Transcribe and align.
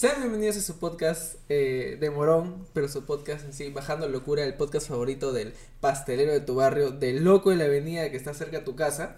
Sean 0.00 0.20
bienvenidos 0.20 0.56
a 0.58 0.60
su 0.60 0.78
podcast 0.78 1.34
eh, 1.48 1.96
de 1.98 2.10
Morón, 2.10 2.68
pero 2.72 2.86
su 2.86 3.04
podcast 3.04 3.44
en 3.44 3.52
sí, 3.52 3.70
Bajando 3.70 4.08
Locura, 4.08 4.44
el 4.44 4.54
podcast 4.54 4.86
favorito 4.86 5.32
del 5.32 5.54
pastelero 5.80 6.30
de 6.30 6.38
tu 6.38 6.54
barrio, 6.54 6.92
del 6.92 7.24
loco 7.24 7.50
de 7.50 7.56
la 7.56 7.64
avenida 7.64 8.08
que 8.08 8.16
está 8.16 8.32
cerca 8.32 8.58
de 8.58 8.64
tu 8.64 8.76
casa. 8.76 9.16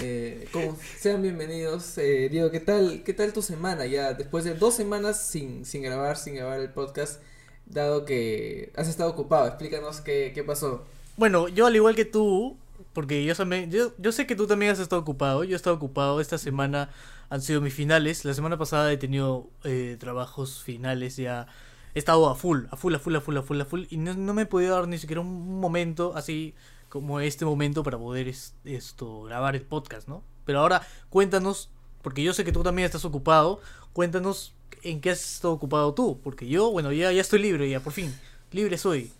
Eh, 0.00 0.46
como, 0.52 0.78
sean 0.96 1.22
bienvenidos. 1.22 1.98
Eh, 1.98 2.28
Diego, 2.30 2.52
¿qué 2.52 2.60
tal, 2.60 3.02
¿qué 3.02 3.12
tal 3.14 3.32
tu 3.32 3.42
semana? 3.42 3.84
Ya 3.86 4.14
después 4.14 4.44
de 4.44 4.54
dos 4.54 4.74
semanas 4.74 5.26
sin, 5.26 5.64
sin 5.64 5.82
grabar, 5.82 6.16
sin 6.16 6.36
grabar 6.36 6.60
el 6.60 6.70
podcast, 6.70 7.20
dado 7.66 8.04
que 8.04 8.70
has 8.76 8.86
estado 8.86 9.10
ocupado, 9.10 9.48
explícanos 9.48 10.00
qué, 10.00 10.30
qué 10.32 10.44
pasó. 10.44 10.84
Bueno, 11.16 11.48
yo 11.48 11.66
al 11.66 11.74
igual 11.74 11.96
que 11.96 12.04
tú, 12.04 12.56
porque 12.92 13.24
yo, 13.24 13.34
yo, 13.68 13.92
yo 13.98 14.12
sé 14.12 14.26
que 14.26 14.36
tú 14.36 14.46
también 14.46 14.72
has 14.72 14.78
estado 14.78 15.02
ocupado, 15.02 15.44
yo 15.44 15.52
he 15.52 15.56
estado 15.56 15.76
ocupado, 15.76 16.20
esta 16.20 16.38
semana 16.38 16.90
han 17.28 17.40
sido 17.42 17.60
mis 17.60 17.74
finales, 17.74 18.24
la 18.24 18.34
semana 18.34 18.56
pasada 18.58 18.92
he 18.92 18.96
tenido 18.96 19.48
eh, 19.64 19.96
trabajos 20.00 20.62
finales 20.62 21.16
ya, 21.16 21.46
he 21.94 21.98
estado 21.98 22.28
a 22.28 22.34
full, 22.34 22.64
a 22.70 22.76
full, 22.76 22.94
a 22.94 22.98
full, 22.98 23.16
a 23.16 23.20
full, 23.20 23.36
a 23.36 23.42
full, 23.42 23.60
a 23.60 23.64
full, 23.64 23.82
y 23.90 23.96
no, 23.96 24.14
no 24.14 24.34
me 24.34 24.42
he 24.42 24.46
podido 24.46 24.74
dar 24.74 24.88
ni 24.88 24.98
siquiera 24.98 25.20
un 25.20 25.60
momento 25.60 26.12
así 26.16 26.54
como 26.88 27.20
este 27.20 27.44
momento 27.44 27.82
para 27.82 27.98
poder 27.98 28.28
es- 28.28 28.54
esto 28.64 29.22
grabar 29.22 29.54
el 29.56 29.62
podcast, 29.62 30.08
¿no? 30.08 30.22
Pero 30.44 30.60
ahora 30.60 30.82
cuéntanos, 31.08 31.70
porque 32.02 32.22
yo 32.22 32.32
sé 32.32 32.44
que 32.44 32.52
tú 32.52 32.62
también 32.62 32.86
estás 32.86 33.04
ocupado, 33.04 33.60
cuéntanos 33.92 34.54
en 34.82 35.00
qué 35.00 35.10
has 35.10 35.34
estado 35.34 35.54
ocupado 35.54 35.94
tú, 35.94 36.20
porque 36.22 36.48
yo, 36.48 36.70
bueno, 36.72 36.90
ya, 36.92 37.12
ya 37.12 37.20
estoy 37.20 37.40
libre, 37.40 37.68
ya 37.70 37.80
por 37.80 37.92
fin, 37.92 38.12
libre 38.50 38.76
soy. 38.78 39.12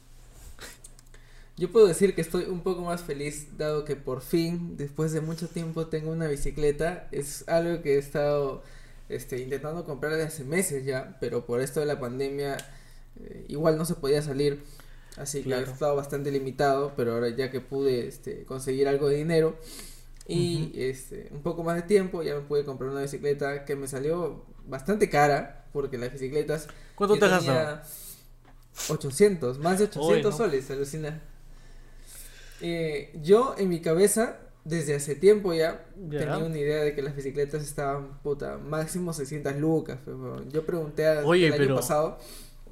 Yo 1.61 1.71
puedo 1.71 1.87
decir 1.87 2.15
que 2.15 2.23
estoy 2.23 2.45
un 2.45 2.63
poco 2.63 2.81
más 2.81 3.03
feliz, 3.03 3.59
dado 3.59 3.85
que 3.85 3.95
por 3.95 4.23
fin, 4.23 4.79
después 4.79 5.13
de 5.13 5.21
mucho 5.21 5.47
tiempo, 5.47 5.89
tengo 5.89 6.11
una 6.11 6.27
bicicleta. 6.27 7.07
Es 7.13 7.47
algo 7.51 7.83
que 7.83 7.97
he 7.97 7.99
estado 7.99 8.63
este, 9.11 9.43
intentando 9.43 9.85
comprar 9.85 10.13
desde 10.13 10.25
hace 10.25 10.45
meses 10.45 10.87
ya, 10.87 11.19
pero 11.21 11.45
por 11.45 11.61
esto 11.61 11.81
de 11.81 11.85
la 11.85 12.01
pandemia, 12.01 12.57
eh, 13.23 13.45
igual 13.49 13.77
no 13.77 13.85
se 13.85 13.95
podía 13.95 14.23
salir. 14.23 14.63
Así 15.19 15.43
que 15.43 15.53
he 15.53 15.61
estado 15.61 15.95
bastante 15.97 16.31
limitado, 16.31 16.95
pero 16.97 17.13
ahora 17.13 17.29
ya 17.29 17.51
que 17.51 17.61
pude 17.61 18.09
este, 18.09 18.47
conseguir 18.47 18.89
algo 18.89 19.11
de 19.11 19.17
dinero 19.17 19.59
y 20.27 20.73
este, 20.77 21.29
un 21.31 21.43
poco 21.43 21.63
más 21.63 21.77
de 21.77 21.83
tiempo, 21.83 22.23
ya 22.23 22.37
me 22.37 22.41
pude 22.41 22.65
comprar 22.65 22.89
una 22.89 23.03
bicicleta 23.03 23.67
que 23.67 23.77
me 23.77 23.87
salió 23.87 24.47
bastante 24.65 25.11
cara, 25.11 25.67
porque 25.75 25.99
las 25.99 26.11
bicicletas 26.11 26.69
¿Cuánto 26.95 27.19
te 27.19 27.27
has 27.27 27.45
tenía 27.45 27.63
gastado? 27.65 28.95
800, 28.95 29.59
más 29.59 29.79
de 29.79 29.85
800 29.85 30.33
no. 30.33 30.39
soles, 30.39 30.71
alucina. 30.71 31.21
Eh, 32.61 33.11
yo 33.23 33.55
en 33.59 33.69
mi 33.69 33.81
cabeza, 33.81 34.39
desde 34.65 34.95
hace 34.95 35.15
tiempo 35.15 35.55
ya, 35.55 35.85
tenía 36.11 36.39
una 36.39 36.59
idea 36.59 36.83
de 36.83 36.95
que 36.95 37.03
las 37.03 37.17
bicicletas 37.17 37.63
estaban, 37.63 38.19
puta, 38.23 38.59
máximo 38.59 39.13
600 39.13 39.57
lucas. 39.57 39.99
pero 40.05 40.45
Yo 40.51 40.65
pregunté 40.67 41.07
a- 41.07 41.25
Oye, 41.25 41.47
el 41.47 41.53
año 41.55 41.63
pero- 41.63 41.77
pasado. 41.77 42.19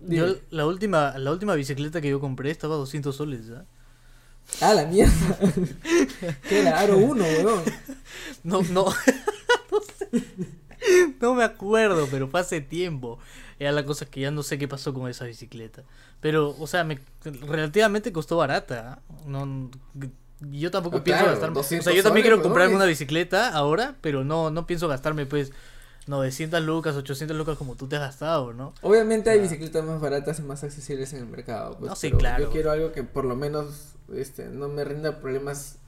Yo, 0.06 0.27
la 0.50 0.64
última, 0.66 1.19
la 1.19 1.33
última 1.33 1.55
bicicleta 1.56 2.00
que 2.00 2.09
yo 2.11 2.20
compré 2.20 2.50
estaba 2.53 2.75
a 2.77 2.78
200 2.78 3.16
soles, 3.16 3.48
¿ya? 3.48 3.64
Ah, 4.61 4.72
la 4.72 4.86
mierda. 4.86 5.12
que 6.48 6.61
era 6.61 6.78
Aro 6.78 6.98
1, 6.98 7.25
weón. 7.25 7.62
No, 8.44 8.62
no, 8.62 8.84
no 9.72 9.81
sé. 9.98 10.09
No 11.20 11.34
me 11.34 11.42
acuerdo, 11.42 12.06
pero 12.11 12.28
fue 12.28 12.41
hace 12.41 12.61
tiempo. 12.61 13.19
Era 13.58 13.72
la 13.72 13.84
cosa 13.84 14.06
que 14.06 14.20
ya 14.20 14.30
no 14.30 14.42
sé 14.42 14.58
qué 14.58 14.68
pasó 14.68 14.94
con 14.94 15.08
esa 15.10 15.24
bicicleta. 15.24 15.82
Pero, 16.20 16.54
o 16.58 16.66
sea, 16.66 16.84
me 16.84 16.98
relativamente 17.24 18.12
costó 18.12 18.36
barata. 18.36 19.00
¿ah? 19.00 19.14
No, 19.26 19.70
yo 20.40 20.70
tampoco 20.70 20.98
Ah, 20.98 21.04
pienso 21.04 21.22
claro, 21.24 21.32
gastarme. 21.32 21.58
O 21.58 21.62
200 21.62 21.84
sea, 21.84 21.94
yo 21.94 22.02
también 22.02 22.24
soles, 22.24 22.36
quiero 22.36 22.42
comprarme 22.42 22.76
una 22.76 22.84
bicicleta 22.84 23.48
ahora, 23.50 23.96
pero 24.00 24.22
no, 24.24 24.50
no 24.50 24.66
pienso 24.66 24.86
gastarme 24.86 25.26
pues 25.26 25.50
900 26.06 26.62
lucas, 26.62 26.94
800 26.96 27.36
lucas 27.36 27.58
como 27.58 27.74
tú 27.74 27.86
te 27.88 27.96
has 27.96 28.02
gastado, 28.02 28.52
¿no? 28.52 28.72
Obviamente 28.82 29.30
hay 29.30 29.40
bicicletas 29.40 29.84
más 29.84 30.00
baratas 30.00 30.38
y 30.38 30.42
más 30.42 30.62
accesibles 30.64 31.12
en 31.12 31.20
el 31.20 31.26
mercado. 31.26 31.76
pues, 31.78 31.90
No, 31.90 31.96
sí, 31.96 32.12
claro. 32.12 32.44
Yo 32.44 32.50
quiero 32.50 32.70
algo 32.70 32.92
que 32.92 33.02
por 33.02 33.24
lo 33.24 33.36
menos 33.36 33.94
este, 34.14 34.46
no 34.46 34.68
me 34.68 34.84
rinda 34.84 35.20
problemas 35.20 35.78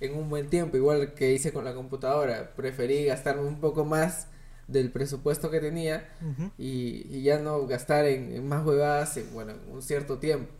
en 0.00 0.16
un 0.16 0.28
buen 0.28 0.48
tiempo, 0.50 0.76
igual 0.76 1.14
que 1.14 1.32
hice 1.32 1.52
con 1.52 1.64
la 1.64 1.74
computadora. 1.74 2.52
Preferí 2.56 3.04
gastarme 3.04 3.42
un 3.44 3.60
poco 3.60 3.84
más 3.84 4.26
del 4.72 4.90
presupuesto 4.92 5.50
que 5.50 5.60
tenía 5.60 6.08
Ujú. 6.20 6.50
y, 6.58 7.06
y 7.10 7.22
ya 7.22 7.38
no 7.38 7.66
gastar 7.66 8.06
en, 8.06 8.34
en 8.34 8.48
más 8.48 8.64
huevadas 8.66 9.16
en, 9.16 9.32
bueno, 9.34 9.52
en 9.52 9.72
un 9.74 9.82
cierto 9.82 10.18
tiempo. 10.18 10.52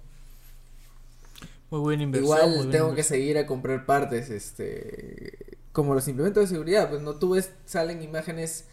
Muy 1.70 1.80
buena 1.80 2.02
inversión. 2.04 2.22
Igual 2.24 2.50
buena 2.52 2.70
tengo 2.70 2.94
que 2.94 3.02
inversión. 3.02 3.02
seguir 3.02 3.38
a 3.38 3.46
comprar 3.46 3.86
partes, 3.86 4.28
este, 4.30 5.56
como 5.72 5.94
los 5.94 6.06
implementos 6.08 6.42
de 6.44 6.48
seguridad, 6.48 6.90
pues 6.90 7.00
no 7.02 7.18
tú 7.18 7.30
ves, 7.30 7.52
salen 7.64 8.02
imágenes 8.02 8.66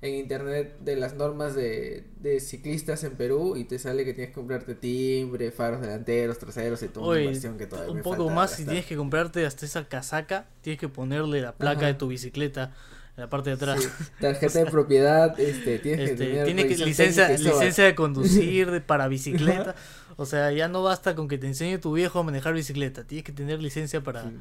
en 0.00 0.14
internet 0.14 0.76
de 0.80 0.96
las 0.96 1.14
normas 1.14 1.54
de, 1.56 2.04
de 2.20 2.38
ciclistas 2.40 3.02
en 3.04 3.16
Perú 3.16 3.56
y 3.56 3.64
te 3.64 3.78
sale 3.78 4.04
que 4.04 4.12
tienes 4.14 4.30
que 4.30 4.34
comprarte 4.34 4.74
timbre, 4.76 5.50
faros 5.50 5.80
delanteros, 5.80 6.38
traseros 6.38 6.82
y 6.82 6.88
toda 6.88 7.06
una 7.06 7.16
Oye, 7.16 7.16
inversión 7.16 7.58
que 7.58 7.66
todavía 7.66 7.92
un 7.92 7.96
me 7.96 8.02
poco 8.02 8.28
falta 8.28 8.30
más 8.30 8.52
si 8.52 8.64
gastar. 8.64 8.64
tienes 8.64 8.86
que 8.86 8.96
comprarte 8.96 9.44
hasta 9.46 9.66
esa 9.66 9.88
casaca, 9.88 10.48
tienes 10.62 10.80
que 10.80 10.88
ponerle 10.88 11.40
la 11.40 11.56
placa 11.58 11.86
Ajá. 11.86 11.86
de 11.86 11.94
tu 11.94 12.08
bicicleta 12.08 12.74
en 13.16 13.20
la 13.22 13.30
parte 13.30 13.50
de 13.50 13.56
atrás. 13.56 13.82
Sí, 13.82 13.88
tarjeta 14.20 14.58
de 14.60 14.66
propiedad, 14.66 15.38
este, 15.40 15.78
tienes 15.78 16.00
que 16.06 16.12
Este, 16.12 16.26
tener 16.26 16.44
tiene 16.46 16.66
que 16.66 16.76
licencia, 16.76 17.28
licencia 17.30 17.84
de 17.84 17.94
conducir 17.94 18.70
de, 18.70 18.80
para 18.80 19.08
bicicleta. 19.08 19.74
O 20.16 20.26
sea, 20.26 20.50
ya 20.52 20.68
no 20.68 20.82
basta 20.82 21.14
con 21.14 21.28
que 21.28 21.38
te 21.38 21.46
enseñe 21.46 21.78
tu 21.78 21.92
viejo 21.92 22.20
a 22.20 22.22
manejar 22.22 22.54
bicicleta. 22.54 23.04
Tienes 23.04 23.24
que 23.24 23.32
tener 23.32 23.60
licencia 23.62 24.00
para, 24.02 24.22
sí. 24.22 24.36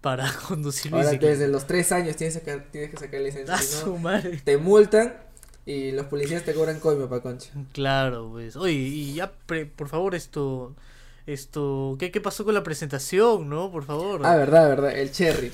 para 0.00 0.32
conducir 0.48 0.92
Ahora 0.92 1.06
bicicleta. 1.10 1.32
desde 1.32 1.48
los 1.48 1.66
tres 1.66 1.92
años 1.92 2.16
tienes, 2.16 2.34
que 2.38 2.40
sacar, 2.40 2.66
tienes 2.70 2.90
que 2.90 2.96
sacar 2.98 3.20
licencia, 3.20 3.54
¡A 3.54 3.58
si 3.58 3.74
no, 3.76 3.80
su 3.84 3.98
madre! 3.98 4.40
te 4.44 4.56
multan 4.58 5.14
y 5.66 5.92
los 5.92 6.06
policías 6.06 6.42
te 6.44 6.54
cobran 6.54 6.80
coima 6.80 7.08
pa' 7.08 7.20
concha. 7.20 7.50
Claro, 7.72 8.30
pues. 8.32 8.56
Oye, 8.56 8.72
y 8.72 9.14
ya, 9.14 9.30
pre- 9.46 9.66
por 9.66 9.88
favor, 9.88 10.14
esto. 10.14 10.74
Esto. 11.26 11.96
¿qué, 11.98 12.10
¿Qué 12.10 12.20
pasó 12.20 12.44
con 12.44 12.54
la 12.54 12.62
presentación, 12.62 13.48
no? 13.48 13.70
Por 13.70 13.84
favor. 13.84 14.22
Ah, 14.24 14.36
verdad, 14.36 14.68
verdad, 14.68 14.98
el 14.98 15.12
cherry. 15.12 15.52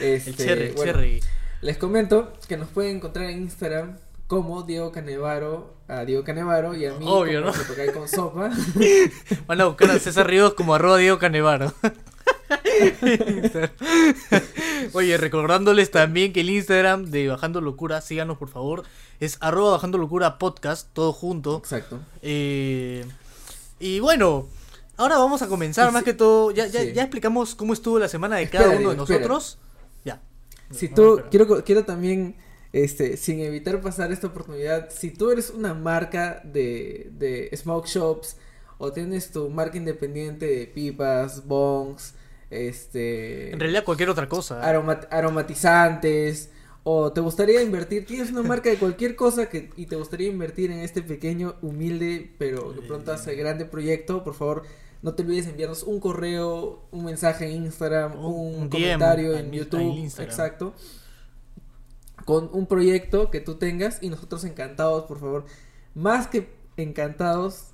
el 0.00 0.14
Este, 0.16 0.34
cherry, 0.34 0.64
el 0.66 0.72
bueno, 0.74 0.92
cherry. 0.92 1.20
Les 1.64 1.76
comento 1.78 2.30
que 2.46 2.58
nos 2.58 2.68
pueden 2.68 2.96
encontrar 2.96 3.30
en 3.30 3.40
Instagram 3.40 3.96
como 4.26 4.64
Diego 4.64 4.92
Canevaro, 4.92 5.72
a 5.88 6.04
Diego 6.04 6.22
Canevaro 6.22 6.74
y 6.74 6.84
a 6.84 6.92
mí 6.92 7.06
Obvio, 7.08 7.42
como 7.42 7.56
¿no? 7.56 7.92
Con 7.94 8.06
sopa. 8.06 8.50
Van 9.46 9.62
a 9.62 9.64
buscar 9.64 9.90
a 9.92 9.98
César 9.98 10.26
Ríos 10.26 10.52
como 10.52 10.74
arroba 10.74 10.98
Diego 10.98 11.18
Canevaro. 11.18 11.72
Oye, 14.92 15.16
recordándoles 15.16 15.90
también 15.90 16.34
que 16.34 16.42
el 16.42 16.50
Instagram 16.50 17.06
de 17.06 17.28
Bajando 17.28 17.62
Locura, 17.62 18.02
síganos 18.02 18.36
por 18.36 18.50
favor, 18.50 18.82
es 19.18 19.38
arroba 19.40 19.70
Bajando 19.70 19.96
Locura 19.96 20.36
Podcast, 20.36 20.90
todo 20.92 21.14
junto. 21.14 21.56
Exacto. 21.56 21.98
Eh, 22.20 23.06
y 23.80 24.00
bueno, 24.00 24.48
ahora 24.98 25.16
vamos 25.16 25.40
a 25.40 25.48
comenzar 25.48 25.90
más 25.92 26.04
que 26.04 26.12
todo. 26.12 26.50
Ya, 26.50 26.66
ya, 26.66 26.82
sí. 26.82 26.92
ya 26.92 27.04
explicamos 27.04 27.54
cómo 27.54 27.72
estuvo 27.72 27.98
la 27.98 28.08
semana 28.08 28.36
de 28.36 28.50
cada 28.50 28.64
Espera, 28.64 28.80
uno 28.80 29.06
de 29.06 29.14
espera. 29.14 29.38
Si 30.70 30.88
tú, 30.88 31.20
quiero, 31.30 31.64
quiero 31.64 31.84
también, 31.84 32.36
este, 32.72 33.16
sin 33.16 33.40
evitar 33.40 33.80
pasar 33.80 34.12
esta 34.12 34.26
oportunidad, 34.28 34.90
si 34.90 35.10
tú 35.10 35.30
eres 35.30 35.50
una 35.50 35.74
marca 35.74 36.40
de, 36.44 37.10
de 37.12 37.50
smoke 37.56 37.86
shops 37.86 38.36
o 38.78 38.92
tienes 38.92 39.30
tu 39.30 39.48
marca 39.50 39.76
independiente 39.76 40.46
de 40.46 40.66
pipas, 40.66 41.46
bongs, 41.46 42.14
este, 42.50 43.52
En 43.52 43.60
realidad 43.60 43.84
cualquier 43.84 44.10
otra 44.10 44.28
cosa. 44.28 44.60
¿eh? 44.60 44.66
aroma- 44.66 45.06
aromatizantes 45.10 46.50
o 46.82 47.12
te 47.12 47.20
gustaría 47.20 47.62
invertir, 47.62 48.04
tienes 48.04 48.30
una 48.30 48.42
marca 48.42 48.68
de 48.68 48.76
cualquier 48.76 49.16
cosa 49.16 49.48
que 49.48 49.70
y 49.76 49.86
te 49.86 49.96
gustaría 49.96 50.28
invertir 50.28 50.70
en 50.70 50.80
este 50.80 51.00
pequeño, 51.02 51.56
humilde, 51.62 52.34
pero 52.38 52.74
que 52.74 52.82
pronto 52.82 53.12
hace 53.12 53.34
grande 53.36 53.64
proyecto, 53.64 54.22
por 54.22 54.34
favor, 54.34 54.64
no 55.04 55.14
te 55.14 55.22
olvides 55.22 55.44
de 55.44 55.50
enviarnos 55.52 55.82
un 55.84 56.00
correo, 56.00 56.82
un 56.90 57.04
mensaje 57.04 57.46
en 57.48 57.64
Instagram, 57.66 58.18
Un- 58.18 58.62
un, 58.62 58.68
comentario 58.70 59.36
en 59.36 59.52
YouTube, 59.52 59.80
Instagram. 59.98 60.30
exacto. 60.30 60.74
Con 62.24 62.48
un 62.52 62.66
proyecto 62.66 63.30
que 63.30 63.40
tú 63.40 63.56
tengas 63.56 64.02
y 64.02 64.08
nosotros 64.08 64.44
encantados, 64.44 65.04
por 65.04 65.20
favor, 65.20 65.44
más 65.94 66.26
que 66.26 66.48
encantados, 66.78 67.66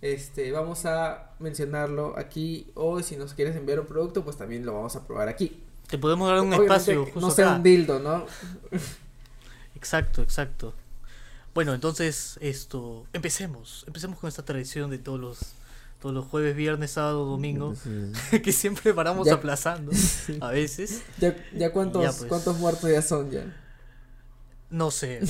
este, 0.00 0.52
vamos 0.52 0.86
a 0.86 1.32
mencionarlo 1.38 2.18
aquí 2.18 2.70
o 2.74 3.00
si 3.02 3.16
nos 3.16 3.34
quieres 3.34 3.56
enviar 3.56 3.80
un 3.80 3.86
producto, 3.86 4.24
pues 4.24 4.36
también 4.38 4.64
lo 4.64 4.72
vamos 4.72 4.96
a 4.96 5.06
probar 5.06 5.28
aquí. 5.28 5.60
Te 5.88 5.98
podemos 5.98 6.28
dar 6.28 6.40
un 6.40 6.46
Obviamente 6.48 6.64
espacio 6.64 7.04
justo 7.04 7.20
no 7.20 7.30
sea 7.30 7.46
acá. 7.48 7.56
un 7.56 7.62
dildo, 7.62 7.98
¿no? 8.00 8.24
Exacto, 9.76 10.22
exacto. 10.22 10.72
Bueno, 11.52 11.74
entonces 11.74 12.38
esto, 12.40 13.06
empecemos, 13.12 13.84
empecemos 13.86 14.18
con 14.18 14.28
esta 14.28 14.44
tradición 14.44 14.90
de 14.90 14.96
todos 14.98 15.20
los 15.20 15.38
todos 16.04 16.14
los 16.14 16.26
jueves, 16.26 16.54
viernes, 16.54 16.90
sábado, 16.90 17.24
domingo, 17.24 17.72
que 18.44 18.52
siempre 18.52 18.92
paramos 18.92 19.26
Ya. 19.26 19.32
aplazando 19.34 19.90
a 20.42 20.50
veces. 20.50 21.02
Ya, 21.18 21.34
ya 21.56 21.72
cuántos, 21.72 22.02
Ya, 22.02 22.10
pues. 22.10 22.24
cuántos 22.28 22.58
muertos 22.58 22.90
ya 22.90 23.00
son 23.00 23.30
ya. 23.30 23.44
No 24.68 24.90
sé, 24.90 25.20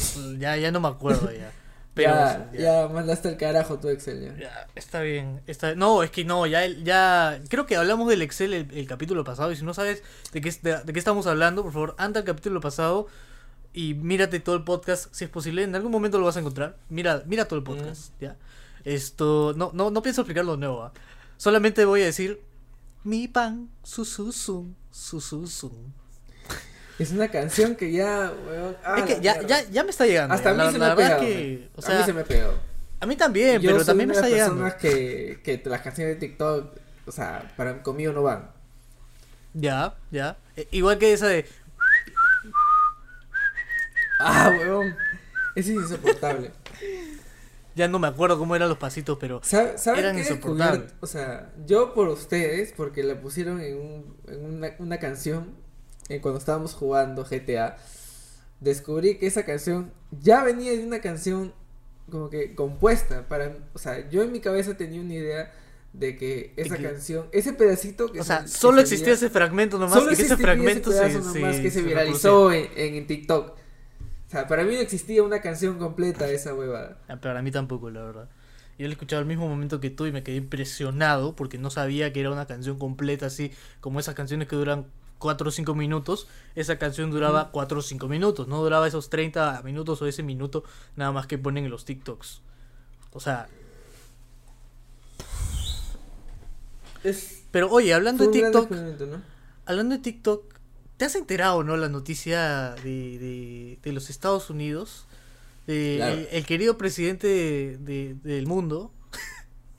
ya 0.40 0.56
ya 0.56 0.72
no 0.72 0.80
me 0.80 0.88
acuerdo 0.88 1.30
ya. 1.30 1.52
Pero 1.94 2.10
ya, 2.10 2.50
ya, 2.52 2.88
mandaste 2.88 3.28
el 3.28 3.36
carajo 3.36 3.78
tu 3.78 3.88
Excel 3.88 4.20
ya. 4.20 4.36
ya, 4.36 4.66
está 4.74 5.00
bien, 5.02 5.42
está 5.46 5.76
No, 5.76 6.02
es 6.02 6.10
que 6.10 6.24
no, 6.24 6.44
ya 6.44 6.66
ya 6.66 7.40
creo 7.48 7.66
que 7.66 7.76
hablamos 7.76 8.08
del 8.08 8.22
Excel 8.22 8.52
el, 8.52 8.68
el 8.76 8.88
capítulo 8.88 9.22
pasado 9.22 9.52
y 9.52 9.56
si 9.56 9.64
no 9.64 9.74
sabes 9.74 10.02
de 10.32 10.40
qué 10.40 10.50
de, 10.60 10.78
de 10.82 10.92
qué 10.92 10.98
estamos 10.98 11.28
hablando, 11.28 11.62
por 11.62 11.72
favor, 11.72 11.94
anda 11.98 12.18
al 12.18 12.26
capítulo 12.26 12.60
pasado 12.60 13.06
y 13.72 13.94
mírate 13.94 14.40
todo 14.40 14.56
el 14.56 14.64
podcast 14.64 15.06
si 15.14 15.22
es 15.22 15.30
posible. 15.30 15.62
En 15.62 15.76
algún 15.76 15.92
momento 15.92 16.18
lo 16.18 16.24
vas 16.24 16.36
a 16.36 16.40
encontrar. 16.40 16.76
Mira, 16.88 17.22
mira 17.26 17.44
todo 17.46 17.60
el 17.60 17.64
podcast, 17.64 18.10
¿ya? 18.20 18.34
Esto, 18.84 19.54
no, 19.56 19.70
no, 19.72 19.90
no 19.90 20.02
pienso 20.02 20.20
explicarlo 20.22 20.56
nuevo. 20.56 20.82
¿ah? 20.82 20.92
Solamente 21.36 21.84
voy 21.84 22.02
a 22.02 22.06
decir 22.06 22.40
mi 23.02 23.28
pan, 23.28 23.70
su 23.82 24.04
su 24.04 24.32
su, 24.32 24.74
su 24.90 25.20
su 25.20 25.46
su. 25.46 25.72
Es 26.98 27.10
una 27.10 27.28
canción 27.28 27.74
que 27.74 27.90
ya, 27.90 28.32
weón, 28.46 28.76
ah, 28.84 28.96
es 28.98 29.04
que 29.04 29.20
ya, 29.20 29.42
ya, 29.42 29.68
ya 29.68 29.82
me 29.82 29.90
está 29.90 30.06
llegando. 30.06 30.34
Hasta 30.34 30.50
a 30.50 30.52
mí 30.52 30.58
la, 30.58 30.72
se 30.72 30.78
me 30.78 30.84
ha 30.84 30.94
pegado. 30.96 31.20
que, 31.20 31.68
o 31.74 31.84
a 31.90 31.98
mí 31.98 32.04
se 32.04 32.12
me 32.12 32.20
ha 32.20 32.24
pegado. 32.24 32.54
a 33.00 33.06
mí 33.06 33.16
también, 33.16 33.60
Yo 33.60 33.70
pero 33.70 33.78
soy 33.80 33.86
también 33.86 34.08
me 34.10 34.14
está 34.14 34.28
llegando. 34.28 34.62
personas 34.62 34.74
que, 34.80 35.40
que 35.42 35.68
las 35.68 35.80
canciones 35.80 36.14
de 36.14 36.20
TikTok, 36.28 36.76
o 37.06 37.12
sea, 37.12 37.52
para 37.56 37.82
conmigo 37.82 38.12
no 38.12 38.22
van. 38.22 38.50
Ya, 39.54 39.96
ya. 40.10 40.36
Eh, 40.56 40.68
igual 40.70 40.98
que 40.98 41.12
esa 41.12 41.26
de 41.26 41.46
Ah, 44.20 44.50
weón. 44.58 44.96
Es 45.56 45.68
insoportable. 45.68 46.52
ya 47.74 47.88
no 47.88 47.98
me 47.98 48.06
acuerdo 48.08 48.38
cómo 48.38 48.54
eran 48.56 48.68
los 48.68 48.78
pasitos, 48.78 49.18
pero 49.20 49.40
¿Sabe- 49.42 49.76
¿Saben 49.78 50.00
Eran 50.00 50.18
insoportables. 50.18 50.92
O 51.00 51.06
sea, 51.06 51.52
yo 51.66 51.92
por 51.94 52.08
ustedes, 52.08 52.72
porque 52.76 53.02
la 53.02 53.20
pusieron 53.20 53.60
en, 53.60 53.76
un- 53.76 54.16
en 54.28 54.44
una, 54.44 54.70
una 54.78 54.98
canción 54.98 55.52
eh, 56.08 56.20
cuando 56.20 56.38
estábamos 56.38 56.74
jugando 56.74 57.24
GTA, 57.24 57.76
descubrí 58.60 59.16
que 59.18 59.26
esa 59.26 59.44
canción 59.44 59.92
ya 60.20 60.42
venía 60.44 60.72
de 60.72 60.84
una 60.84 61.00
canción 61.00 61.52
como 62.10 62.28
que 62.30 62.54
compuesta 62.54 63.26
para, 63.28 63.56
o 63.72 63.78
sea, 63.78 64.08
yo 64.10 64.22
en 64.22 64.32
mi 64.32 64.40
cabeza 64.40 64.76
tenía 64.76 65.00
una 65.00 65.14
idea 65.14 65.52
de 65.92 66.16
que 66.16 66.52
esa 66.56 66.76
que- 66.76 66.82
canción, 66.82 67.26
ese 67.32 67.52
pedacito 67.52 68.10
que 68.12 68.20
o 68.20 68.24
sea, 68.24 68.38
se- 68.40 68.44
que 68.44 68.50
solo 68.50 68.72
salía- 68.78 68.82
existía 68.82 69.12
ese 69.14 69.30
fragmento 69.30 69.78
nomás 69.78 69.94
solo 69.94 70.08
que 70.08 70.22
ese 70.22 70.36
fragmento 70.36 70.90
ese 70.90 71.10
se, 71.12 71.18
nomás 71.20 71.56
se- 71.56 71.62
que 71.62 71.70
se, 71.70 71.80
se 71.80 71.86
viralizó 71.86 72.52
en, 72.52 72.68
en, 72.76 72.94
en 72.96 73.06
TikTok. 73.06 73.56
Sea, 74.34 74.48
para 74.48 74.64
mí 74.64 74.74
no 74.74 74.80
existía 74.80 75.22
una 75.22 75.40
canción 75.40 75.78
completa 75.78 76.26
de 76.26 76.34
esa 76.34 76.54
huevada. 76.54 76.98
Ah, 77.06 77.18
Para 77.18 77.40
mí 77.40 77.52
tampoco, 77.52 77.88
la 77.88 78.02
verdad. 78.02 78.28
Yo 78.76 78.86
lo 78.86 78.88
he 78.88 78.92
escuchado 78.94 79.20
al 79.20 79.26
mismo 79.26 79.46
momento 79.46 79.78
que 79.78 79.90
tú 79.90 80.06
y 80.06 80.12
me 80.12 80.24
quedé 80.24 80.38
impresionado 80.38 81.36
porque 81.36 81.56
no 81.56 81.70
sabía 81.70 82.12
que 82.12 82.18
era 82.18 82.32
una 82.32 82.44
canción 82.44 82.76
completa 82.76 83.26
así 83.26 83.52
como 83.80 84.00
esas 84.00 84.16
canciones 84.16 84.48
que 84.48 84.56
duran 84.56 84.86
4 85.20 85.48
o 85.48 85.52
5 85.52 85.76
minutos. 85.76 86.26
Esa 86.56 86.80
canción 86.80 87.12
duraba 87.12 87.52
4 87.52 87.78
o 87.78 87.82
5 87.82 88.08
minutos, 88.08 88.48
no 88.48 88.60
duraba 88.60 88.88
esos 88.88 89.08
30 89.08 89.62
minutos 89.62 90.02
o 90.02 90.06
ese 90.08 90.24
minuto 90.24 90.64
nada 90.96 91.12
más 91.12 91.28
que 91.28 91.38
ponen 91.38 91.66
en 91.66 91.70
los 91.70 91.84
TikToks. 91.84 92.42
O 93.12 93.20
sea, 93.20 93.46
Es 97.04 97.44
pero 97.52 97.70
oye, 97.70 97.94
hablando 97.94 98.24
de 98.24 98.32
TikTok, 98.32 98.68
hablando 99.64 99.94
de 99.94 100.00
TikTok, 100.00 100.53
¿te 100.96 101.04
has 101.04 101.14
enterado, 101.14 101.62
no, 101.64 101.76
la 101.76 101.88
noticia 101.88 102.74
de, 102.82 103.18
de, 103.18 103.78
de 103.82 103.92
los 103.92 104.10
Estados 104.10 104.50
Unidos? 104.50 105.06
De 105.66 105.94
Claro. 105.96 106.14
el, 106.14 106.28
el 106.30 106.46
querido 106.46 106.76
presidente 106.78 107.26
de- 107.26 107.78
de- 107.78 108.14
del 108.22 108.46
mundo, 108.46 108.92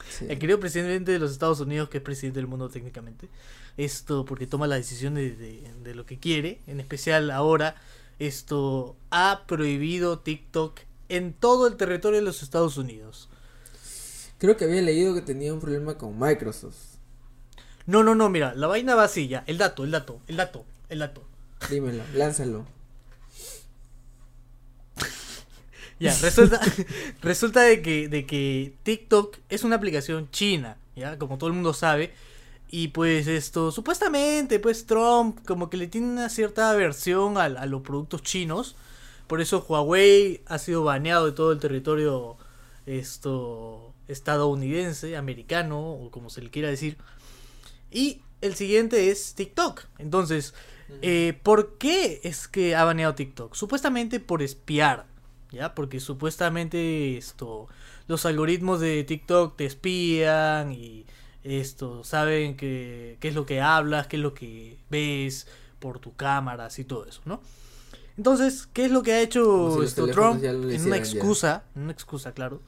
Sí. 0.07 0.25
El 0.29 0.37
querido 0.39 0.59
presidente 0.59 1.11
de 1.11 1.19
los 1.19 1.31
Estados 1.31 1.59
Unidos, 1.59 1.89
que 1.89 1.97
es 1.97 2.03
presidente 2.03 2.39
del 2.39 2.47
mundo 2.47 2.69
técnicamente, 2.69 3.27
esto 3.75 4.23
porque 4.23 4.45
toma 4.47 4.65
las 4.67 4.77
decisiones 4.77 5.37
de, 5.37 5.45
de- 5.61 5.73
de 5.83 5.95
lo 5.95 6.05
que 6.05 6.19
quiere, 6.19 6.61
en 6.67 6.79
especial 6.79 7.31
ahora, 7.31 7.75
esto 8.19 8.95
ha 9.09 9.43
prohibido 9.47 10.19
TikTok 10.19 10.79
en 11.09 11.33
todo 11.33 11.67
el 11.67 11.75
territorio 11.75 12.19
de 12.19 12.25
los 12.25 12.43
Estados 12.43 12.77
Unidos. 12.77 13.27
Creo 14.37 14.55
que 14.55 14.65
había 14.65 14.81
leído 14.81 15.13
que 15.15 15.21
tenía 15.21 15.53
un 15.53 15.59
problema 15.59 15.97
con 15.97 16.17
Microsoft. 16.17 16.77
No, 17.85 18.03
no, 18.03 18.15
no, 18.15 18.29
mira, 18.29 18.53
la 18.55 18.67
vaina 18.67 18.95
va 18.95 19.03
así 19.05 19.27
ya, 19.27 19.43
el 19.47 19.57
dato, 19.57 19.83
el 19.83 19.91
dato, 19.91 20.21
el 20.27 20.37
dato, 20.37 20.65
el 20.89 20.99
dato. 20.99 21.23
Dímelo, 21.69 22.03
lánzalo. 22.13 22.65
Ya, 25.97 26.13
resulta, 26.21 26.59
resulta 27.21 27.61
de 27.61 27.81
que, 27.81 28.09
de 28.09 28.25
que 28.25 28.75
TikTok 28.83 29.37
es 29.47 29.63
una 29.63 29.77
aplicación 29.77 30.29
china, 30.29 30.75
ya, 30.93 31.17
como 31.17 31.37
todo 31.37 31.47
el 31.47 31.53
mundo 31.53 31.73
sabe. 31.73 32.13
Y 32.69 32.89
pues 32.89 33.27
esto, 33.27 33.71
supuestamente, 33.71 34.59
pues 34.59 34.85
Trump 34.85 35.39
como 35.45 35.69
que 35.69 35.77
le 35.77 35.87
tiene 35.87 36.07
una 36.07 36.27
cierta 36.27 36.69
aversión 36.69 37.37
a, 37.37 37.45
a 37.45 37.65
los 37.65 37.81
productos 37.81 38.23
chinos. 38.23 38.75
Por 39.27 39.39
eso 39.39 39.65
Huawei 39.67 40.41
ha 40.47 40.57
sido 40.57 40.83
baneado 40.83 41.27
de 41.27 41.31
todo 41.31 41.53
el 41.53 41.59
territorio 41.59 42.35
esto 42.85 43.93
estadounidense, 44.07 45.17
americano, 45.17 45.93
o 45.93 46.11
como 46.11 46.29
se 46.29 46.41
le 46.41 46.49
quiera 46.49 46.69
decir. 46.69 46.97
Y 47.91 48.21
el 48.41 48.55
siguiente 48.55 49.09
es 49.09 49.33
TikTok. 49.35 49.85
Entonces, 49.97 50.53
eh, 51.01 51.39
¿por 51.43 51.77
qué 51.77 52.21
es 52.23 52.47
que 52.47 52.75
ha 52.75 52.83
baneado 52.83 53.15
TikTok? 53.15 53.55
Supuestamente 53.55 54.19
por 54.19 54.41
espiar, 54.41 55.07
¿ya? 55.51 55.73
Porque 55.75 55.99
supuestamente 55.99 57.17
esto, 57.17 57.67
los 58.07 58.25
algoritmos 58.25 58.79
de 58.79 59.03
TikTok 59.03 59.55
te 59.57 59.65
espían 59.65 60.71
y 60.71 61.05
esto, 61.43 62.03
saben 62.03 62.57
que, 62.57 63.17
qué 63.19 63.27
es 63.27 63.35
lo 63.35 63.45
que 63.45 63.61
hablas, 63.61 64.07
qué 64.07 64.15
es 64.15 64.21
lo 64.21 64.33
que 64.33 64.77
ves 64.89 65.47
por 65.79 65.99
tu 65.99 66.15
cámara, 66.15 66.69
y 66.75 66.83
todo 66.83 67.05
eso, 67.05 67.21
¿no? 67.25 67.41
Entonces, 68.17 68.67
¿qué 68.71 68.85
es 68.85 68.91
lo 68.91 69.03
que 69.03 69.13
ha 69.13 69.21
hecho 69.21 69.77
si 69.79 69.85
esto 69.85 70.07
Trump? 70.07 70.41
ya 70.41 70.51
En 70.51 70.85
una 70.85 70.95
ya. 70.95 70.97
excusa, 70.97 71.63
en 71.75 71.83
una 71.83 71.91
excusa, 71.91 72.33
claro, 72.33 72.61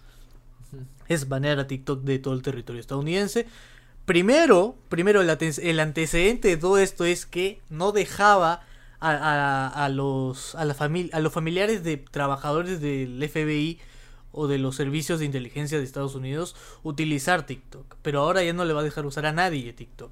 es 1.08 1.28
banear 1.30 1.60
a 1.60 1.68
TikTok 1.68 2.04
de 2.04 2.20
todo 2.20 2.34
el 2.34 2.42
territorio 2.42 2.82
estadounidense. 2.82 3.48
Primero, 4.08 4.76
primero 4.88 5.20
el, 5.22 5.30
ante- 5.30 5.70
el 5.70 5.82
antecedente 5.82 6.48
de 6.48 6.56
todo 6.56 6.78
esto 6.78 7.04
es 7.04 7.26
que 7.26 7.60
no 7.70 7.92
dejaba 7.92 8.62
a, 9.02 9.12
a- 9.12 9.68
a 9.86 9.90
los 9.90 10.56
a 10.56 10.64
la 10.64 10.76
a 11.12 11.20
los 11.20 11.34
familiares 11.34 11.84
de 11.84 11.98
trabajadores 11.98 12.80
del 12.80 13.22
FBI 13.30 13.80
o 14.32 14.48
de 14.48 14.60
los 14.60 14.78
servicios 14.78 15.20
de 15.20 15.26
inteligencia 15.26 15.78
de 15.78 15.84
Estados 15.84 16.16
Unidos 16.16 16.56
utilizar 16.84 17.46
TikTok, 17.46 17.96
pero 18.02 18.22
ahora 18.22 18.42
ya 18.44 18.54
no 18.54 18.64
le 18.64 18.72
va 18.72 18.80
a 18.80 18.84
dejar 18.84 19.06
usar 19.06 19.26
a 19.26 19.34
nadie 19.34 19.74
TikTok. 19.74 20.12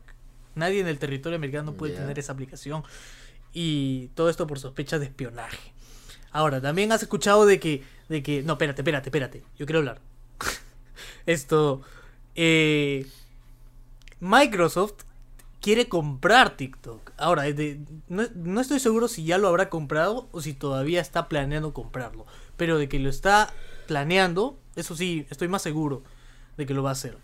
Nadie 0.56 0.82
en 0.82 0.88
el 0.88 1.00
territorio 1.00 1.38
americano 1.38 1.72
puede 1.74 1.94
tener 2.02 2.20
esa 2.20 2.34
aplicación 2.34 2.84
y 3.54 4.08
todo 4.14 4.30
esto 4.30 4.46
por 4.46 4.60
sospechas 4.60 5.00
de 5.00 5.06
espionaje. 5.06 5.72
Ahora, 6.34 6.60
también 6.60 6.92
has 6.92 7.02
escuchado 7.02 7.46
de 7.46 7.62
que 7.62 7.82
de 8.10 8.22
que 8.22 8.44
no, 8.44 8.54
espérate, 8.54 8.82
espérate, 8.82 9.08
espérate, 9.08 9.44
yo 9.58 9.66
quiero 9.66 9.80
hablar. 9.80 10.02
Esto 11.26 11.82
eh, 12.36 13.08
Microsoft 14.20 15.04
quiere 15.62 15.88
comprar 15.90 16.58
TikTok. 16.58 17.12
Ahora, 17.18 17.44
de- 17.44 17.80
no, 18.08 18.24
no 18.36 18.62
estoy 18.62 18.80
seguro 18.80 19.08
si 19.08 19.26
ya 19.26 19.38
lo 19.38 19.48
habrá 19.48 19.70
comprado 19.70 20.28
o 20.32 20.42
si 20.42 20.54
todavía 20.54 21.02
está 21.02 21.28
planeando 21.28 21.74
comprarlo. 21.74 22.26
Pero 22.58 22.78
de 22.78 22.88
que 22.88 23.00
lo 23.00 23.10
está 23.10 23.52
planeando, 23.88 24.58
eso 24.76 24.96
sí, 24.96 25.26
estoy 25.30 25.48
más 25.48 25.62
seguro 25.62 26.04
de 26.58 26.66
que 26.66 26.74
lo 26.74 26.84
va 26.84 26.90
a 26.90 26.94
hacer. 26.94 27.18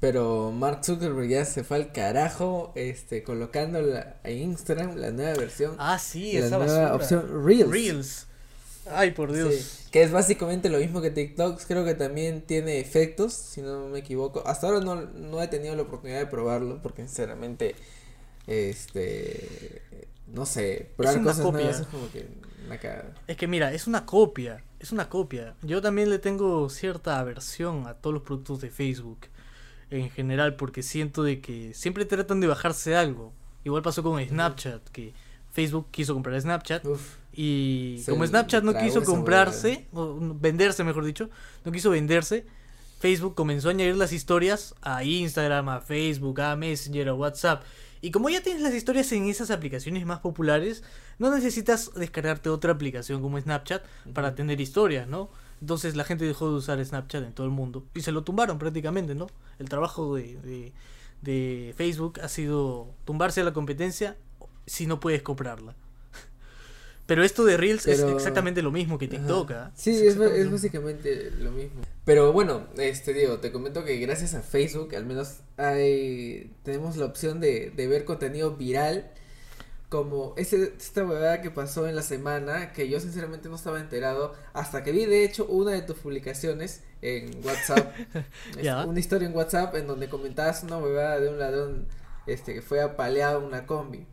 Pero 0.00 0.50
Mark 0.50 0.82
Zuckerberg 0.84 1.28
ya 1.28 1.44
se 1.44 1.62
fue 1.62 1.76
al 1.76 1.92
carajo, 1.92 2.72
este, 2.74 3.22
colocando 3.22 3.82
la- 3.82 4.16
en 4.24 4.38
Instagram 4.38 4.96
la 4.96 5.10
nueva 5.10 5.34
versión, 5.36 5.74
Ah, 5.78 5.98
sí, 5.98 6.32
la 6.38 6.46
esa 6.46 6.56
nueva 6.58 6.92
basura. 6.92 6.94
opción 6.94 7.44
Reels. 7.44 7.70
Reels. 7.70 8.26
Ay, 8.86 9.10
por 9.12 9.32
Dios. 9.32 9.54
Sí, 9.54 9.88
que 9.90 10.02
es 10.02 10.10
básicamente 10.10 10.68
lo 10.68 10.78
mismo 10.78 11.00
que 11.00 11.10
TikTok, 11.10 11.60
creo 11.66 11.84
que 11.84 11.94
también 11.94 12.42
tiene 12.42 12.80
efectos, 12.80 13.32
si 13.32 13.60
no 13.60 13.88
me 13.88 14.00
equivoco. 14.00 14.42
Hasta 14.46 14.66
ahora 14.68 14.80
no, 14.80 14.96
no 15.02 15.42
he 15.42 15.48
tenido 15.48 15.76
la 15.76 15.82
oportunidad 15.82 16.18
de 16.18 16.26
probarlo, 16.26 16.80
porque 16.82 17.02
sinceramente, 17.02 17.74
este, 18.46 19.82
no 20.26 20.46
sé, 20.46 20.90
probar 20.96 21.16
una 21.18 21.24
cosas 21.24 21.42
copia. 21.44 21.60
nuevas 21.60 21.80
es 21.80 21.86
como 21.86 22.10
que. 22.10 22.26
Es 23.26 23.36
que 23.36 23.46
mira, 23.48 23.72
es 23.72 23.86
una 23.86 24.06
copia, 24.06 24.62
es 24.78 24.92
una 24.92 25.08
copia. 25.08 25.54
Yo 25.62 25.82
también 25.82 26.08
le 26.08 26.18
tengo 26.18 26.68
cierta 26.70 27.18
aversión 27.18 27.86
a 27.86 27.94
todos 27.94 28.14
los 28.14 28.22
productos 28.22 28.60
de 28.60 28.70
Facebook 28.70 29.26
en 29.90 30.08
general 30.10 30.54
porque 30.54 30.82
siento 30.82 31.24
de 31.24 31.40
que 31.40 31.74
siempre 31.74 32.04
tratan 32.04 32.40
de 32.40 32.46
bajarse 32.46 32.94
algo. 32.94 33.32
Igual 33.64 33.82
pasó 33.82 34.02
con 34.02 34.24
Snapchat, 34.24 34.88
que 34.90 35.12
Facebook 35.52 35.88
quiso 35.90 36.14
comprar 36.14 36.40
Snapchat 36.40 36.84
Uf, 36.86 37.16
y 37.32 38.00
Se 38.04 38.10
como 38.10 38.26
Snapchat 38.26 38.64
no 38.64 38.76
quiso 38.76 39.02
comprarse, 39.04 39.86
o 39.92 40.18
venderse 40.34 40.84
mejor 40.84 41.04
dicho, 41.04 41.30
no 41.64 41.72
quiso 41.72 41.90
venderse, 41.90 42.44
Facebook 42.98 43.34
comenzó 43.34 43.68
a 43.68 43.70
añadir 43.70 43.96
las 43.96 44.12
historias 44.12 44.74
a 44.82 45.04
Instagram, 45.04 45.68
a 45.68 45.80
Facebook, 45.80 46.40
a 46.40 46.56
Messenger, 46.56 47.08
a 47.08 47.14
WhatsApp. 47.14 47.62
Y 48.02 48.10
como 48.10 48.30
ya 48.30 48.42
tienes 48.42 48.62
las 48.62 48.74
historias 48.74 49.12
en 49.12 49.26
esas 49.28 49.50
aplicaciones 49.50 50.06
más 50.06 50.20
populares, 50.20 50.82
no 51.18 51.34
necesitas 51.34 51.92
descargarte 51.94 52.48
otra 52.48 52.72
aplicación 52.72 53.20
como 53.22 53.40
Snapchat 53.40 53.82
para 54.14 54.34
tener 54.34 54.60
historias, 54.60 55.06
¿no? 55.06 55.30
Entonces 55.60 55.96
la 55.96 56.04
gente 56.04 56.24
dejó 56.24 56.48
de 56.48 56.56
usar 56.56 56.84
Snapchat 56.84 57.24
en 57.24 57.32
todo 57.32 57.46
el 57.46 57.52
mundo 57.52 57.86
y 57.94 58.00
se 58.00 58.12
lo 58.12 58.24
tumbaron 58.24 58.58
prácticamente, 58.58 59.14
¿no? 59.14 59.28
El 59.58 59.68
trabajo 59.68 60.14
de, 60.14 60.36
de, 60.40 60.72
de 61.20 61.74
Facebook 61.76 62.20
ha 62.22 62.28
sido 62.28 62.94
tumbarse 63.04 63.42
a 63.42 63.44
la 63.44 63.52
competencia 63.52 64.16
si 64.66 64.86
no 64.86 65.00
puedes 65.00 65.22
comprarla. 65.22 65.74
Pero 67.10 67.24
esto 67.24 67.44
de 67.44 67.56
Reels 67.56 67.88
es 67.88 68.02
exactamente 68.02 68.62
lo 68.62 68.70
mismo 68.70 68.96
que 68.96 69.08
TikTok. 69.08 69.50
¿ah? 69.50 69.72
Sí, 69.74 70.06
es, 70.06 70.16
básicamente 70.48 71.32
lo 71.32 71.50
mismo. 71.50 71.80
Pero 72.04 72.32
bueno, 72.32 72.68
este 72.78 73.12
Diego, 73.12 73.38
te 73.38 73.50
comento 73.50 73.84
que 73.84 73.96
gracias 73.96 74.34
a 74.34 74.42
Facebook 74.42 74.94
al 74.94 75.06
menos 75.06 75.38
hay 75.56 76.52
tenemos 76.62 76.96
la 76.96 77.06
opción 77.06 77.40
de, 77.40 77.72
de 77.74 77.88
ver 77.88 78.04
contenido 78.04 78.54
viral 78.54 79.10
como 79.88 80.34
ese, 80.36 80.72
esta 80.78 81.04
huevada 81.04 81.42
que 81.42 81.50
pasó 81.50 81.88
en 81.88 81.96
la 81.96 82.02
semana, 82.02 82.72
que 82.72 82.88
yo 82.88 83.00
sinceramente 83.00 83.48
no 83.48 83.56
estaba 83.56 83.80
enterado, 83.80 84.36
hasta 84.52 84.84
que 84.84 84.92
vi 84.92 85.04
de 85.04 85.24
hecho 85.24 85.46
una 85.46 85.72
de 85.72 85.82
tus 85.82 85.98
publicaciones 85.98 86.84
en 87.02 87.44
WhatsApp, 87.44 87.92
una 88.86 89.00
historia 89.00 89.26
en 89.26 89.34
WhatsApp 89.34 89.74
en 89.74 89.88
donde 89.88 90.08
comentabas 90.08 90.62
una 90.62 90.78
huevada 90.78 91.18
de 91.18 91.28
un 91.28 91.40
ladrón 91.40 91.88
este 92.28 92.54
que 92.54 92.62
fue 92.62 92.80
apaleado 92.80 93.40
en 93.40 93.46
una 93.46 93.66
combi. 93.66 94.06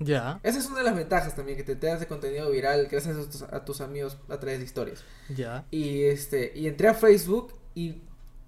Ya, 0.00 0.40
Esa 0.42 0.58
es 0.58 0.66
una 0.66 0.78
de 0.78 0.84
las 0.84 0.96
ventajas 0.96 1.36
también, 1.36 1.56
que 1.56 1.62
te 1.64 1.76
te 1.76 1.88
hace 1.90 2.06
contenido 2.06 2.50
viral 2.50 2.88
gracias 2.90 3.16
a 3.16 3.30
tus, 3.30 3.42
a 3.42 3.64
tus 3.64 3.80
amigos 3.80 4.16
a 4.28 4.40
través 4.40 4.58
de 4.58 4.64
historias. 4.64 5.04
ya. 5.28 5.64
Y 5.70 6.02
este, 6.02 6.52
y 6.54 6.66
entré 6.66 6.88
a 6.88 6.94
Facebook 6.94 7.52
y 7.76 8.02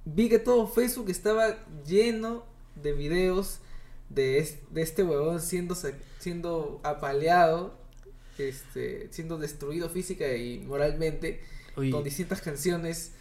vi 0.05 0.29
que 0.29 0.39
todo 0.41 0.67
Facebook 0.67 1.09
estaba 1.11 1.57
lleno 1.87 2.45
de 2.83 2.93
videos 2.93 3.61
de, 4.09 4.39
es- 4.39 4.59
de 4.71 4.83
este 4.83 5.03
huevón 5.05 5.41
siendo, 5.41 5.77
siendo 6.19 6.81
apaleado, 6.83 7.79
este, 8.39 9.09
siendo 9.13 9.39
destruido 9.39 9.89
física 9.89 10.35
y 10.37 10.59
moralmente, 10.61 11.41
con 11.91 12.03
distintas 12.05 12.41
canciones. 12.41 13.13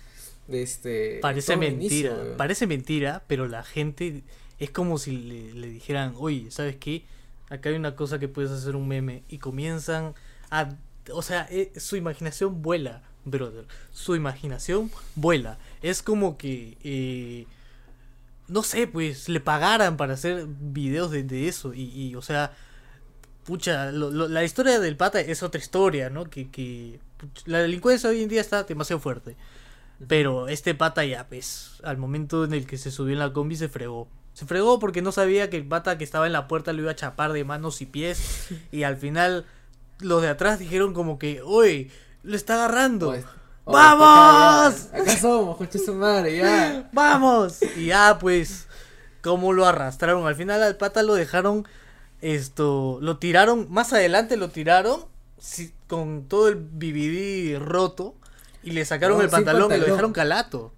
de 0.48 0.62
Este, 0.64 1.20
parece 1.22 1.58
mentira, 1.58 2.36
parece 2.38 2.68
mentira, 2.68 3.24
pero 3.28 3.48
la 3.48 3.64
gente 3.64 4.24
es 4.60 4.70
como 4.72 4.98
si 4.98 5.12
le, 5.12 5.54
le 5.54 5.68
dijeran, 5.70 6.14
oye, 6.18 6.50
¿sabes 6.52 6.76
qué? 6.78 7.06
Acá 7.50 7.70
hay 7.70 7.76
una 7.76 7.96
cosa 7.96 8.20
que 8.20 8.28
puedes 8.28 8.52
hacer 8.52 8.76
un 8.76 8.88
meme 8.88 9.24
y 9.30 9.38
comienzan 9.38 10.14
a, 10.50 10.70
o 11.12 11.22
sea, 11.22 11.48
eh, 11.52 11.72
su 11.78 11.96
imaginación 11.96 12.62
vuela, 12.62 13.04
brother, 13.26 13.66
su 13.94 14.16
imaginación 14.16 14.92
vuela. 15.16 15.58
Es 15.82 16.02
como 16.02 16.38
que, 16.38 16.78
eh, 16.84 17.46
no 18.48 18.64
sé, 18.64 18.88
pues 18.88 19.30
le 19.30 19.40
pagaran 19.40 19.98
para 19.98 20.14
hacer 20.14 20.46
videos 20.48 21.12
de, 21.12 21.24
de 21.24 21.48
eso 21.48 21.74
y, 21.74 21.84
y, 21.92 22.16
o 22.16 22.22
sea, 22.22 22.52
pucha, 23.46 23.92
lo- 23.92 24.12
lo- 24.12 24.28
la 24.28 24.44
historia 24.44 24.80
del 24.80 24.98
pata 24.98 25.20
es 25.20 25.44
otra 25.44 25.60
historia, 25.60 26.10
¿no? 26.10 26.26
Que, 26.30 26.50
que 26.50 27.00
pucha, 27.18 27.44
la 27.46 27.60
delincuencia 27.60 28.10
hoy 28.10 28.24
en 28.24 28.30
día 28.30 28.42
está 28.42 28.64
demasiado 28.64 29.00
fuerte. 29.00 29.36
Pero 30.08 30.48
este 30.50 30.76
pata 30.76 31.06
ya, 31.06 31.28
pues, 31.28 31.80
al 31.84 31.98
momento 31.98 32.44
en 32.46 32.54
el 32.54 32.68
que 32.68 32.78
se 32.78 32.92
subió 32.92 33.14
en 33.14 33.20
la 33.20 33.34
combi 33.34 33.56
se 33.56 33.70
fregó. 33.70 34.08
Se 34.36 34.46
fregó 34.46 34.80
porque 34.80 35.02
no 35.02 35.14
sabía 35.14 35.50
que 35.50 35.56
el 35.56 35.66
pata 35.66 35.98
que 35.98 36.04
estaba 36.04 36.28
en 36.28 36.34
la 36.34 36.50
puerta 36.50 36.74
lo 36.74 36.82
iba 36.82 36.92
a 36.92 36.96
chapar 36.96 37.32
de 37.32 37.46
manos 37.46 37.82
y 37.82 37.86
pies. 37.86 38.50
Y 38.72 38.84
al 38.84 38.98
final 38.98 39.46
los 40.00 40.22
de 40.22 40.28
atrás 40.28 40.60
dijeron 40.60 40.94
como 40.94 41.18
que, 41.18 41.42
oye, 41.42 41.90
lo 42.22 42.36
está 42.36 42.56
agarrando. 42.56 43.12
Oye, 43.12 43.20
oye, 43.20 43.28
¡Vamos! 43.78 44.88
Acá, 44.92 45.02
acá 45.04 45.18
somos, 45.18 45.56
coche 45.58 45.80
su 45.80 45.94
madre, 45.96 46.36
ya. 46.38 46.90
¡Vamos! 46.94 47.60
Y 47.78 47.86
ya, 47.88 48.20
pues, 48.20 48.68
¿cómo 49.22 49.54
lo 49.54 49.66
arrastraron? 49.66 50.28
Al 50.28 50.36
final 50.36 50.62
al 50.62 50.76
pata 50.76 51.02
lo 51.02 51.16
dejaron, 51.16 51.66
esto, 52.20 53.00
lo 53.02 53.18
tiraron, 53.18 53.68
más 53.72 53.94
adelante 53.94 54.36
lo 54.36 54.50
tiraron 54.50 55.06
sí, 55.40 55.74
con 55.88 56.28
todo 56.28 56.50
el 56.50 56.56
BBD 56.56 57.58
roto 57.58 58.16
y 58.64 58.72
le 58.72 58.84
sacaron 58.84 59.18
No, 59.18 59.24
el 59.24 59.30
sin 59.30 59.38
pantalón 59.38 59.62
y 59.62 59.64
lo 59.64 59.70
pantalón. 59.70 59.92
dejaron 59.92 60.12
calato. 60.14 60.74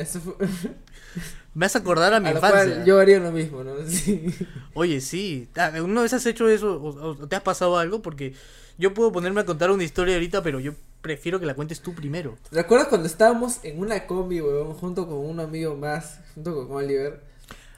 Eso 0.00 0.20
fue, 0.20 0.34
Me 1.54 1.66
hace 1.66 1.78
acordar 1.78 2.14
a 2.14 2.20
mi 2.20 2.28
a 2.28 2.32
infancia. 2.32 2.64
cual 2.74 2.84
yo 2.84 3.00
haría 3.00 3.18
lo 3.18 3.32
mismo, 3.32 3.64
¿no? 3.64 3.72
Sí. 3.88 4.32
Oye, 4.74 5.00
sí. 5.00 5.48
Ah, 5.56 5.70
¿Alguna 5.74 6.02
vez 6.02 6.12
has 6.12 6.24
hecho 6.26 6.48
eso 6.48 6.74
o, 6.80 6.88
o 7.22 7.26
te 7.28 7.36
has 7.36 7.42
pasado 7.42 7.78
algo? 7.78 8.00
Porque 8.02 8.34
yo 8.76 8.94
puedo 8.94 9.10
ponerme 9.10 9.40
a 9.40 9.44
contar 9.46 9.70
una 9.70 9.82
historia 9.82 10.14
ahorita, 10.14 10.42
pero 10.42 10.60
yo 10.60 10.72
prefiero 11.00 11.40
que 11.40 11.46
la 11.46 11.54
cuentes 11.54 11.80
tú 11.80 11.94
primero. 11.94 12.36
¿Recuerdas 12.52 12.88
cuando 12.88 13.06
estábamos 13.06 13.58
en 13.64 13.78
una 13.80 14.06
combi, 14.06 14.40
weón, 14.40 14.74
junto 14.74 15.06
con 15.08 15.18
un 15.18 15.40
amigo 15.40 15.74
más, 15.74 16.20
junto 16.34 16.54
con 16.68 16.76
Oliver? 16.76 17.22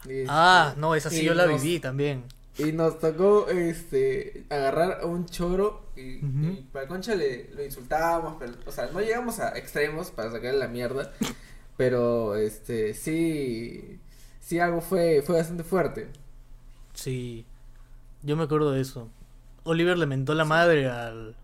Y, 0.07 0.25
Ah, 0.29 0.67
este, 0.71 0.81
no, 0.81 0.95
esa 0.95 1.09
sí 1.11 1.25
yo 1.25 1.35
la 1.35 1.47
nos- 1.47 1.63
viví 1.63 1.81
también. 1.81 2.25
Y 2.59 2.73
nos 2.73 2.99
tocó 2.99 3.49
este 3.49 4.45
agarrar 4.51 4.99
a 5.03 5.07
un 5.07 5.25
choro 5.27 5.87
y, 5.97 6.17
Ujú. 6.19 6.53
y 6.59 6.67
para 6.73 6.87
concha 6.89 7.15
le 7.15 7.49
lo 7.55 7.65
insultábamos, 7.65 8.37
pero, 8.39 8.53
o 8.67 8.73
sea, 8.73 8.91
no 8.93 9.01
llegamos 9.01 9.39
a 9.39 9.57
extremos 9.57 10.11
para 10.11 10.31
sacarle 10.31 10.59
la 10.59 10.69
mierda, 10.69 11.13
pero 11.81 12.37
este 12.37 12.93
sí 12.93 13.99
sí 14.39 14.59
algo 14.61 14.83
fue 14.83 15.23
fue 15.25 15.37
bastante 15.37 15.65
fuerte. 15.65 16.11
Sí, 16.93 17.47
yo 18.23 18.37
me 18.37 18.43
acuerdo 18.43 18.73
de 18.73 18.83
eso. 18.83 19.09
Oliver 19.65 19.97
le 19.97 20.05
mentó 20.05 20.35
la 20.35 20.45
madre 20.45 20.91
al, 20.91 21.37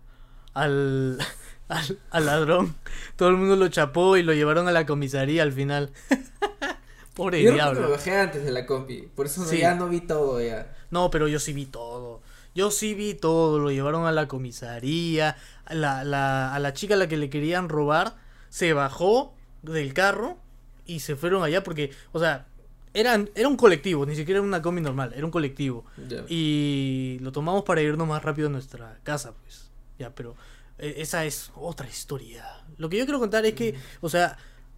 al, 0.53 1.17
al, 1.69 1.99
al 2.11 2.25
ladrón. 2.27 2.75
Todo 3.15 3.29
el 3.29 3.37
mundo 3.37 3.55
lo 3.55 3.67
chapó 3.69 4.15
y 4.15 4.21
lo 4.21 4.31
llevaron 4.33 4.67
a 4.67 4.71
la 4.71 4.85
comisaría 4.85 5.41
al 5.41 5.53
final. 5.53 5.91
Pobre 7.15 7.41
Yo 7.41 7.53
diablo. 7.53 7.89
bajé 7.89 8.15
antes 8.15 8.43
de 8.45 8.51
la 8.51 8.67
combi, 8.67 9.09
por 9.15 9.25
eso 9.25 9.43
Sí. 9.43 9.57
ya 9.57 9.73
no 9.73 9.87
vi 9.89 10.01
todo 10.01 10.39
ya. 10.39 10.71
No, 10.91 11.09
pero 11.09 11.27
yo 11.27 11.39
sí 11.39 11.51
vi 11.51 11.65
todo. 11.65 12.21
Yo 12.53 12.69
sí 12.69 12.93
vi 12.93 13.15
todo. 13.15 13.57
Lo 13.57 13.71
llevaron 13.71 14.05
a 14.05 14.11
la 14.11 14.27
comisaría. 14.27 15.35
A 15.65 15.73
la, 15.73 16.03
la, 16.03 16.53
a 16.53 16.59
la 16.59 16.73
chica 16.73 16.93
a 16.93 16.97
la 16.97 17.07
que 17.07 17.17
le 17.17 17.31
querían 17.31 17.69
robar 17.69 18.17
se 18.49 18.73
bajó 18.73 19.33
del 19.71 19.93
carro 19.93 20.37
y 20.85 21.01
se 21.01 21.15
fueron 21.15 21.43
allá 21.43 21.63
porque, 21.63 21.91
o 22.11 22.19
sea, 22.19 22.47
eran, 22.93 23.29
era 23.35 23.47
un 23.47 23.57
colectivo, 23.57 24.05
ni 24.05 24.15
siquiera 24.15 24.39
era 24.39 24.47
una 24.47 24.61
combi 24.61 24.81
normal, 24.81 25.13
era 25.15 25.25
un 25.25 25.31
colectivo. 25.31 25.85
Y 26.27 27.17
lo 27.21 27.31
tomamos 27.31 27.63
para 27.63 27.81
irnos 27.81 28.07
más 28.07 28.23
rápido 28.23 28.47
a 28.47 28.51
nuestra 28.51 28.99
casa, 29.03 29.33
pues. 29.35 29.69
Ya, 29.99 30.15
pero 30.15 30.35
eh, 30.79 30.95
esa 30.97 31.25
es 31.25 31.51
otra 31.55 31.87
historia. 31.87 32.43
Lo 32.77 32.89
que 32.89 32.97
yo 32.97 33.05
quiero 33.05 33.19
contar 33.19 33.45
es 33.45 33.53
que, 33.53 33.75
o 34.01 34.09
sea, 34.09 34.37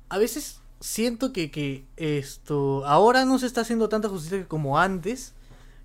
a 0.09 0.17
veces 0.17 0.59
siento 0.81 1.31
que, 1.31 1.51
que 1.51 1.85
esto 1.95 2.85
ahora 2.85 3.25
no 3.25 3.39
se 3.39 3.45
está 3.45 3.61
haciendo 3.61 3.87
tanta 3.87 4.09
justicia 4.09 4.45
como 4.47 4.79
antes. 4.79 5.33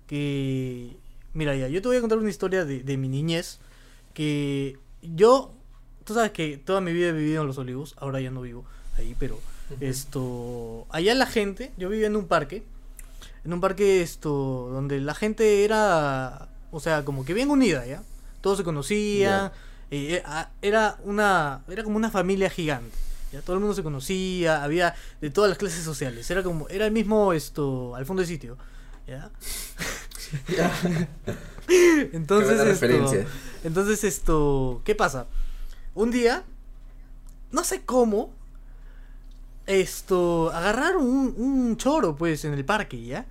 Que, 0.07 0.97
mira, 1.33 1.55
ya, 1.55 1.67
yo 1.67 1.81
te 1.81 1.87
voy 1.87 1.97
a 1.97 2.01
contar 2.01 2.17
una 2.17 2.29
historia 2.29 2.65
de, 2.65 2.83
de 2.83 2.97
mi 2.97 3.07
niñez. 3.07 3.59
Que 4.13 4.77
yo, 5.01 5.53
tú 6.03 6.13
sabes 6.13 6.31
que 6.31 6.57
toda 6.57 6.81
mi 6.81 6.91
vida 6.91 7.09
he 7.09 7.13
vivido 7.13 7.41
en 7.41 7.47
Los 7.47 7.57
Olivos, 7.57 7.95
ahora 7.97 8.19
ya 8.19 8.31
no 8.31 8.41
vivo 8.41 8.65
ahí, 8.97 9.15
pero 9.17 9.39
esto, 9.79 10.85
allá 10.89 11.13
la 11.15 11.25
gente, 11.25 11.71
yo 11.77 11.89
vivía 11.89 12.07
en 12.07 12.15
un 12.15 12.27
parque, 12.27 12.63
en 13.43 13.53
un 13.53 13.61
parque 13.61 14.01
esto, 14.01 14.69
donde 14.71 14.99
la 14.99 15.15
gente 15.15 15.63
era, 15.63 16.49
o 16.71 16.79
sea, 16.79 17.03
como 17.03 17.25
que 17.25 17.33
bien 17.33 17.49
unida, 17.49 17.85
¿ya? 17.85 18.03
Todos 18.41 18.57
se 18.57 18.63
conocían, 18.63 19.51
eh, 19.91 20.15
eh, 20.15 20.23
ah, 20.25 20.49
era 20.61 20.97
una, 21.03 21.63
era 21.67 21.83
como 21.83 21.97
una 21.97 22.11
familia 22.11 22.49
gigante, 22.49 22.95
ya 23.31 23.41
todo 23.41 23.55
el 23.55 23.59
mundo 23.59 23.75
se 23.75 23.83
conocía, 23.83 24.63
había 24.63 24.95
de 25.19 25.29
todas 25.29 25.49
las 25.49 25.57
clases 25.57 25.83
sociales, 25.83 26.29
era 26.29 26.43
como, 26.43 26.67
era 26.69 26.85
el 26.85 26.91
mismo 26.91 27.33
esto, 27.33 27.95
al 27.95 28.05
fondo 28.05 28.21
de 28.21 28.27
sitio, 28.27 28.57
¿ya? 29.07 29.29
Ya. 30.49 30.71
Entonces, 32.11 32.81
esto, 32.81 33.25
entonces 33.63 34.03
esto, 34.03 34.81
¿qué 34.83 34.95
pasa? 34.95 35.27
Un 35.93 36.11
día, 36.11 36.43
no 37.51 37.63
sé 37.63 37.83
cómo, 37.85 38.33
esto, 39.67 40.51
agarraron 40.53 41.03
un, 41.05 41.33
un 41.37 41.77
choro, 41.77 42.15
pues, 42.15 42.45
en 42.45 42.53
el 42.53 42.65
parque, 42.65 43.03
¿ya? 43.03 43.25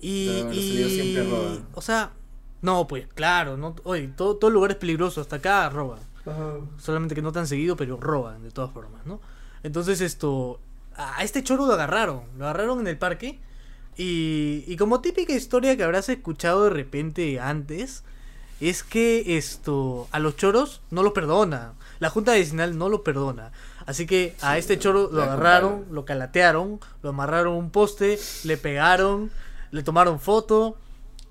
Y, 0.00 0.28
Claro, 0.28 0.48
los 0.48 0.56
y- 0.56 0.90
siempre 0.90 1.24
roban. 1.30 1.66
o 1.74 1.80
sea, 1.82 2.12
no, 2.62 2.86
pues, 2.86 3.06
claro, 3.14 3.56
no, 3.56 3.74
oye, 3.84 4.08
todo, 4.08 4.36
todo 4.36 4.50
lugar 4.50 4.70
es 4.72 4.76
peligroso, 4.76 5.20
hasta 5.20 5.36
acá 5.36 5.68
roban. 5.70 6.00
Ajá. 6.26 6.54
Solamente 6.78 7.14
que 7.14 7.22
no 7.22 7.32
tan 7.32 7.46
seguido, 7.46 7.76
pero 7.76 7.96
roban 7.98 8.42
de 8.42 8.50
todas 8.50 8.70
formas, 8.72 9.04
¿no? 9.06 9.20
Entonces 9.62 10.00
esto, 10.00 10.58
a 10.96 11.22
este 11.24 11.42
choro 11.42 11.66
lo 11.66 11.72
agarraron, 11.74 12.22
lo 12.38 12.44
agarraron 12.44 12.80
en 12.80 12.86
el 12.86 12.96
parque 12.98 13.38
y, 13.96 14.64
y 14.66 14.76
como 14.76 15.00
típica 15.00 15.32
historia 15.34 15.76
que 15.76 15.84
habrás 15.84 16.08
escuchado 16.08 16.64
de 16.64 16.70
repente 16.70 17.38
antes, 17.40 18.04
es 18.60 18.82
que 18.82 19.36
esto, 19.36 20.08
a 20.12 20.18
los 20.18 20.36
choros 20.36 20.80
no 20.90 21.02
los 21.02 21.12
perdona, 21.12 21.74
la 21.98 22.08
junta 22.10 22.32
vecinal 22.32 22.78
no 22.78 22.88
lo 22.88 23.02
perdona. 23.04 23.52
Así 23.86 24.06
que 24.06 24.34
a 24.40 24.54
Sí, 24.54 24.60
este 24.60 24.78
choro 24.78 25.10
lo 25.12 25.22
agarraron, 25.22 25.84
lo 25.90 26.04
calatearon, 26.04 26.80
lo 27.02 27.10
amarraron 27.10 27.54
a 27.54 27.58
un 27.58 27.70
poste, 27.70 28.18
le 28.44 28.56
pegaron, 28.56 29.30
le 29.70 29.82
tomaron 29.82 30.20
foto. 30.20 30.76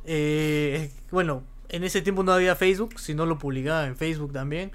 eh, 0.05 0.91
bueno, 1.12 1.43
en 1.69 1.83
ese 1.83 2.01
tiempo 2.01 2.24
no 2.24 2.31
había 2.31 2.55
Facebook, 2.55 3.00
sino 3.00 3.25
lo 3.25 3.39
publicaban 3.39 3.89
en 3.89 3.98
Facebook 3.98 4.33
también. 4.33 4.72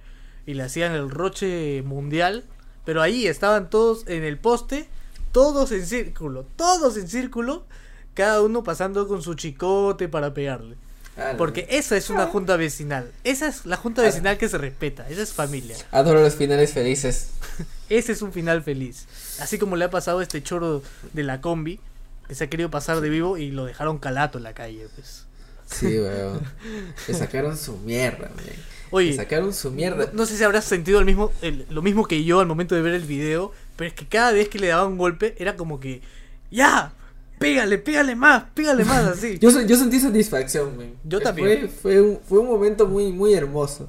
Y 0.46 0.54
le 0.54 0.64
hacían 0.64 0.92
el 0.92 1.10
roche 1.10 1.82
mundial. 1.82 2.44
Pero 2.84 3.02
ahí 3.02 3.26
estaban 3.26 3.68
todos 3.68 4.06
en 4.08 4.24
el 4.24 4.38
poste, 4.38 4.88
todos 5.30 5.72
en 5.72 5.84
círculo, 5.86 6.46
todos 6.56 6.96
en 6.96 7.06
círculo, 7.06 7.66
cada 8.14 8.40
uno 8.40 8.64
pasando 8.64 9.06
con 9.06 9.20
su 9.20 9.34
chicote 9.34 10.08
para 10.08 10.32
pegarle. 10.32 10.76
Ah. 11.18 11.34
Porque 11.36 11.66
esa 11.70 11.96
es 11.96 12.10
una 12.10 12.26
junta 12.26 12.56
vecinal. 12.56 13.10
Esa 13.24 13.48
es 13.48 13.66
la 13.66 13.76
junta 13.76 14.02
vecinal 14.02 14.38
que 14.38 14.48
se 14.48 14.56
respeta. 14.56 15.08
Esa 15.08 15.22
es 15.22 15.32
familia. 15.32 15.76
Adoro 15.90 16.20
los 16.22 16.36
finales 16.36 16.72
felices. 16.72 17.30
Ese 17.88 18.12
es 18.12 18.22
un 18.22 18.32
final 18.32 18.62
feliz. 18.62 19.06
Así 19.40 19.58
como 19.58 19.74
le 19.76 19.84
ha 19.86 19.90
pasado 19.90 20.20
a 20.20 20.22
este 20.22 20.42
choro 20.42 20.82
de 21.12 21.22
la 21.24 21.40
combi, 21.40 21.80
que 22.28 22.34
se 22.34 22.44
ha 22.44 22.50
querido 22.50 22.70
pasar 22.70 23.00
de 23.00 23.08
vivo 23.08 23.36
y 23.38 23.50
lo 23.50 23.64
dejaron 23.64 23.98
calato 23.98 24.38
en 24.38 24.44
la 24.44 24.52
calle, 24.54 24.86
pues. 24.94 25.24
Sí, 25.66 25.86
weón. 25.98 26.40
Le 27.08 27.14
sacaron 27.14 27.56
su 27.56 27.76
mierda, 27.78 28.28
man. 28.36 28.44
Le 28.46 28.52
Oye, 28.90 29.12
sacaron 29.14 29.52
su 29.52 29.70
mierda. 29.70 30.06
no, 30.06 30.12
no 30.12 30.26
sé 30.26 30.36
si 30.36 30.44
habrás 30.44 30.64
sentido 30.64 30.98
el 31.00 31.04
mismo, 31.04 31.32
el- 31.42 31.66
lo 31.68 31.82
mismo 31.82 32.06
que 32.06 32.22
yo 32.24 32.40
al 32.40 32.46
momento 32.46 32.74
de 32.74 32.80
ver 32.82 32.94
el 32.94 33.04
video, 33.04 33.52
pero 33.76 33.88
es 33.88 33.94
que 33.94 34.06
cada 34.06 34.32
vez 34.32 34.48
que 34.48 34.58
le 34.58 34.68
daba 34.68 34.86
un 34.86 34.96
golpe 34.98 35.34
era 35.38 35.56
como 35.56 35.78
que, 35.80 36.00
¡ya! 36.50 36.92
Pégale, 37.38 37.78
pégale 37.78 38.14
más, 38.14 38.44
pégale 38.54 38.84
más, 38.84 39.06
así. 39.16 39.38
Yo, 39.38 39.50
yo 39.62 39.76
sentí 39.76 40.00
satisfacción, 40.00 40.76
man. 40.76 40.94
Yo 41.04 41.20
también. 41.20 41.68
Fue, 41.68 41.68
fue, 41.68 42.02
un, 42.02 42.20
fue 42.20 42.38
un 42.40 42.46
momento 42.46 42.86
muy, 42.86 43.12
muy 43.12 43.34
hermoso. 43.34 43.88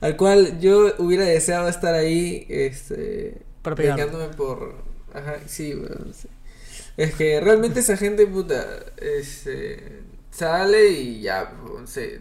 Al 0.00 0.16
cual 0.16 0.58
yo 0.58 0.94
hubiera 0.98 1.24
deseado 1.24 1.68
estar 1.68 1.94
ahí, 1.94 2.44
este... 2.48 3.42
Para 3.62 3.76
pegándome 3.76 4.28
por... 4.28 4.74
Ajá, 5.14 5.36
sí, 5.46 5.74
weón, 5.74 6.12
sí. 6.12 6.26
Es 6.96 7.14
que 7.14 7.40
realmente 7.40 7.80
esa 7.80 7.96
gente, 7.96 8.26
puta, 8.26 8.66
este, 8.96 10.02
sale 10.30 10.88
y 10.88 11.20
ya, 11.20 11.54
se, 11.86 12.20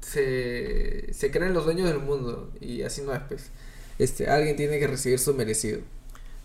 se, 0.00 1.12
se 1.12 1.30
creen 1.30 1.52
los 1.52 1.66
dueños 1.66 1.88
del 1.88 1.98
mundo 1.98 2.50
y 2.60 2.82
así 2.82 3.02
no 3.02 3.12
es, 3.14 3.20
pues. 3.28 3.50
Este, 3.98 4.28
alguien 4.28 4.56
tiene 4.56 4.78
que 4.78 4.86
recibir 4.86 5.18
su 5.18 5.34
merecido. 5.34 5.80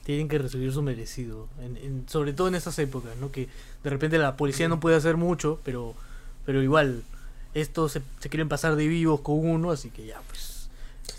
Tienen 0.04 0.28
que 0.28 0.38
recibir 0.38 0.72
su 0.74 0.82
merecido. 0.82 1.48
En, 1.62 1.78
en- 1.78 2.06
sobre 2.10 2.34
todo 2.34 2.48
en 2.50 2.56
estas 2.56 2.78
épocas, 2.80 3.16
¿no? 3.22 3.32
Que 3.32 3.48
de 3.84 3.90
repente 3.90 4.18
la 4.18 4.36
policía 4.36 4.68
no 4.68 4.80
puede 4.80 4.96
hacer 4.98 5.16
mucho, 5.18 5.60
pero, 5.64 5.94
pero 6.46 6.62
igual, 6.62 7.04
estos 7.54 7.94
se, 7.94 8.02
se 8.20 8.30
quieren 8.30 8.50
pasar 8.50 8.76
de 8.76 8.88
vivos 8.88 9.22
con 9.22 9.38
uno, 9.40 9.72
así 9.72 9.90
que 9.90 10.06
ya, 10.06 10.22
pues. 10.28 10.68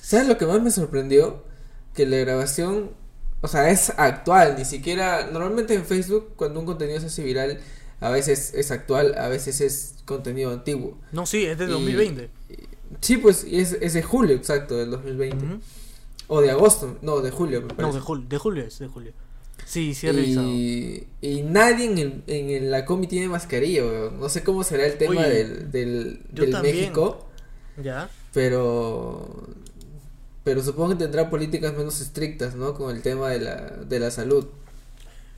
¿Sabes 0.01 0.29
lo 0.29 0.37
que 0.37 0.47
más 0.47 0.61
me 0.61 0.71
sorprendió? 0.71 1.43
Que 1.95 2.05
la 2.07 2.17
grabación, 2.19 2.91
o 3.41 3.49
sea, 3.49 3.71
es 3.71 3.91
actual, 3.97 4.57
ni 4.59 4.65
siquiera, 4.67 5.31
normalmente 5.31 5.75
en 5.75 5.85
Facebook 5.87 6.33
cuando 6.37 6.61
un 6.61 6.67
contenido 6.67 7.01
se 7.01 7.07
hace 7.07 7.23
viral, 7.25 7.61
a 8.01 8.11
veces 8.11 8.53
es 8.55 8.71
actual, 8.71 9.15
a 9.17 9.29
veces 9.29 9.61
es 9.63 9.95
contenido 10.05 10.51
antiguo. 10.53 10.99
No, 11.13 11.25
sí, 11.25 11.47
es 11.47 11.57
de 11.57 11.65
Y- 11.65 11.69
2020. 11.69 12.29
Sí, 13.01 13.17
pues 13.17 13.45
y 13.45 13.61
es, 13.61 13.73
es 13.81 13.95
de 13.95 14.03
julio, 14.03 14.37
exacto, 14.37 14.77
del 14.77 14.91
2020. 14.91 15.45
Ujú. 15.45 15.61
O 16.29 16.41
de 16.41 16.51
agosto, 16.51 16.97
no, 17.03 17.21
de 17.21 17.31
julio, 17.31 17.63
me 17.63 17.75
No, 17.83 17.93
de 17.93 18.01
julio, 18.01 18.27
de 18.29 18.39
julio 18.39 18.65
es, 18.65 18.79
de 18.79 18.89
julio. 18.89 19.13
Sí, 19.67 19.95
sí 19.95 20.07
he 20.09 20.13
revisado. 20.13 20.47
y, 20.49 21.07
y 21.23 21.43
nadie 21.43 21.87
en, 21.87 21.99
el, 21.99 22.23
en 22.27 22.71
la 22.71 22.85
comi 22.85 23.07
tiene 23.07 23.29
mascarilla, 23.29 23.85
weón. 23.85 24.21
No 24.21 24.29
sé 24.29 24.43
cómo 24.43 24.63
será 24.65 24.87
el 24.87 24.99
tema 24.99 25.21
Oye, 25.23 25.29
del, 25.31 25.71
del, 25.71 26.21
del. 26.31 26.63
México, 26.63 27.27
¿Ya? 27.83 28.09
pero 28.33 29.47
pero 30.43 30.63
supongo 30.63 30.91
que 30.91 30.97
tendrá 30.97 31.31
políticas 31.31 31.75
menos 31.77 32.01
estrictas, 32.03 32.55
¿no? 32.55 32.75
Con 32.75 32.95
el 32.95 33.01
tema 33.03 33.31
de 33.31 33.41
la, 33.41 33.55
de 33.71 33.99
la 34.01 34.11
salud. 34.11 34.47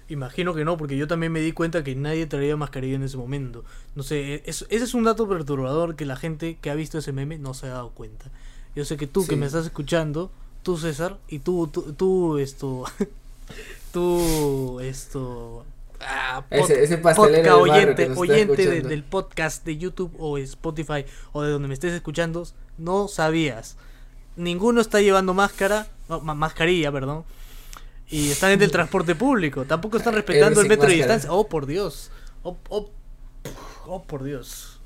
Imagino 0.08 0.54
que 0.54 0.64
no, 0.64 0.76
porque 0.76 0.96
yo 0.96 1.06
también 1.08 1.32
me 1.32 1.40
di 1.40 1.52
cuenta 1.52 1.82
que 1.84 1.94
nadie 1.96 2.26
traía 2.26 2.56
mascarilla 2.56 2.94
en 2.96 3.02
ese 3.02 3.16
momento. 3.16 3.64
No 3.96 4.02
sé, 4.02 4.42
es- 4.46 4.66
ese 4.68 4.84
es 4.84 4.94
un 4.94 5.04
dato 5.04 5.28
perturbador 5.28 5.94
que 5.96 6.06
la 6.06 6.16
gente 6.16 6.58
que 6.60 6.70
ha 6.70 6.74
visto 6.74 6.98
ese 6.98 7.12
meme 7.12 7.38
no 7.38 7.54
se 7.54 7.66
ha 7.66 7.70
dado 7.70 7.90
cuenta. 7.90 8.30
Yo 8.74 8.84
sé 8.84 8.96
que 8.96 9.06
tú 9.06 9.26
que 9.26 9.36
me 9.36 9.46
estás 9.46 9.64
escuchando, 9.66 10.30
tú 10.66 10.76
César, 10.76 11.16
y 11.28 11.38
tú, 11.38 11.68
tú, 11.68 11.92
tú 11.92 12.38
esto, 12.38 12.84
tú 13.92 14.80
esto... 14.80 15.64
ah, 16.00 16.44
Ese- 16.50 16.82
ese 16.82 16.98
pastelero 16.98 17.58
podcast 17.60 17.70
oyente, 17.76 18.10
oyente 18.16 18.66
de- 18.68 18.80
del 18.82 19.04
podcast 19.04 19.64
de 19.64 19.76
YouTube 19.76 20.12
o 20.18 20.38
Spotify 20.38 21.04
o 21.32 21.42
de 21.42 21.50
donde 21.52 21.68
me 21.68 21.74
estés 21.74 21.92
escuchando, 21.92 22.46
no 22.78 23.06
sabías. 23.06 23.76
Ninguno 24.34 24.80
está 24.80 25.00
llevando 25.00 25.34
máscara, 25.34 25.86
no, 26.08 26.20
ma- 26.20 26.34
mascarilla, 26.34 26.90
perdón. 26.90 27.24
Y 28.08 28.30
están 28.30 28.50
en 28.50 28.60
el 28.62 28.70
transporte 28.72 29.14
público. 29.14 29.64
Tampoco 29.66 29.96
están 29.98 30.14
respetando 30.14 30.60
el 30.60 30.64
sin 30.66 30.68
metro 30.68 30.88
de 30.88 30.94
distancia. 30.96 31.32
Oh, 31.32 31.48
por 31.48 31.66
Dios. 31.66 32.10
Oh, 32.42 32.56
oh, 32.70 32.90
oh, 33.86 34.02
por 34.02 34.24
Dios. 34.24 34.80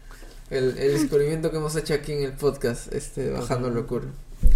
El, 0.50 0.76
el 0.78 0.92
descubrimiento 1.00 1.50
que 1.50 1.56
hemos 1.56 1.74
hecho 1.76 1.94
aquí 1.94 2.12
en 2.12 2.22
el 2.22 2.32
podcast, 2.32 2.92
este, 2.92 3.30
Bajando 3.30 3.70
Locura. 3.70 4.06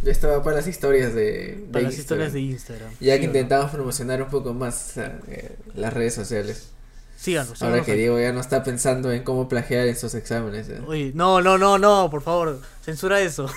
Ya 0.03 0.13
estaba 0.13 0.43
para 0.43 0.57
las 0.57 0.67
historias 0.67 1.15
de, 1.15 1.23
de 1.23 1.67
Para 1.73 1.85
las 1.85 1.95
Instagram. 1.95 2.27
historias 2.29 2.33
de 2.33 2.41
Instagram. 2.41 2.91
Ya 3.01 3.15
que 3.17 3.23
Sí, 3.23 3.29
¿o 3.29 3.33
no? 3.33 3.39
intentamos 3.39 3.71
promocionar 3.71 4.23
un 4.23 4.29
poco 4.31 4.53
más 4.55 4.91
o 4.91 4.93
sea, 4.95 5.19
eh, 5.29 5.57
las 5.75 5.93
redes 5.93 6.15
sociales. 6.15 6.69
Síganos. 7.17 7.63
Ahora 7.63 7.83
que. 7.83 7.95
Diego 7.95 8.21
ya 8.21 8.33
no 8.33 8.41
está 8.41 8.63
pensando 8.65 9.11
en 9.13 9.23
cómo 9.23 9.49
plagiar 9.49 9.87
en 9.89 9.97
sus 9.97 10.15
exámenes. 10.15 10.69
¿eh? 10.69 10.81
Oye, 10.87 11.13
no, 11.15 11.41
no, 11.41 11.57
no, 11.59 11.79
no, 11.79 12.09
por 12.11 12.21
favor, 12.23 12.61
censura 12.85 13.21
eso. 13.21 13.49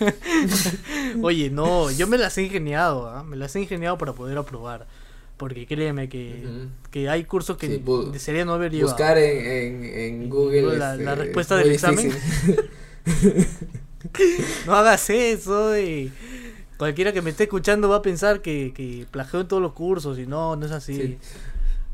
Oye, 1.22 1.50
no, 1.50 1.90
yo 1.92 2.06
me 2.06 2.18
las 2.18 2.36
he 2.38 2.42
ingeniado, 2.42 3.08
¿ah? 3.08 3.22
me 3.22 3.36
las 3.36 3.54
he 3.54 3.60
ingeniado 3.60 3.98
para 3.98 4.12
poder 4.12 4.38
aprobar. 4.38 4.86
Porque 5.36 5.66
créeme 5.66 6.08
que, 6.08 6.44
Ujú. 6.46 6.68
que 6.90 7.08
hay 7.08 7.24
cursos 7.24 7.56
que 7.56 7.66
Sí, 7.66 7.82
desearía 8.12 8.44
no 8.44 8.54
haber 8.54 8.70
llevado. 8.72 8.92
Buscar 8.92 9.18
en, 9.18 9.46
en, 9.46 9.84
en 9.84 10.30
Google 10.30 10.78
La- 10.78 10.92
este, 10.92 11.04
la 11.04 11.14
respuesta 11.16 11.60
es 11.60 11.60
del 11.60 11.68
muy 11.68 11.74
examen. 11.74 12.12
No 14.66 14.74
hagas 14.74 15.08
eso 15.10 15.76
y 15.78 16.12
cualquiera 16.76 17.12
que 17.12 17.22
me 17.22 17.30
esté 17.30 17.44
escuchando 17.44 17.88
va 17.88 17.96
a 17.96 18.02
pensar 18.02 18.40
que, 18.42 18.72
que 18.74 19.06
plagió 19.10 19.40
en 19.40 19.48
todos 19.48 19.62
los 19.62 19.72
cursos 19.72 20.18
y 20.18 20.26
no, 20.26 20.56
no 20.56 20.66
es 20.66 20.72
así. 20.72 20.94
Sí. 20.96 21.18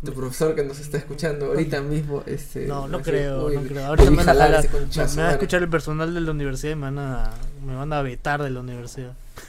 Tu 0.04 0.12
profesor 0.12 0.54
que 0.54 0.62
nos 0.62 0.78
está 0.78 0.96
escuchando 0.98 1.46
ahorita 1.46 1.80
mismo, 1.82 2.22
este, 2.26 2.66
No, 2.66 2.86
no 2.86 3.02
creo, 3.02 3.46
"Uy, 3.46 3.56
no 3.56 3.62
creo. 3.62 3.74
debí 3.74 3.80
Ahorita 3.84 4.10
me 4.12 4.16
van 4.18 4.28
a, 4.28 4.32
jalar 4.32 4.62
me- 4.62 4.68
conchazo, 4.70 5.16
me 5.16 5.22
va 5.22 5.28
a 5.28 5.30
madre". 5.32 5.38
escuchar 5.42 5.62
el 5.64 5.68
personal 5.68 6.14
de 6.14 6.20
la 6.20 6.30
universidad 6.30 6.72
y 6.72 6.76
me 6.76 6.82
van 6.82 6.98
a, 7.00 7.30
me 7.66 7.74
van 7.74 7.92
a 7.92 8.00
vetar 8.02 8.40
de 8.42 8.50
la 8.50 8.60
universidad. 8.60 9.14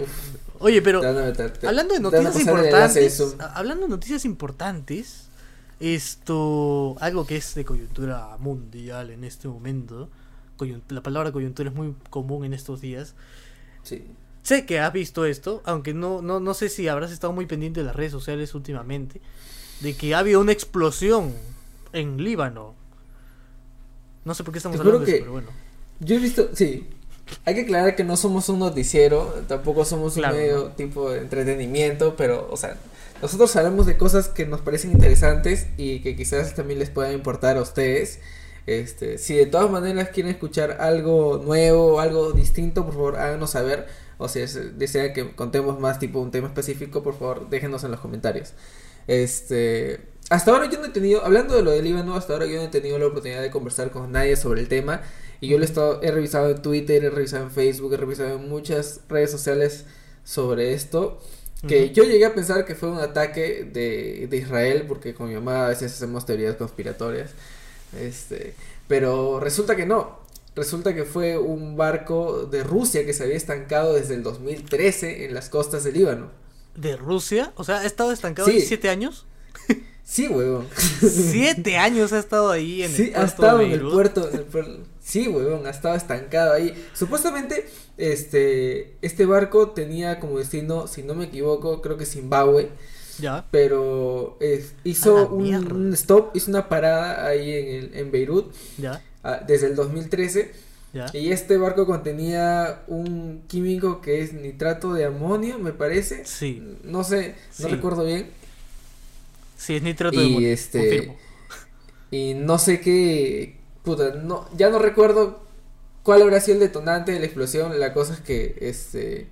Uf, 0.00 0.08
Oye, 0.60 0.80
pero 0.80 1.02
van 1.02 1.32
te- 1.32 1.66
hablando 1.66 1.94
de 1.94 2.00
van 2.00 2.12
noticias 2.22 2.40
importantes, 2.40 3.34
hablando 3.54 3.82
de 3.86 3.88
noticias 3.90 4.24
importantes, 4.24 5.24
esto, 5.80 6.96
algo 7.00 7.26
que 7.26 7.36
es 7.36 7.54
de 7.56 7.64
coyuntura 7.64 8.36
mundial 8.38 9.10
en 9.10 9.24
este 9.24 9.48
momento, 9.48 10.08
la 10.88 11.02
palabra 11.02 11.32
coyuntura 11.32 11.68
es 11.70 11.74
muy 11.74 11.94
común 12.10 12.44
en 12.44 12.52
estos 12.54 12.80
días. 12.80 13.14
Sí. 13.82 14.04
Sé 14.42 14.64
que 14.66 14.80
has 14.80 14.92
visto 14.92 15.24
esto, 15.26 15.62
aunque 15.64 15.92
no, 15.94 16.22
no, 16.22 16.40
no 16.40 16.54
sé 16.54 16.68
si 16.68 16.88
habrás 16.88 17.10
estado 17.12 17.32
muy 17.32 17.46
pendiente 17.46 17.80
de 17.80 17.86
las 17.86 17.96
redes 17.96 18.12
sociales 18.12 18.54
últimamente, 18.54 19.20
de 19.80 19.94
que 19.94 20.14
ha 20.14 20.18
habido 20.20 20.40
una 20.40 20.52
explosión 20.52 21.34
en 21.92 22.22
Líbano. 22.22 22.74
No 24.24 24.34
sé 24.34 24.44
por 24.44 24.52
qué 24.52 24.58
estamos 24.58 24.76
Te 24.76 24.80
hablando 24.86 25.04
de 25.04 25.10
eso, 25.10 25.12
que- 25.16 25.20
pero 25.20 25.32
bueno. 25.32 25.48
Yo 26.00 26.16
he 26.16 26.18
visto, 26.18 26.50
sí. 26.54 26.86
Hay 27.44 27.54
que 27.54 27.60
aclarar 27.62 27.94
que 27.94 28.02
no 28.04 28.16
somos 28.16 28.48
un 28.48 28.58
noticiero, 28.58 29.26
tampoco 29.46 29.84
somos 29.84 30.14
Claro, 30.14 30.34
un 30.34 30.40
medio 30.40 30.66
tipo 30.72 31.10
de 31.10 31.20
entretenimiento, 31.20 32.16
pero, 32.16 32.48
o 32.50 32.56
sea, 32.56 32.76
nosotros 33.22 33.54
hablamos 33.56 33.86
de 33.86 33.96
cosas 33.96 34.28
que 34.28 34.46
nos 34.46 34.62
parecen 34.62 34.90
interesantes 34.92 35.68
y 35.76 36.00
que 36.00 36.16
quizás 36.16 36.54
también 36.54 36.78
les 36.80 36.90
puedan 36.90 37.12
importar 37.12 37.56
a 37.56 37.62
ustedes. 37.62 38.18
Este, 38.66 39.18
si 39.18 39.34
de 39.36 39.46
todas 39.46 39.70
maneras 39.70 40.10
quieren 40.10 40.32
escuchar 40.32 40.76
algo 40.80 41.40
nuevo, 41.44 42.00
algo 42.00 42.32
distinto, 42.32 42.84
por 42.84 42.94
favor 42.94 43.16
háganos 43.16 43.50
saber. 43.50 43.86
O 44.18 44.28
si 44.28 44.40
es- 44.40 44.78
desean 44.78 45.12
que 45.14 45.34
contemos 45.34 45.80
más 45.80 45.98
tipo 45.98 46.20
un 46.20 46.30
tema 46.30 46.48
específico, 46.48 47.02
por 47.02 47.18
favor 47.18 47.48
déjenos 47.48 47.84
en 47.84 47.90
los 47.90 48.00
comentarios. 48.00 48.52
Este, 49.06 50.00
hasta 50.28 50.50
ahora 50.52 50.68
yo 50.70 50.78
no 50.78 50.86
he 50.86 50.90
tenido, 50.90 51.24
hablando 51.24 51.54
de 51.56 51.62
lo 51.62 51.70
del 51.72 51.84
Líbano, 51.84 52.14
hasta 52.14 52.34
ahora 52.34 52.46
yo 52.46 52.56
no 52.56 52.62
he 52.64 52.68
tenido 52.68 52.98
la 52.98 53.06
oportunidad 53.06 53.42
de 53.42 53.50
conversar 53.50 53.90
con 53.90 54.12
nadie 54.12 54.36
sobre 54.36 54.60
el 54.60 54.68
tema. 54.68 55.02
Y 55.40 55.48
yo 55.48 55.56
lo 55.58 55.64
he, 55.64 55.66
estado, 55.66 56.00
he 56.02 56.10
revisado 56.10 56.50
en 56.50 56.60
Twitter, 56.62 57.02
he 57.04 57.10
revisado 57.10 57.44
en 57.44 57.50
Facebook, 57.50 57.94
he 57.94 57.96
revisado 57.96 58.36
en 58.36 58.48
muchas 58.48 59.00
redes 59.08 59.30
sociales 59.30 59.86
sobre 60.22 60.74
esto. 60.74 61.18
Que 61.66 61.90
yo 61.90 62.04
llegué 62.04 62.24
a 62.24 62.34
pensar 62.34 62.64
que 62.64 62.74
fue 62.74 62.90
un 62.90 62.98
ataque 63.00 63.68
de, 63.70 64.28
de 64.30 64.36
Israel, 64.36 64.84
porque 64.88 65.12
con 65.12 65.28
mi 65.28 65.34
mamá 65.34 65.66
a 65.66 65.68
veces 65.68 65.92
hacemos 65.92 66.24
teorías 66.24 66.56
conspiratorias. 66.56 67.30
Este, 67.98 68.54
pero 68.88 69.40
resulta 69.40 69.76
que 69.76 69.86
no. 69.86 70.20
Resulta 70.56 70.94
que 70.94 71.04
fue 71.04 71.38
un 71.38 71.76
barco 71.76 72.44
de 72.46 72.64
Rusia 72.64 73.06
que 73.06 73.12
se 73.14 73.22
había 73.22 73.36
estancado 73.36 73.94
desde 73.94 74.14
el 74.14 74.22
2013 74.22 75.24
en 75.24 75.34
las 75.34 75.48
costas 75.48 75.84
del 75.84 75.94
Líbano. 75.94 76.28
¿De 76.76 76.96
Rusia? 76.96 77.52
O 77.56 77.64
sea, 77.64 77.78
¿ha 77.80 77.86
estado 77.86 78.12
estancado 78.12 78.48
Sí. 78.48 78.56
ahí 78.56 78.60
siete 78.62 78.88
años? 78.90 79.26
Sí, 80.02 80.26
huevón. 80.26 80.66
Siete 81.00 81.76
años 81.76 82.12
ha 82.12 82.18
estado 82.18 82.50
ahí 82.50 82.82
en 82.82 82.90
Sí, 82.90 83.02
el 83.02 83.08
ha 83.10 83.18
puerto 83.20 83.26
estado 83.32 83.58
de 83.58 83.64
en 83.66 83.70
el 83.72 83.80
puerto, 83.80 84.28
en 84.28 84.36
el 84.38 84.44
puerto- 84.44 84.80
Sí, 85.00 85.28
huevón, 85.28 85.66
ha 85.68 85.70
estado 85.70 85.94
estancado 85.94 86.52
ahí. 86.52 86.74
Supuestamente, 86.94 87.68
este, 87.96 88.96
este 89.02 89.24
barco 89.26 89.70
tenía 89.70 90.18
como 90.18 90.38
destino, 90.38 90.88
si 90.88 91.04
no 91.04 91.14
me 91.14 91.26
equivoco, 91.26 91.80
creo 91.80 91.96
que 91.96 92.06
Zimbabue. 92.06 92.70
Ya. 93.20 93.44
Pero 93.50 94.36
es- 94.40 94.74
hizo 94.84 95.28
un, 95.28 95.92
stop, 95.94 96.34
hizo 96.34 96.50
una 96.50 96.68
parada 96.68 97.26
ahí 97.26 97.52
en, 97.52 97.68
el, 97.68 97.90
en 97.94 98.10
Beirut 98.10 98.52
Ya. 98.78 99.02
ah, 99.22 99.40
desde 99.46 99.66
el 99.68 99.74
2013. 99.76 100.52
Ya. 100.92 101.06
Y 101.12 101.30
este 101.30 101.56
barco 101.56 101.86
contenía 101.86 102.82
un 102.88 103.42
químico 103.46 104.00
que 104.00 104.22
es 104.22 104.32
nitrato 104.32 104.92
de 104.92 105.04
amonio, 105.04 105.58
me 105.60 105.72
parece. 105.72 106.24
Sí. 106.24 106.60
No 106.82 107.04
sé, 107.04 107.36
no 107.60 107.68
Sí. 107.68 107.74
recuerdo 107.74 108.04
bien. 108.04 108.26
Sí, 109.56 109.76
es 109.76 109.82
nitrato 109.82 110.18
de 110.18 110.26
amonio, 110.26 110.48
este. 110.48 110.78
confirmo. 110.78 111.16
Y 112.10 112.34
no 112.34 112.58
sé 112.58 112.80
qué. 112.80 113.56
Puta, 113.84 114.14
no, 114.14 114.48
ya 114.56 114.68
no 114.70 114.78
recuerdo 114.80 115.44
cuál 116.02 116.22
habrá 116.22 116.40
sido 116.40 116.54
el 116.56 116.60
detonante 116.60 117.12
de 117.12 117.20
la 117.20 117.26
explosión. 117.26 117.78
La 117.78 117.92
cosa 117.92 118.14
es 118.14 118.20
que 118.20 118.56
este. 118.60 119.28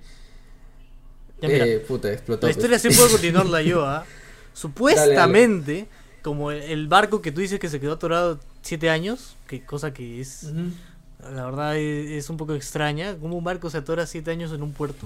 Ya, 1.41 1.47
mira. 1.47 1.65
eh, 1.65 1.79
puta, 1.79 2.11
explotó. 2.11 2.47
La 2.47 2.53
pues. 2.53 2.57
historia 2.57 2.79
sí 2.79 2.89
puedo 2.89 3.09
continuarla 3.11 3.61
yo, 3.61 3.85
¿ah? 3.85 4.05
Supuestamente, 4.53 5.87
como 6.21 6.51
el- 6.51 6.61
el 6.63 6.87
barco 6.87 7.21
que 7.21 7.31
tú 7.31 7.41
dices 7.41 7.59
que 7.59 7.69
se 7.69 7.79
quedó 7.79 7.93
atorado 7.93 8.39
siete 8.61 8.89
años, 8.89 9.35
que 9.47 9.63
cosa 9.65 9.93
que 9.93 10.19
es, 10.21 10.47
la 11.21 11.45
verdad 11.45 11.77
es, 11.77 12.11
es 12.11 12.29
un 12.29 12.37
poco 12.37 12.53
extraña, 12.55 13.15
como 13.17 13.37
un 13.37 13.43
barco 13.43 13.69
se 13.69 13.77
atora 13.77 14.05
siete 14.05 14.31
años 14.31 14.51
en 14.51 14.63
un 14.63 14.73
puerto. 14.73 15.05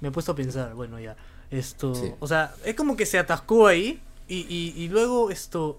Me 0.00 0.08
he 0.08 0.10
puesto 0.10 0.32
a 0.32 0.34
pensar, 0.36 0.74
bueno, 0.74 0.98
ya, 0.98 1.16
esto, 1.50 1.94
Sí. 1.94 2.12
o 2.18 2.26
sea, 2.26 2.54
es 2.64 2.74
como 2.74 2.96
que 2.96 3.06
se 3.06 3.18
atascó 3.18 3.66
ahí 3.66 4.00
Y, 4.28 4.46
y, 4.48 4.72
y 4.82 4.88
luego 4.88 5.30
esto 5.30 5.78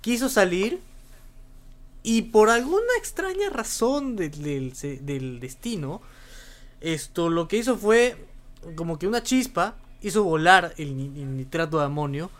quiso 0.00 0.28
salir 0.30 0.78
y 2.02 2.22
por 2.22 2.48
alguna 2.48 2.86
extraña 2.98 3.50
razón 3.50 4.16
del, 4.16 4.72
del 5.02 5.40
destino, 5.40 6.00
esto 6.80 7.28
lo 7.28 7.48
que 7.48 7.56
hizo 7.58 7.76
fue 7.76 8.16
como 8.74 8.98
que 8.98 9.06
una 9.06 9.22
chispa 9.22 9.76
hizo 10.02 10.22
volar 10.24 10.74
el, 10.78 10.96
ni- 10.96 11.22
el 11.22 11.36
nitrato 11.36 11.78
de 11.78 11.84
amonio. 11.84 12.30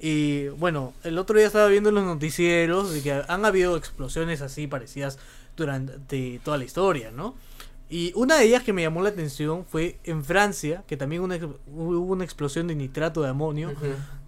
Y 0.00 0.48
bueno, 0.48 0.92
el 1.04 1.18
otro 1.18 1.36
día 1.38 1.46
estaba 1.46 1.66
viendo 1.68 1.88
en 1.88 1.96
los 1.96 2.04
noticieros 2.04 2.92
de 2.92 3.02
que 3.02 3.22
han 3.26 3.44
habido 3.44 3.76
explosiones 3.76 4.42
así 4.42 4.66
parecidas 4.66 5.18
durante 5.56 6.40
toda 6.44 6.56
la 6.56 6.64
historia, 6.64 7.10
¿no? 7.10 7.34
Y 7.90 8.12
una 8.14 8.36
de 8.36 8.44
ellas 8.44 8.62
que 8.62 8.74
me 8.74 8.82
llamó 8.82 9.02
la 9.02 9.08
atención 9.08 9.64
fue 9.64 9.98
en 10.04 10.22
Francia, 10.22 10.84
que 10.86 10.96
también 10.98 11.22
una 11.22 11.36
hubo 11.74 11.98
una 12.12 12.22
explosión 12.22 12.66
de 12.68 12.74
nitrato 12.74 13.22
de 13.22 13.30
amonio, 13.30 13.72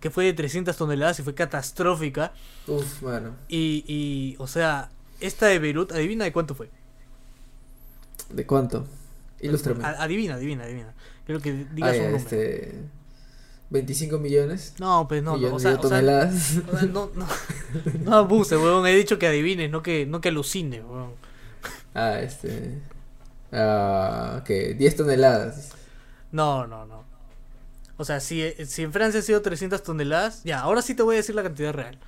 que 0.00 0.10
fue 0.10 0.24
de 0.24 0.32
300 0.32 0.74
toneladas 0.76 1.20
y 1.20 1.22
fue 1.22 1.34
catastrófica. 1.34 2.32
Uf, 2.66 3.02
mano. 3.02 3.32
Y, 3.48 3.84
y, 3.86 4.34
o 4.38 4.46
sea, 4.46 4.88
esta 5.20 5.46
de 5.46 5.58
Beirut, 5.58 5.92
adivina 5.92 6.24
de 6.24 6.32
cuánto 6.32 6.54
fue. 6.54 6.70
¿De 8.30 8.46
cuánto? 8.46 8.86
Ilústrame. 9.40 9.84
Adivina, 9.84 10.34
adivina, 10.34 10.64
adivina. 10.64 10.94
Creo 11.26 11.40
que 11.40 11.50
Ah, 11.70 11.72
digas 11.72 11.96
ya, 11.96 12.02
un 12.04 12.12
número. 12.12 12.16
este... 12.16 12.74
25 13.70 14.18
millones. 14.18 14.74
No, 14.78 15.06
pues 15.08 15.22
no, 15.22 15.34
millones 15.36 15.54
o 15.54 15.58
sea, 15.60 15.78
toneladas. 15.78 16.56
o 16.72 16.76
sea, 16.76 16.88
no, 16.88 17.10
no, 17.14 17.26
no 18.00 18.16
abuse, 18.16 18.56
weón. 18.56 18.86
He 18.86 18.94
dicho 18.96 19.18
que 19.18 19.28
adivines, 19.28 19.70
no 19.70 19.82
que, 19.82 20.06
no 20.06 20.20
que 20.20 20.28
alucines, 20.30 20.82
weón. 20.84 21.12
ah, 21.94 22.18
este... 22.20 22.78
Ah, 23.52 24.42
que 24.44 24.74
10 24.74 24.96
toneladas. 24.96 25.70
No, 26.32 26.66
no, 26.66 26.84
no. 26.86 27.04
O 27.96 28.04
sea, 28.04 28.20
si, 28.20 28.52
si 28.66 28.82
en 28.82 28.92
Francia 28.92 29.20
ha 29.20 29.22
sido 29.22 29.42
300 29.42 29.82
toneladas, 29.82 30.42
ya, 30.44 30.60
ahora 30.60 30.82
sí 30.82 30.94
te 30.94 31.02
voy 31.02 31.14
a 31.14 31.18
decir 31.18 31.34
la 31.34 31.42
cantidad 31.42 31.72
real. 31.72 31.98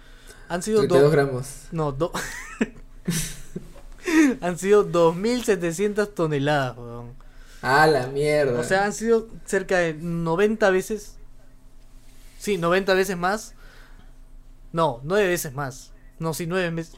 Han 0.49 0.63
sido 0.63 0.81
32 0.81 1.03
dos. 1.05 1.13
gramos. 1.13 1.47
No, 1.73 1.93
do... 1.93 2.13
han 4.41 4.59
sido 4.59 4.91
2.700 4.91 6.09
toneladas, 6.15 6.77
weón. 6.77 7.22
Ah, 7.63 7.87
la 7.87 8.07
mierda. 8.09 8.59
O 8.61 8.65
sea, 8.65 8.85
han 8.85 8.93
sido 8.93 9.29
cerca 9.45 9.79
de 9.79 9.95
90 9.95 10.69
veces. 10.71 11.17
Sí, 12.39 12.59
90 12.59 12.95
veces 12.95 13.17
más. 13.17 13.55
No, 14.73 15.01
9 15.05 15.29
veces 15.29 15.55
más. 15.55 15.93
No, 16.19 16.35
sí, 16.35 16.47
9 16.47 16.71
veces. 16.71 16.97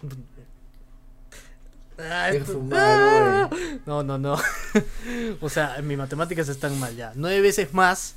Ah, 1.98 2.30
esto- 2.30 2.62
Ah. 2.72 3.48
No, 3.86 4.02
no, 4.02 4.18
no. 4.18 4.36
o 5.40 5.48
sea, 5.48 5.76
mis 5.82 5.96
matemáticas 5.98 6.48
están 6.48 6.78
mal 6.80 6.96
ya. 6.96 7.12
9 7.14 7.40
veces 7.40 7.72
más 7.72 8.14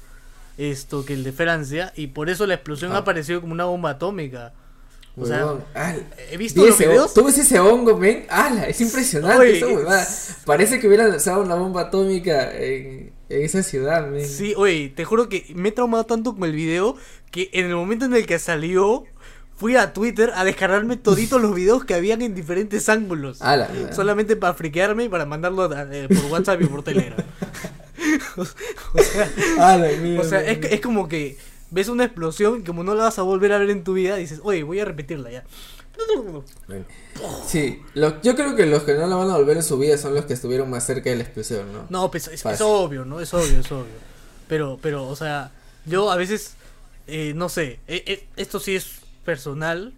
esto 0.58 1.06
que 1.06 1.14
el 1.14 1.24
de 1.24 1.32
Francia. 1.34 1.92
Y 1.96 2.08
por 2.08 2.30
eso 2.30 2.48
la 2.48 2.56
explosión 2.56 2.92
Ah. 2.94 2.96
ha 2.96 3.00
aparecido 3.00 3.42
como 3.42 3.54
una 3.54 3.66
bomba 3.66 3.92
atómica. 3.92 4.54
O 5.20 5.26
sea, 5.26 5.56
he 6.32 6.38
visto 6.38 6.62
vi 6.62 6.68
los 6.68 6.76
ese 6.80 6.88
videos. 6.90 7.14
¿Tú 7.14 7.24
ves 7.24 7.38
ese 7.40 7.60
hongo, 7.60 7.98
men? 7.98 8.26
¡Hala! 8.30 8.68
Es 8.68 8.80
impresionante 8.82 9.38
Oye, 9.40 9.58
esa 9.58 9.68
huevada. 9.68 10.08
Parece 10.46 10.80
que 10.80 10.88
hubieran 10.88 11.10
lanzado 11.10 11.42
una 11.42 11.56
bomba 11.56 11.82
atómica 11.82 12.52
en, 12.56 13.12
en 13.30 13.42
esa 13.44 13.64
ciudad, 13.64 14.08
men. 14.08 14.24
Sí, 14.28 14.54
oye, 14.56 14.94
te 14.96 15.06
juro 15.06 15.28
que 15.28 15.46
me 15.56 15.70
he 15.70 15.72
traumado 15.72 16.06
tanto 16.06 16.36
con 16.36 16.44
el 16.48 16.56
video 16.56 16.96
que 17.32 17.50
en 17.54 17.66
el 17.66 17.76
momento 17.76 18.06
en 18.06 18.14
el 18.14 18.28
que 18.28 18.38
salió, 18.38 19.06
fui 19.56 19.76
a 19.76 19.92
Twitter 19.92 20.32
a 20.36 20.44
descargarme 20.44 20.98
toditos 20.98 21.42
los 21.42 21.56
videos 21.56 21.84
que 21.84 21.96
habían 21.96 22.22
en 22.22 22.36
diferentes 22.36 22.88
ángulos. 22.88 23.42
Mierda. 23.74 23.94
Solamente 23.94 24.36
para 24.36 24.54
friquearme 24.54 25.06
y 25.06 25.10
para 25.10 25.26
mandarlo 25.26 25.64
a- 25.64 25.88
eh, 25.92 26.08
por 26.08 26.32
WhatsApp 26.32 26.62
y 26.62 26.66
por 26.66 26.84
Telegram. 26.84 27.18
o, 28.38 28.46
sea, 28.46 29.30
o 30.20 30.24
sea, 30.24 30.42
es, 30.46 30.60
es 30.72 30.80
como 30.82 31.08
que 31.10 31.38
ves 31.72 31.88
una 31.90 32.06
explosión 32.06 32.62
y 32.62 32.64
como 32.64 32.84
no 32.84 32.96
la 32.96 33.04
vas 33.06 33.20
a 33.20 33.24
volver 33.24 33.52
a 33.54 33.58
ver 33.60 33.70
en 33.70 33.84
tu 33.84 33.94
vida, 33.94 34.16
dices, 34.16 34.40
oye, 34.44 34.64
voy 34.64 34.80
a 34.80 34.86
repetirla 34.86 35.32
ya. 35.32 35.44
Sí, 37.48 37.82
lo- 37.96 38.22
yo 38.22 38.36
creo 38.36 38.56
que 38.56 38.66
los 38.66 38.84
que 38.84 38.94
no 38.94 39.08
la 39.08 39.16
van 39.16 39.30
a 39.30 39.38
volver 39.38 39.58
en 39.58 39.64
su 39.64 39.78
vida 39.78 39.98
son 39.98 40.14
los 40.14 40.26
que 40.26 40.34
estuvieron 40.34 40.70
más 40.70 40.86
cerca 40.86 41.10
de 41.10 41.16
la 41.16 41.24
explosión, 41.24 41.72
¿no? 41.74 41.86
No, 41.90 42.12
pues 42.12 42.28
es, 42.28 42.62
obvio, 42.62 43.06
¿no? 43.06 43.20
Es 43.20 43.34
obvio, 43.34 43.60
es 43.60 43.72
obvio. 43.72 44.08
Pero, 44.48 44.78
pero, 44.82 45.08
o 45.08 45.16
sea, 45.16 45.52
yo 45.86 46.12
a 46.12 46.16
veces, 46.16 46.54
eh, 47.08 47.34
no 47.36 47.50
sé, 47.50 47.80
eh, 47.88 48.04
eh, 48.06 48.28
esto 48.36 48.60
sí 48.60 48.76
es 48.76 49.00
personal 49.26 49.94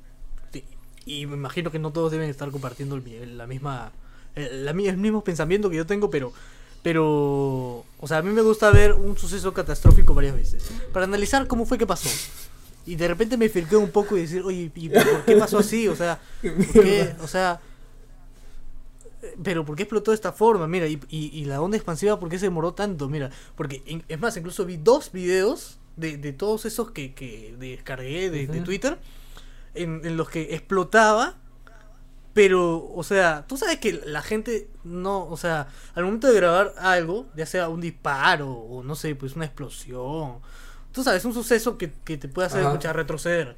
y 1.06 1.26
me 1.26 1.36
imagino 1.36 1.72
que 1.72 1.80
no 1.80 1.92
todos 1.92 2.12
deben 2.12 2.30
estar 2.30 2.50
compartiendo 2.52 2.96
el 2.96 3.38
la 3.38 3.48
misma, 3.48 3.92
el, 4.36 4.66
la 4.66 4.72
el 4.72 4.98
mismo 4.98 5.24
pensamiento 5.24 5.70
que 5.70 5.76
yo 5.78 5.86
tengo, 5.86 6.10
pero, 6.10 6.32
pero, 6.82 7.84
o 8.00 8.08
sea, 8.08 8.18
a 8.18 8.22
mí 8.22 8.32
me 8.32 8.42
gusta 8.42 8.72
ver 8.72 8.94
un 8.94 9.18
suceso 9.18 9.54
catastrófico 9.54 10.14
varias 10.14 10.36
veces 10.36 10.64
para 10.94 11.06
analizar 11.06 11.48
cómo 11.48 11.66
fue 11.66 11.78
que 11.78 11.86
pasó. 11.88 12.10
Y 12.86 12.96
de 12.96 13.08
repente 13.08 13.38
me 13.38 13.50
filqueo 13.50 13.80
un 13.80 13.92
poco 13.92 14.18
y 14.18 14.22
decir, 14.22 14.42
oye, 14.44 14.72
¿y 14.74 14.90
por 14.90 15.26
qué 15.26 15.36
pasó 15.36 15.60
así? 15.60 15.88
O 15.88 15.96
sea, 15.96 16.20
¿por 16.42 16.84
qué? 16.84 17.14
O 17.22 17.28
sea, 17.28 17.60
pero 19.44 19.66
¿por 19.66 19.76
qué 19.76 19.84
explotó 19.84 20.12
de 20.12 20.16
esta 20.16 20.32
forma? 20.32 20.68
Mira, 20.68 20.88
y, 20.88 21.00
y, 21.10 21.28
y 21.38 21.46
la 21.46 21.62
onda 21.62 21.76
expansiva, 21.78 22.20
¿por 22.20 22.30
qué 22.30 22.40
se 22.40 22.46
demoró 22.46 22.74
tanto? 22.74 23.10
Mira, 23.10 23.30
porque 23.56 23.84
in- 23.86 24.04
es 24.08 24.20
más, 24.20 24.38
incluso 24.38 24.66
vi 24.66 24.78
dos 24.78 25.12
videos 25.12 25.78
de, 25.98 26.18
de 26.18 26.32
todos 26.32 26.66
esos 26.66 26.92
que, 26.92 27.14
que 27.14 27.54
descargué 27.60 28.30
de, 28.32 28.48
de. 28.48 28.62
Twitter 28.62 28.98
en, 29.76 30.02
en 30.06 30.16
los 30.18 30.30
que 30.30 30.56
explotaba. 30.56 31.36
Pero, 32.40 32.90
o 32.96 33.04
sea, 33.04 33.44
tú 33.46 33.58
sabes 33.58 33.80
que 33.80 33.92
la 34.06 34.22
gente 34.22 34.70
no, 34.86 35.28
o 35.28 35.36
sea, 35.36 35.68
al 35.94 36.06
momento 36.06 36.28
de 36.28 36.36
grabar 36.36 36.74
algo, 36.78 37.26
ya 37.36 37.46
sea 37.46 37.68
un 37.68 37.82
disparo 37.82 38.50
o 38.50 38.82
no 38.82 38.96
sé, 38.96 39.14
pues 39.14 39.36
una 39.36 39.44
explosión, 39.44 40.40
tú 40.94 41.04
sabes, 41.04 41.26
un 41.26 41.34
suceso 41.34 41.78
que, 41.78 41.92
que 42.06 42.18
te 42.18 42.30
puede 42.30 42.46
hacer 42.46 42.62
Ajá. 42.62 42.70
escuchar 42.70 42.96
retroceder. 42.96 43.58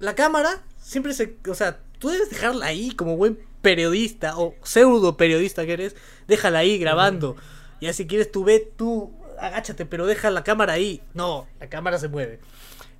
La 0.00 0.14
cámara 0.14 0.62
siempre 0.78 1.14
se, 1.14 1.38
o 1.48 1.54
sea, 1.54 1.80
tú 1.98 2.10
debes 2.10 2.28
dejarla 2.28 2.66
ahí 2.66 2.90
como 2.90 3.16
buen 3.16 3.38
periodista 3.62 4.36
o 4.36 4.54
pseudo 4.62 5.16
periodista 5.16 5.64
que 5.64 5.72
eres, 5.72 5.96
déjala 6.28 6.58
ahí 6.58 6.76
grabando. 6.76 7.36
Y 7.80 7.86
así 7.86 8.06
quieres 8.06 8.30
tú 8.30 8.44
ve, 8.44 8.70
tú 8.76 9.14
agáchate, 9.40 9.86
pero 9.86 10.04
deja 10.04 10.28
la 10.30 10.44
cámara 10.44 10.74
ahí. 10.74 11.00
No, 11.14 11.48
la 11.58 11.70
cámara 11.70 11.98
se 11.98 12.08
mueve. 12.08 12.38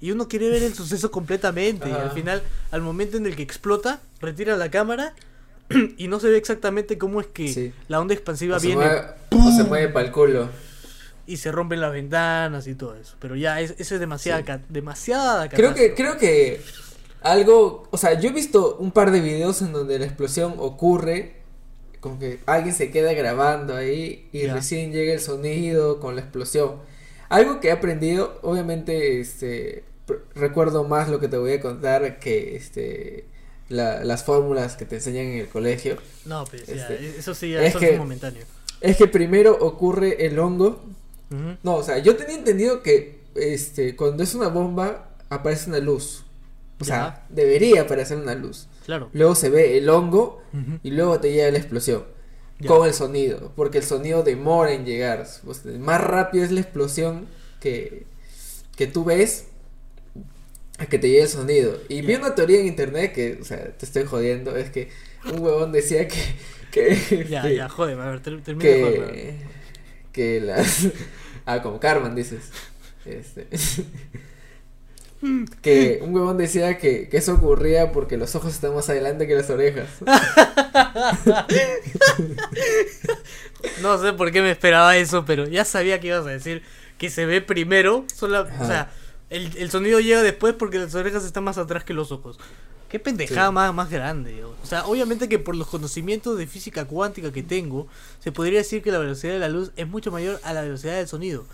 Y 0.05 0.11
uno 0.11 0.29
quiere 0.29 0.51
ver 0.51 0.63
el 0.63 0.75
suceso 0.75 1.11
completamente. 1.11 1.89
Y 1.89 1.93
al 1.93 2.11
final, 2.11 2.43
al 2.71 2.83
momento 2.83 3.17
en 3.17 3.25
el 3.25 3.35
que 3.37 3.43
explota, 3.43 4.01
retira 4.21 4.55
la 4.59 4.71
cámara 4.71 5.15
y 5.97 6.09
no 6.09 6.21
se 6.21 6.29
ve 6.29 6.37
exactamente 6.37 6.99
cómo 6.99 7.23
es 7.23 7.27
que 7.29 7.49
Sí. 7.49 7.73
la 7.89 8.01
onda 8.01 8.13
expansiva 8.13 8.57
O 8.59 8.61
se 8.61 8.67
viene 8.67 8.85
mueve, 8.85 9.01
o 9.31 9.51
se 9.57 9.65
mueve 9.65 9.89
para 9.89 10.07
el 10.07 10.13
culo. 10.13 10.51
y 11.27 11.39
se 11.39 11.51
rompen 11.51 11.81
las 11.81 11.91
ventanas 11.91 12.67
y 12.67 12.75
todo 12.75 12.95
eso. 12.97 13.17
Pero 13.19 13.35
ya, 13.35 13.63
es- 13.63 13.75
eso 13.79 13.95
es 13.95 14.01
demasiada, 14.01 14.41
Sí. 14.41 14.45
ca- 14.45 14.61
demasiada 14.69 15.49
Creo 15.49 15.73
que, 15.75 15.95
creo 15.95 16.19
que 16.19 16.61
algo, 17.23 17.89
o 17.91 17.97
sea, 17.97 18.21
yo 18.21 18.29
he 18.29 18.33
visto 18.33 18.77
un 18.77 18.91
par 18.93 19.11
de 19.11 19.21
videos 19.23 19.63
en 19.63 19.73
donde 19.73 19.99
la 19.99 20.05
explosión 20.05 20.55
ocurre, 20.59 21.37
como 22.01 22.19
que 22.19 22.41
alguien 22.45 22.75
se 22.75 22.91
queda 22.91 23.15
grabando 23.15 23.75
ahí 23.75 24.29
y 24.33 24.43
Ya. 24.43 24.53
recién 24.55 24.93
llega 24.93 25.15
el 25.15 25.21
sonido 25.21 25.99
con 25.99 26.15
la 26.15 26.21
explosión. 26.21 26.73
Algo 27.31 27.59
que 27.61 27.69
he 27.69 27.73
aprendido, 27.73 28.39
obviamente, 28.43 29.19
este, 29.21 29.83
recuerdo 30.35 30.85
más 30.85 31.09
lo 31.09 31.21
que 31.21 31.29
te 31.29 31.37
voy 31.37 31.53
a 31.53 31.61
contar 31.61 32.19
que, 32.19 32.57
este, 32.57 33.25
la- 33.69 34.05
las 34.05 34.25
fórmulas 34.25 34.77
que 34.77 34.85
te 34.85 34.97
enseñan 34.97 35.27
en 35.27 35.39
el 35.41 35.49
colegio. 35.49 35.97
No, 36.27 36.45
pues 36.45 36.67
ya, 36.67 36.75
Este, 36.75 37.19
eso 37.19 37.35
sí, 37.35 37.51
ya, 37.53 37.63
es 37.63 37.71
eso 37.71 37.79
que- 37.81 37.93
es 37.93 37.99
momentáneo. 37.99 38.45
Es 38.81 38.97
que 38.97 39.07
primero 39.07 39.57
ocurre 39.61 40.27
el 40.27 40.39
hongo. 40.39 40.83
No, 41.63 41.77
o 41.77 41.83
sea, 41.83 41.99
yo 41.99 42.15
tenía 42.17 42.37
entendido 42.37 42.83
que, 42.83 43.19
este, 43.35 43.97
cuando 43.97 44.23
es 44.23 44.35
una 44.37 44.49
bomba 44.49 45.09
aparece 45.31 45.69
una 45.71 45.79
luz. 45.81 46.23
O 46.81 46.85
sea, 46.85 47.25
debería 47.29 47.83
aparecer 47.83 48.19
una 48.19 48.35
luz. 48.35 48.69
Claro. 48.85 49.09
Luego 49.13 49.35
se 49.35 49.49
ve 49.51 49.79
el 49.79 49.89
hongo 49.89 50.43
y 50.83 50.91
luego 50.91 51.19
te 51.19 51.33
llega 51.33 51.51
la 51.51 51.59
explosión. 51.59 52.05
Ya. 52.61 52.69
Con 52.69 52.87
el 52.87 52.95
sonido, 52.95 53.53
porque 53.57 53.79
el 53.79 53.85
sonido 53.85 54.23
demora 54.23 54.73
en 54.73 54.85
llegar. 54.85 55.27
Más 55.81 56.01
rápido 56.01 56.45
es 56.45 56.53
la 56.53 56.61
explosión 56.61 57.27
que, 57.61 58.05
que 58.77 58.87
tú 58.87 59.03
ves 59.05 59.47
a 60.79 60.87
que 60.87 60.99
te 60.99 61.09
llegue 61.09 61.23
el 61.23 61.29
sonido. 61.29 61.79
Y 61.89 62.03
vi 62.03 62.15
una 62.15 62.35
teoría 62.35 62.61
en 62.61 62.67
internet 62.67 63.13
que, 63.15 63.39
o 63.41 63.45
sea, 63.45 63.65
te 63.77 63.85
estoy 63.87 64.05
jodiendo, 64.05 64.57
es 64.57 64.71
que 64.71 64.91
un 65.33 65.41
huevón 65.41 65.73
decía 65.73 66.07
que... 66.09 66.17
que 66.73 67.27
Ya, 67.29 67.43
que- 67.43 67.57
ya, 67.57 67.69
joder, 67.69 67.99
a 68.01 68.11
ver, 68.11 68.21
ter- 68.21 68.43
termina 68.43 68.71
de 68.71 68.81
joder, 68.83 69.03
a 69.03 69.07
ver. 69.07 69.15
que, 69.15 69.37
que 70.13 70.41
las... 70.41 70.89
Ah, 71.47 71.61
como 71.63 71.79
Carmen, 71.79 72.15
dices. 72.15 72.41
Este... 73.05 73.47
que 75.63 75.99
un 76.03 76.15
huevón 76.15 76.37
decía 76.39 76.79
que, 76.79 77.09
que 77.09 77.17
eso 77.19 77.35
ocurría 77.35 77.93
porque 77.93 78.17
los 78.17 78.35
ojos 78.35 78.55
están 78.55 78.75
más 78.75 78.89
adelante 78.91 79.27
que 79.27 79.35
las 79.35 79.49
orejas. 79.51 79.89
No 83.83 83.99
sé 84.03 84.13
por 84.13 84.31
qué 84.33 84.43
me 84.43 84.51
esperaba 84.51 84.97
eso, 84.97 85.25
pero 85.25 85.47
ya 85.47 85.65
sabía 85.65 86.01
que 86.01 86.09
ibas 86.09 86.27
a 86.27 86.31
decir 86.31 86.63
que 86.99 87.11
se 87.11 87.27
ve 87.27 87.41
primero. 87.41 88.05
Sola, 88.15 88.43
o 88.61 88.67
sea, 88.67 88.91
el, 89.37 89.57
el 89.57 89.71
sonido 89.71 90.01
llega 90.01 90.23
después 90.23 90.55
porque 90.55 90.79
las 90.79 90.95
orejas 90.95 91.25
están 91.25 91.45
más 91.45 91.59
atrás 91.59 91.85
que 91.85 91.93
los 91.95 92.13
ojos. 92.13 92.39
Qué 92.89 93.01
pendejada 93.01 93.49
Sí. 93.49 93.55
más, 93.55 93.75
más 93.75 93.91
grande. 93.91 94.45
O 94.45 94.55
sea, 94.67 94.87
obviamente 94.87 95.29
que 95.29 95.41
por 95.41 95.57
los 95.57 95.67
conocimientos 95.67 96.39
de 96.39 96.47
física 96.47 96.85
cuántica 96.85 97.33
que 97.33 97.43
tengo, 97.43 97.89
se 98.21 98.31
podría 98.31 98.59
decir 98.61 98.83
que 98.83 98.93
la 98.93 98.99
velocidad 98.99 99.33
de 99.33 99.41
la 99.41 99.49
luz 99.49 99.73
es 99.75 99.89
mucho 99.89 100.13
mayor 100.13 100.39
a 100.45 100.53
la 100.53 100.63
velocidad 100.63 100.95
del 100.97 101.09
sonido. 101.09 101.45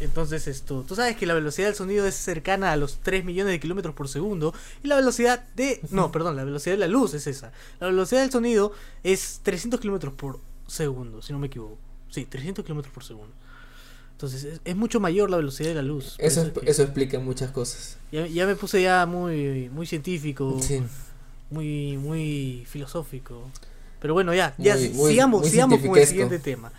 Entonces 0.00 0.48
esto, 0.48 0.84
tú 0.86 0.96
sabes 0.96 1.16
que 1.16 1.26
la 1.26 1.34
velocidad 1.34 1.68
del 1.68 1.76
sonido 1.76 2.06
es 2.06 2.16
cercana 2.16 2.72
a 2.72 2.76
los 2.76 2.98
3 3.04 3.24
millones 3.24 3.52
de 3.52 3.60
kilómetros 3.60 3.94
por 3.94 4.08
segundo 4.08 4.52
y 4.82 4.88
la 4.88 4.96
velocidad 4.96 5.44
de... 5.54 5.80
No, 5.90 6.10
perdón, 6.12 6.34
la 6.34 6.42
velocidad 6.44 6.74
de 6.74 6.80
la 6.80 6.88
luz 6.88 7.14
es 7.14 7.28
esa. 7.28 7.52
La 7.78 7.86
velocidad 7.86 8.22
del 8.22 8.32
sonido 8.32 8.72
es 9.04 9.40
300 9.44 9.78
kilómetros 9.78 10.12
por 10.14 10.40
segundo, 10.66 11.22
si 11.22 11.32
no 11.32 11.38
me 11.38 11.46
equivoco. 11.46 11.78
Sí, 12.10 12.24
300 12.24 12.64
kilómetros 12.64 12.92
por 12.92 13.04
segundo. 13.04 13.32
Entonces 14.14 14.44
es, 14.44 14.60
es 14.64 14.76
mucho 14.76 15.00
mayor 15.00 15.28
la 15.30 15.36
velocidad 15.36 15.68
de 15.70 15.74
la 15.74 15.82
luz. 15.82 16.14
Eso, 16.18 16.42
es 16.42 16.52
eso 16.68 16.82
explica 16.84 17.18
muchas 17.18 17.50
cosas. 17.50 17.98
ya, 18.12 18.26
ya 18.26 18.46
me 18.46 18.54
puse 18.56 18.80
ya 18.82 19.04
muy, 19.06 19.68
muy 19.70 19.86
científico 19.86 20.58
Sí. 20.62 20.82
muy 21.50 21.96
muy 21.98 22.64
filosófico. 22.68 23.50
Pero 24.00 24.14
bueno, 24.14 24.32
ya, 24.34 24.54
ya 24.58 24.76
Muy- 24.76 24.88
muy- 24.90 25.10
sigamos, 25.12 25.40
muy 25.42 25.50
sigamos 25.50 25.80
con 25.80 25.98
el 25.98 26.06
siguiente 26.06 26.38
tema. 26.38 26.72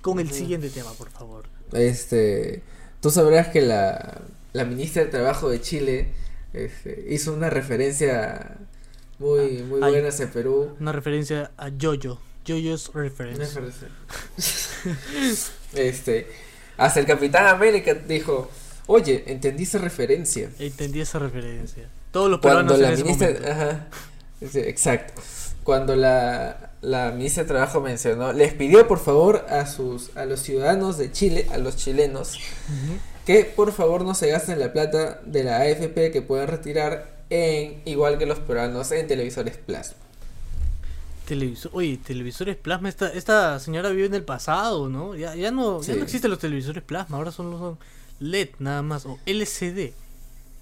Con 0.00 0.18
el 0.20 0.30
siguiente 0.30 0.68
tema, 0.68 0.90
por 0.92 1.10
favor. 1.10 1.44
Este, 1.72 2.62
tú 3.00 3.10
sabrás 3.10 3.48
que 3.48 3.60
la, 3.62 4.20
la 4.52 4.64
ministra 4.64 5.04
de 5.04 5.10
Trabajo 5.10 5.48
de 5.48 5.60
Chile 5.60 6.08
este, 6.52 7.06
hizo 7.08 7.32
una 7.32 7.50
referencia 7.50 8.58
muy, 9.18 9.62
muy 9.62 9.80
ay. 9.82 9.92
buena 9.92 10.08
hacia 10.08 10.30
Perú. 10.30 10.76
Una 10.80 10.92
referencia 10.92 11.52
a 11.56 11.70
Jojo. 11.80 12.20
Jojo's 12.46 12.88
Una 12.88 13.04
Reference. 13.04 13.60
referencia. 13.60 13.88
este, 15.74 16.26
hasta 16.76 17.00
el 17.00 17.06
Capitán 17.06 17.46
América 17.46 17.94
dijo, 17.94 18.50
oye, 18.86 19.24
entendí 19.26 19.64
esa 19.64 19.78
referencia. 19.78 20.50
Entendí 20.58 21.00
esa 21.00 21.18
referencia. 21.18 21.88
Todos 22.10 22.30
los 22.30 22.40
Cuando 22.40 22.74
peruanos 22.74 22.78
la 22.80 22.88
en 22.88 22.94
ese 22.94 23.02
ministra, 23.04 23.28
momento. 23.28 23.50
ajá, 23.50 23.86
sí, 24.50 24.58
exacto. 24.60 25.22
Cuando 25.64 25.94
la, 25.96 26.72
la 26.80 27.12
ministra 27.12 27.44
de 27.44 27.48
Trabajo 27.48 27.80
mencionó, 27.80 28.32
les 28.32 28.52
pidió 28.52 28.86
por 28.88 28.98
favor 28.98 29.46
a 29.48 29.66
sus, 29.66 30.14
a 30.16 30.24
los 30.24 30.40
ciudadanos 30.40 30.98
de 30.98 31.12
Chile, 31.12 31.46
a 31.52 31.58
los 31.58 31.76
chilenos, 31.76 32.38
que 33.24 33.44
por 33.44 33.72
favor 33.72 34.02
no 34.04 34.14
se 34.14 34.28
gasten 34.28 34.58
la 34.58 34.72
plata 34.72 35.20
de 35.24 35.44
la 35.44 35.58
AFP 35.58 36.10
que 36.10 36.22
puedan 36.22 36.48
retirar 36.48 37.22
en 37.30 37.80
igual 37.84 38.18
que 38.18 38.26
los 38.26 38.40
peruanos 38.40 38.90
en 38.92 39.06
televisores 39.06 39.56
plasma. 39.56 39.96
Televisor, 41.26 41.70
oye, 41.74 41.98
televisores 42.04 42.56
plasma, 42.56 42.88
esta, 42.88 43.08
esta 43.12 43.58
señora 43.60 43.90
vive 43.90 44.06
en 44.06 44.14
el 44.14 44.24
pasado, 44.24 44.88
¿no? 44.88 45.14
Ya, 45.14 45.34
ya 45.36 45.50
no, 45.50 45.80
ya 45.82 45.94
no 45.94 46.02
existen 46.02 46.30
los 46.30 46.40
televisores 46.40 46.82
plasma, 46.82 47.16
ahora 47.16 47.30
son, 47.30 47.52
son 47.58 47.78
LED 48.18 48.48
nada 48.58 48.82
más, 48.82 49.06
o 49.06 49.18
LCD. 49.26 49.92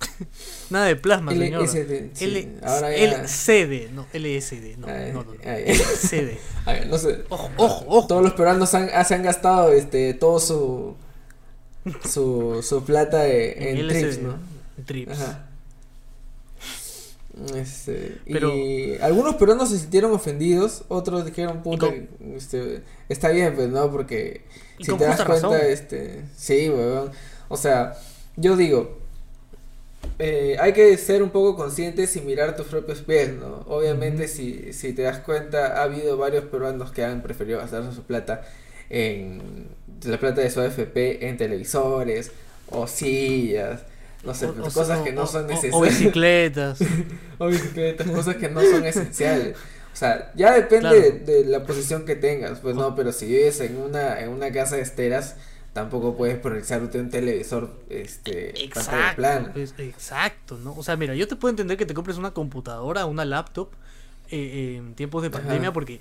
Nada 0.71 0.87
de 0.87 0.97
plasma, 0.97 1.33
señora. 1.33 1.65
LSD, 1.65 2.11
sí, 2.15 2.25
L 2.25 2.59
ahora 2.63 2.91
ya- 2.97 3.23
LCD, 3.23 3.91
no, 3.93 4.07
LSD, 4.13 4.77
no, 4.79 4.87
Ay, 4.87 5.13
no, 5.13 5.25
no. 5.25 5.33
LCD. 5.43 6.39
No 6.89 6.99
sé. 6.99 7.25
Ojo, 7.31 7.51
ojo, 7.57 7.85
ojo. 7.89 8.07
Todos 8.07 8.23
los 8.23 8.33
peruanos 8.35 8.73
han, 8.75 8.89
ah, 8.95 9.05
se 9.05 9.15
han 9.15 9.23
gastado 9.23 9.73
este 9.73 10.15
todo 10.15 10.39
su 10.41 10.95
su, 12.09 12.63
su 12.63 12.85
plata 12.85 13.27
e- 13.27 13.71
en, 13.81 13.89
trips, 13.89 14.19
¿no? 14.19 14.39
Trips. 14.85 15.13
Ajá. 15.21 15.47
Este, 17.55 18.19
Pero- 18.31 18.55
y 18.55 18.99
algunos 19.01 19.37
peruanos 19.37 19.71
se 19.71 19.79
sintieron 19.79 20.13
ofendidos, 20.13 20.85
otros 20.89 21.25
dijeron, 21.25 21.63
puta, 21.63 21.87
con- 21.87 22.09
este, 22.37 22.83
está 23.09 23.31
bien, 23.31 23.55
pues, 23.55 23.69
¿no? 23.69 23.91
Porque 23.91 24.43
si 24.79 24.87
te 24.97 25.05
das 25.05 25.23
cuenta, 25.23 25.49
razón. 25.49 25.61
este, 25.67 26.23
sí, 26.37 26.69
weón. 26.69 27.11
O 27.49 27.57
sea, 27.57 27.95
yo 28.37 28.57
digo, 28.57 28.99
eh, 30.19 30.57
hay 30.61 30.73
que 30.73 30.97
ser 30.99 31.23
un 31.23 31.31
poco 31.31 31.57
conscientes 31.57 32.15
y 32.17 32.21
mirar 32.21 32.55
tus 32.57 32.67
propios 32.67 33.01
pies, 33.01 33.33
¿no? 33.33 33.65
Obviamente, 33.69 34.29
si, 34.29 34.73
si 34.73 34.93
te 34.93 35.03
das 35.03 35.19
cuenta, 35.21 35.79
ha 35.81 35.85
habido 35.85 36.17
varios 36.19 36.45
peruanos 36.45 36.93
que 36.93 37.05
han 37.05 37.23
preferido 37.23 37.59
gastar 37.59 37.91
su 37.95 38.03
plata 38.03 38.43
en 38.91 39.69
la 40.05 40.19
plata 40.19 40.41
de 40.43 40.51
su 40.51 40.61
AFP 40.61 41.27
en 41.29 41.37
televisores 41.37 42.33
o 42.71 42.87
sillas, 42.87 43.81
no 44.25 44.35
sé, 44.35 44.47
O- 44.47 44.55
pues, 44.55 44.77
o- 44.77 44.81
cosas 44.81 45.01
o- 45.01 45.05
que 45.05 45.13
no 45.13 45.27
son 45.27 45.47
necesarias. 45.47 45.75
O 45.77 45.81
bicicletas. 45.83 46.79
o 47.39 47.47
bicicletas, 47.47 48.07
cosas 48.11 48.37
que 48.37 48.49
no 48.49 48.61
son 48.63 48.85
esenciales. 48.85 49.57
O 49.93 49.97
sea, 49.97 50.33
ya 50.35 50.53
depende 50.55 50.81
Claro. 50.89 50.97
de, 51.01 51.11
de 51.21 51.45
la 51.47 51.65
posición 51.65 52.05
que 52.05 52.17
tengas, 52.17 52.61
pues 52.61 52.75
no, 52.77 52.95
pero 52.95 53.13
si 53.13 53.27
vives 53.27 53.61
en 53.61 53.77
una, 53.77 54.21
en 54.21 54.29
una 54.31 54.53
casa 54.53 54.77
de 54.77 54.83
esteras, 54.83 55.37
tampoco 55.73 56.17
puedes 56.17 56.39
priorizarte 56.39 56.99
un 57.01 57.11
televisor, 57.11 57.71
este, 57.89 58.65
Exacto, 58.65 59.17
plana. 59.17 59.51
pues, 59.53 59.75
exacto, 59.79 60.59
¿no? 60.63 60.75
O 60.77 60.83
sea, 60.83 60.97
mira, 60.97 61.15
yo 61.15 61.27
te 61.29 61.37
puedo 61.37 61.51
entender 61.51 61.77
que 61.77 61.87
te 61.87 61.95
compres 61.95 62.17
una 62.19 62.31
computadora, 62.33 63.05
una 63.07 63.25
laptop 63.25 63.71
eh, 64.33 64.77
en 64.77 64.95
tiempos 64.95 65.23
de 65.23 65.29
Ajá. 65.29 65.39
pandemia 65.39 65.73
porque 65.73 66.01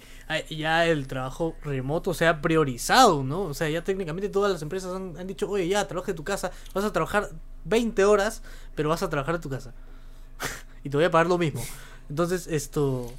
ya 0.52 0.86
el 0.86 1.08
trabajo 1.08 1.56
remoto 1.64 2.14
se 2.14 2.28
ha 2.28 2.42
priorizado, 2.42 3.24
¿no? 3.24 3.42
O 3.42 3.54
sea, 3.56 3.70
ya 3.70 3.84
técnicamente 3.84 4.30
todas 4.30 4.52
las 4.52 4.62
empresas 4.62 4.96
han, 4.96 5.18
han 5.18 5.26
dicho, 5.26 5.50
oye, 5.50 5.68
ya, 5.68 5.88
trabaja 5.88 6.12
de 6.12 6.16
tu 6.16 6.24
casa, 6.24 6.52
vas 6.76 6.86
a 6.86 6.94
trabajar 6.94 7.30
20 7.70 8.04
horas, 8.06 8.42
pero 8.76 8.90
vas 8.90 9.04
a 9.04 9.10
trabajar 9.10 9.36
de 9.36 9.42
tu 9.42 9.50
casa. 9.50 9.74
y 10.84 10.90
te 10.90 10.98
voy 10.98 11.06
a 11.06 11.12
pagar 11.12 11.28
lo 11.28 11.38
mismo. 11.38 11.64
Entonces, 12.10 12.48
esto... 12.48 13.12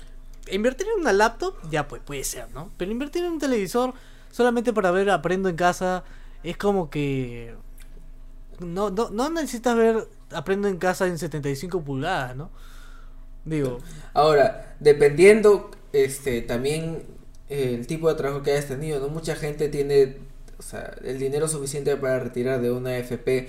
Invertir 0.51 0.87
en 0.95 1.01
una 1.01 1.13
laptop, 1.13 1.55
ya 1.71 1.87
pues 1.87 2.03
puede 2.05 2.25
ser, 2.25 2.51
¿no? 2.53 2.71
Pero 2.77 2.91
invertir 2.91 3.25
en 3.25 3.33
un 3.33 3.39
televisor 3.39 3.95
solamente 4.33 4.73
para 4.73 4.91
ver 4.91 5.11
Aprendo 5.11 5.49
en 5.49 5.57
casa 5.57 6.03
es 6.43 6.57
como 6.57 6.91
que 6.91 7.55
no, 8.59 8.91
no, 8.91 9.11
no 9.11 9.31
necesitas 9.31 9.77
ver 9.77 10.09
Aprendo 10.33 10.69
en 10.69 10.79
casa 10.79 11.07
en 11.07 11.19
75 11.19 11.83
pulgadas, 11.83 12.37
¿no? 12.37 12.51
Digo, 13.45 13.79
Ahora, 14.13 14.77
dependiendo, 14.81 15.71
este, 15.93 16.43
también 16.43 17.03
eh, 17.49 17.75
el 17.75 17.87
tipo 17.87 18.09
de 18.09 18.15
trabajo 18.15 18.43
que 18.43 18.53
hayas 18.53 18.67
tenido, 18.67 19.01
¿no? 19.01 19.09
Mucha 19.09 19.35
gente 19.35 19.69
tiene, 19.69 20.19
o 20.59 20.63
sea, 20.63 20.95
el 21.03 21.19
dinero 21.19 21.49
suficiente 21.49 21.97
para 21.97 22.21
retirar 22.21 22.61
de 22.61 22.71
una 22.71 22.91
AFP, 22.91 23.49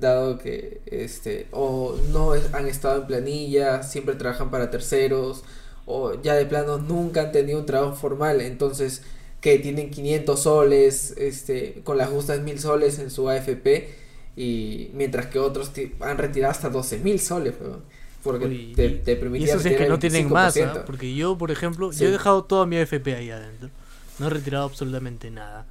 dado 0.00 0.38
que, 0.38 0.80
este, 0.86 1.46
o 1.52 1.96
no 2.12 2.34
es- 2.34 2.52
han 2.54 2.66
estado 2.66 3.00
en 3.02 3.06
planilla, 3.06 3.82
siempre 3.82 4.14
trabajan 4.14 4.50
para 4.50 4.70
terceros, 4.70 5.44
o 5.86 6.20
ya 6.22 6.34
de 6.34 6.46
plano 6.46 6.78
nunca 6.78 7.22
han 7.22 7.32
tenido 7.32 7.58
un 7.60 7.66
trabajo 7.66 7.94
formal, 7.94 8.40
entonces 8.40 9.02
que 9.40 9.58
tienen 9.58 9.90
500 9.90 10.40
soles, 10.42 11.14
este, 11.16 11.80
con 11.84 11.96
las 11.96 12.08
justas 12.08 12.40
1000 12.40 12.58
soles 12.58 12.98
en 12.98 13.10
su 13.10 13.28
AFP, 13.28 13.88
y 14.36 14.90
mientras 14.94 15.26
que 15.26 15.38
otros 15.38 15.70
han 16.00 16.18
retirado 16.18 16.50
hasta 16.50 16.68
12 16.68 16.98
mil 16.98 17.18
soles, 17.20 17.54
weón, 17.60 17.82
porque 18.22 18.46
uy, 18.46 18.72
te, 18.74 18.86
y- 18.86 18.94
te 18.98 19.12
y 19.12 19.16
permitía 19.16 19.54
eso 19.54 19.68
es 19.68 19.76
que 19.76 19.88
no 19.88 19.98
tienen 19.98 20.28
más, 20.28 20.56
¿ah? 20.56 20.72
5%. 20.74 20.84
porque 20.84 21.14
yo, 21.14 21.38
por 21.38 21.50
ejemplo, 21.50 21.92
Sí. 21.92 22.00
yo 22.00 22.08
he 22.08 22.12
dejado 22.12 22.44
toda 22.44 22.66
mi 22.66 22.76
AFP 22.76 23.14
ahí 23.14 23.30
adentro. 23.30 23.70
No 24.18 24.26
he 24.26 24.30
retirado 24.30 24.64
absolutamente 24.64 25.30
nada. 25.30 25.64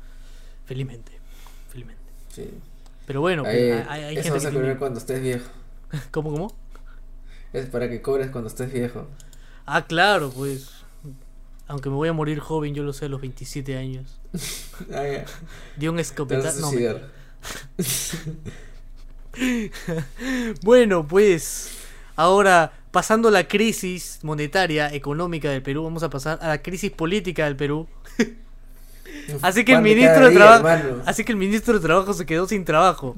Felizmente, 0.65 1.11
felizmente. 1.69 2.01
Sí. 2.33 2.49
Pero 3.07 3.21
bueno, 3.21 3.47
pues, 3.47 3.55
Ahí- 3.55 3.71
hay, 3.71 3.85
hay- 3.87 4.03
hay 4.05 4.13
eso 4.17 4.23
gente 4.23 4.29
vas 4.35 4.41
que 4.41 4.47
a 4.47 4.51
cobrar 4.53 4.65
tiene... 4.73 4.77
cuando 4.77 4.99
estés 4.99 5.21
viejo. 5.23 5.49
¿Cómo, 6.11 6.31
cómo? 6.31 6.55
Es 7.53 7.65
para 7.67 7.89
que 7.89 8.01
cobres 8.01 8.29
cuando 8.31 8.49
estés 8.49 8.71
viejo. 8.71 9.07
Ah, 9.65 9.85
claro, 9.87 10.29
pues... 10.31 10.71
Aunque 11.67 11.89
me 11.89 11.95
voy 11.95 12.07
a 12.09 12.13
morir 12.13 12.39
joven, 12.39 12.73
yo 12.75 12.83
lo 12.83 12.93
sé, 12.93 13.05
a 13.05 13.09
los 13.09 13.21
27 13.21 13.77
años. 13.77 14.19
Ah. 14.93 15.23
Dio 15.75 15.91
un 15.91 15.97
escopetazo. 15.99 16.59
No, 16.61 16.69
suicidar. 16.69 17.09
Bueno, 20.63 21.07
pues 21.07 21.71
ahora 22.15 22.73
pasando 22.91 23.29
la 23.31 23.47
crisis 23.47 24.19
monetaria, 24.23 24.93
económica 24.93 25.49
del 25.51 25.61
Perú, 25.61 25.83
vamos 25.83 26.03
a 26.03 26.09
pasar 26.09 26.39
a 26.41 26.47
la 26.49 26.61
crisis 26.61 26.91
política 26.91 27.45
del 27.45 27.55
Perú. 27.55 27.87
Así 29.41 29.65
que 29.65 29.73
el 29.73 29.81
ministro 29.81 30.25
de 30.29 30.31
día, 30.31 31.01
así 31.05 31.23
que 31.23 31.31
el 31.33 31.37
ministro 31.37 31.73
de 31.73 31.79
trabajo 31.81 32.13
se 32.13 32.25
quedó 32.25 32.47
sin 32.47 32.63
trabajo. 32.65 33.15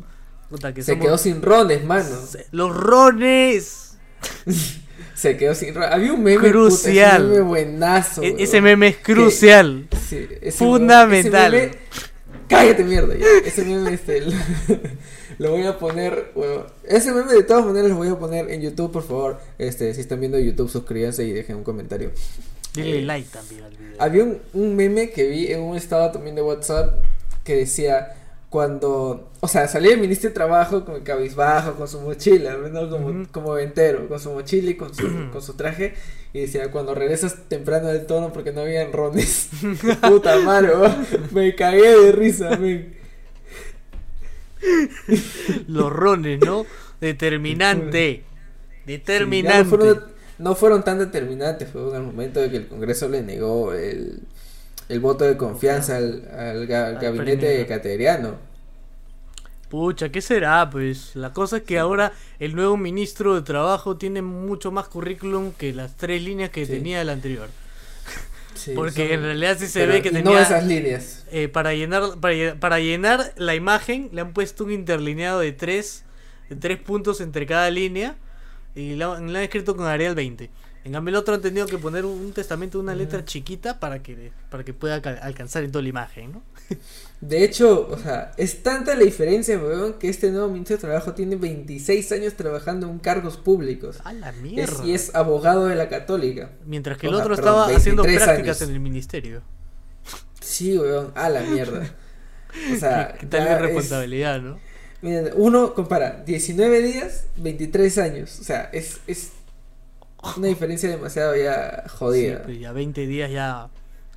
Puta, 0.50 0.74
que 0.74 0.82
Se 0.82 0.94
somos- 0.94 1.06
quedó 1.06 1.18
sin 1.18 1.42
rones, 1.42 1.84
mano. 1.86 2.10
los 2.52 2.76
rones. 2.76 3.98
Se 5.16 5.36
quedó 5.38 5.54
sin 5.54 5.76
rones. 5.76 5.92
Había 5.92 6.14
un 6.14 6.24
meme. 6.24 6.50
Crucial. 6.50 7.22
Puta, 7.22 7.28
ese 7.28 7.34
meme 7.36 7.42
buenazo. 7.42 8.22
E- 8.24 8.28
weón. 8.30 8.40
ese 8.40 8.62
meme 8.62 8.88
es 8.88 8.98
crucial. 8.98 9.88
Sí, 10.10 10.28
ese 10.42 10.58
Fundamental. 10.58 11.54
ese 11.54 11.68
meme- 11.68 11.78
Cállate, 12.48 12.84
mierda. 12.84 13.16
ya. 13.16 13.26
Ese 13.46 13.64
meme, 13.66 13.94
este. 13.94 14.22
Lo, 14.22 14.32
lo 15.40 15.52
voy 15.52 15.68
a 15.68 15.78
poner. 15.78 16.32
Bueno, 16.36 16.66
ese 16.86 17.12
meme 17.12 17.34
de 17.34 17.44
todas 17.44 17.66
maneras 17.66 17.90
lo 17.92 17.98
voy 17.98 18.08
a 18.08 18.18
poner 18.18 18.50
en 18.50 18.62
YouTube, 18.62 18.92
por 18.92 19.04
favor. 19.04 19.40
Este, 19.58 19.94
si 19.94 20.02
están 20.02 20.20
viendo 20.22 20.40
YouTube, 20.40 20.70
suscríbanse 20.70 21.26
y 21.26 21.34
dejen 21.34 21.58
un 21.58 21.64
comentario. 21.64 22.12
Dile 22.74 23.02
like 23.02 23.30
también 23.30 23.64
al 23.64 23.76
video. 23.76 23.96
Había 24.00 24.24
un, 24.24 24.40
un 24.54 24.76
meme 24.76 25.10
que 25.10 25.28
vi 25.28 25.48
en 25.52 25.62
un 25.62 25.76
estado 25.76 26.12
también 26.12 26.36
de 26.36 26.42
WhatsApp 26.42 27.04
que 27.44 27.56
decía 27.56 28.16
cuando, 28.50 29.30
o 29.42 29.48
sea, 29.48 29.68
salía 29.68 29.94
el 29.94 30.00
ministro 30.00 30.30
de 30.30 30.34
trabajo 30.34 30.84
con 30.84 30.96
el 30.96 31.04
cabizbajo, 31.04 31.76
con 31.76 31.88
su 31.88 32.02
mochila, 32.02 32.58
¿no? 32.58 32.90
como, 32.90 33.08
Ujú. 33.08 33.28
como 33.32 33.54
ventero, 33.54 34.08
con 34.08 34.20
su 34.20 34.32
mochila 34.32 34.72
y 34.72 34.76
con 34.76 34.94
su, 34.94 35.30
con 35.32 35.42
su 35.42 35.54
traje, 35.54 35.94
y 36.34 36.42
decía, 36.42 36.72
cuando 36.72 36.96
regresas 36.96 37.48
temprano 37.48 37.90
del 37.90 38.08
tono 38.08 38.34
porque 38.34 38.52
no 38.52 38.62
habían 38.62 38.92
rones. 38.92 39.50
Puta 40.02 40.40
madre, 40.40 40.72
me 41.32 41.54
cagué 41.54 41.96
de 41.96 42.12
risa, 42.12 42.58
men. 42.58 42.96
Los 45.68 45.92
rones, 45.92 46.40
¿no? 46.40 46.66
Determinante. 47.02 48.24
Determinante. 48.86 49.66
fueron, 49.66 50.04
no 50.40 50.56
fueron 50.56 50.84
tan 50.84 50.98
determinantes, 51.00 51.70
fue 51.70 51.88
en 51.90 51.96
el 51.96 52.02
momento 52.04 52.40
de 52.40 52.50
que 52.50 52.58
el 52.58 52.68
Congreso 52.68 53.08
le 53.10 53.22
negó 53.22 53.74
el, 53.74 54.22
el 54.90 55.00
voto 55.00 55.26
de 55.26 55.38
confianza 55.38 55.98
al, 55.98 56.28
al, 56.36 56.68
ga- 56.68 56.86
al 56.88 56.96
Al 56.98 57.02
gabinete 57.02 57.66
cateriano. 57.68 58.38
Pucha, 59.70 60.10
¿qué 60.10 60.22
será? 60.22 60.68
Pues 60.72 61.16
la 61.16 61.32
cosa 61.32 61.58
es 61.58 61.64
que 61.64 61.78
ahora 61.78 62.12
el 62.40 62.56
nuevo 62.56 62.76
ministro 62.76 63.36
de 63.36 63.44
Trabajo 63.44 63.98
tiene 63.98 64.24
mucho 64.24 64.72
más 64.72 64.88
currículum 64.88 65.52
que 65.52 65.74
las 65.74 65.96
tres 65.96 66.24
líneas 66.24 66.50
que 66.50 66.66
Sí. 66.66 66.72
tenía 66.72 67.02
el 67.02 67.10
anterior. 67.10 67.50
Sí, 68.56 68.72
Porque 68.76 69.04
son- 69.06 69.12
en 69.14 69.22
realidad 69.24 69.58
sí 69.60 69.68
se 69.68 69.82
pero- 69.82 69.94
ve 69.94 70.02
que 70.02 70.10
tenía... 70.10 70.24
No 70.34 70.40
esas 70.40 70.66
líneas. 70.66 71.24
eh, 71.32 71.48
para 71.50 71.74
llenar 71.76 72.18
para, 72.20 72.56
para 72.60 72.80
llenar 72.80 73.32
la 73.38 73.54
imagen 73.54 74.10
le 74.12 74.22
han 74.22 74.34
puesto 74.34 74.64
un 74.64 74.72
interlineado 74.72 75.40
de 75.40 75.52
tres 75.52 76.04
de 76.50 76.56
tres 76.56 76.80
puntos 76.80 77.22
entre 77.22 77.46
cada 77.46 77.70
línea 77.70 78.16
y 78.82 79.02
han- 79.02 79.32
la 79.34 79.40
han 79.40 79.46
escrito 79.46 79.76
con 79.76 79.86
Arial 79.86 80.16
20 80.16 80.50
en 80.86 80.94
cambio 80.94 81.10
el 81.10 81.16
otro 81.18 81.36
han 81.36 81.42
tenido 81.42 81.66
que 81.68 81.78
poner 81.78 82.06
un, 82.06 82.32
testamento 82.32 82.80
una 82.80 82.96
letra 82.96 83.26
chiquita 83.26 83.80
para 83.80 84.02
que 84.02 84.32
para 84.50 84.64
que 84.64 84.74
pueda 84.74 84.96
alcanzar 85.22 85.64
en 85.64 85.72
toda 85.72 85.82
la 85.84 85.90
imagen 85.90 86.32
¿no? 86.32 86.42
De 87.20 87.44
hecho, 87.44 87.90
o 87.92 87.98
sea, 87.98 88.32
es 88.38 88.64
tanta 88.64 88.96
la 88.96 89.04
diferencia, 89.04 89.58
weón, 89.60 89.94
que 89.96 90.08
este 90.08 90.32
nuevo 90.32 90.48
ministro 90.48 90.78
de 90.78 90.82
Trabajo 90.82 91.14
tiene 91.14 91.36
26 91.36 92.10
años 92.14 92.36
trabajando 92.36 92.88
en 92.90 92.98
cargos 93.00 93.36
públicos. 93.36 94.00
a 94.06 94.14
la 94.14 94.30
Es- 94.30 94.38
mierda 94.38 94.86
y 94.86 94.94
es 94.94 95.14
abogado 95.14 95.66
de 95.66 95.76
la 95.76 95.90
Católica. 95.90 96.52
mientras 96.66 96.98
que 96.98 97.08
el 97.08 97.14
sea, 97.14 97.24
otro 97.24 97.36
perdón, 97.36 97.56
estaba 97.64 97.76
haciendo 97.78 98.04
23 98.04 98.24
prácticas 98.26 98.62
años. 98.62 98.70
en 98.70 98.76
el 98.76 98.80
ministerio 98.80 99.42
Sí, 100.40 100.78
weón, 100.78 101.12
a 101.16 101.28
la 101.30 101.42
mierda. 101.42 101.94
O 102.74 102.80
sea, 102.80 103.10
qué, 103.14 103.20
qué 103.20 103.26
tal 103.28 103.44
la 103.46 103.56
es- 103.56 103.62
responsabilidad 103.64 104.42
no 104.42 104.58
Miren, 105.02 105.32
uno 105.36 105.74
compara 105.74 106.24
19 106.26 106.82
días, 106.82 107.26
23 107.38 107.98
años. 108.00 108.40
O 108.40 108.44
sea, 108.44 108.70
es, 108.74 109.00
es 109.08 109.32
una 110.36 110.48
diferencia 110.48 110.90
demasiado 110.90 111.36
ya 111.36 111.84
Sí, 111.88 111.90
jodida. 111.98 112.44
pues 112.44 112.60
ya 112.60 112.72
20 112.74 113.08
días 113.08 113.32
ya 113.32 113.70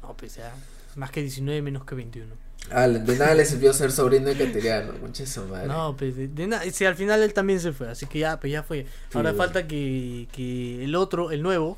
no 0.03 0.17
pues 0.17 0.35
ya 0.37 0.53
más 0.97 1.11
que 1.13 1.21
19 1.23 1.63
menos 1.63 1.85
que 1.85 1.95
21 1.95 2.35
Ah, 2.71 2.87
de 2.89 3.17
nada 3.19 3.35
le 3.35 3.45
sirvió 3.45 3.73
ser 3.73 3.91
sobrino 3.93 4.27
de 4.29 4.37
Cateriano, 4.37 4.93
su 5.27 5.45
madre. 5.47 5.67
No, 5.67 5.97
pues 5.97 6.17
de, 6.17 6.29
de 6.29 6.47
nada. 6.47 6.63
Si 6.71 6.85
al 6.85 6.95
final 6.95 7.21
él 7.23 7.35
también 7.35 7.59
se 7.61 7.73
fue, 7.73 7.89
así 7.89 8.07
que 8.07 8.21
ya, 8.21 8.39
pues 8.39 8.53
ya 8.53 8.63
fue. 8.63 8.87
Ahora 9.15 9.33
Sí. 9.33 9.37
falta 9.37 9.67
que, 9.67 10.29
que 10.33 10.85
el 10.85 10.95
otro, 10.95 11.33
el 11.33 11.43
nuevo, 11.43 11.77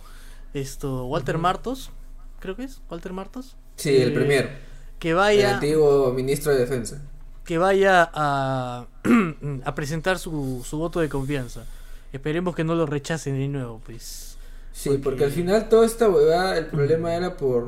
esto, 0.52 1.06
Walter. 1.06 1.38
Martos, 1.38 1.90
creo 2.38 2.54
que 2.54 2.64
es, 2.64 2.80
Walter 2.90 3.12
Martos, 3.14 3.56
Sí, 3.76 3.96
el 3.96 4.10
eh, 4.10 4.14
primero. 4.14 4.48
que 4.98 5.10
El 5.10 5.14
vaya, 5.16 5.54
antiguo 5.54 6.12
ministro 6.12 6.52
de 6.52 6.58
Defensa. 6.60 7.00
Que 7.44 7.58
vaya 7.58 8.10
a, 8.12 8.86
a 9.64 9.74
presentar 9.74 10.18
su, 10.18 10.64
su 10.68 10.78
voto 10.78 11.00
de 11.00 11.08
confianza. 11.08 11.64
Esperemos 12.12 12.54
que 12.54 12.64
no 12.64 12.74
lo 12.74 12.86
rechacen 12.86 13.38
de 13.38 13.48
nuevo, 13.48 13.80
pues. 13.84 14.33
Sí, 14.76 14.88
Porque- 14.88 15.02
porque... 15.04 15.24
al 15.26 15.30
final 15.30 15.68
toda 15.68 15.86
esta 15.86 16.08
huevada, 16.08 16.58
el 16.58 16.66
problema 16.66 17.14
era 17.14 17.36
por, 17.36 17.64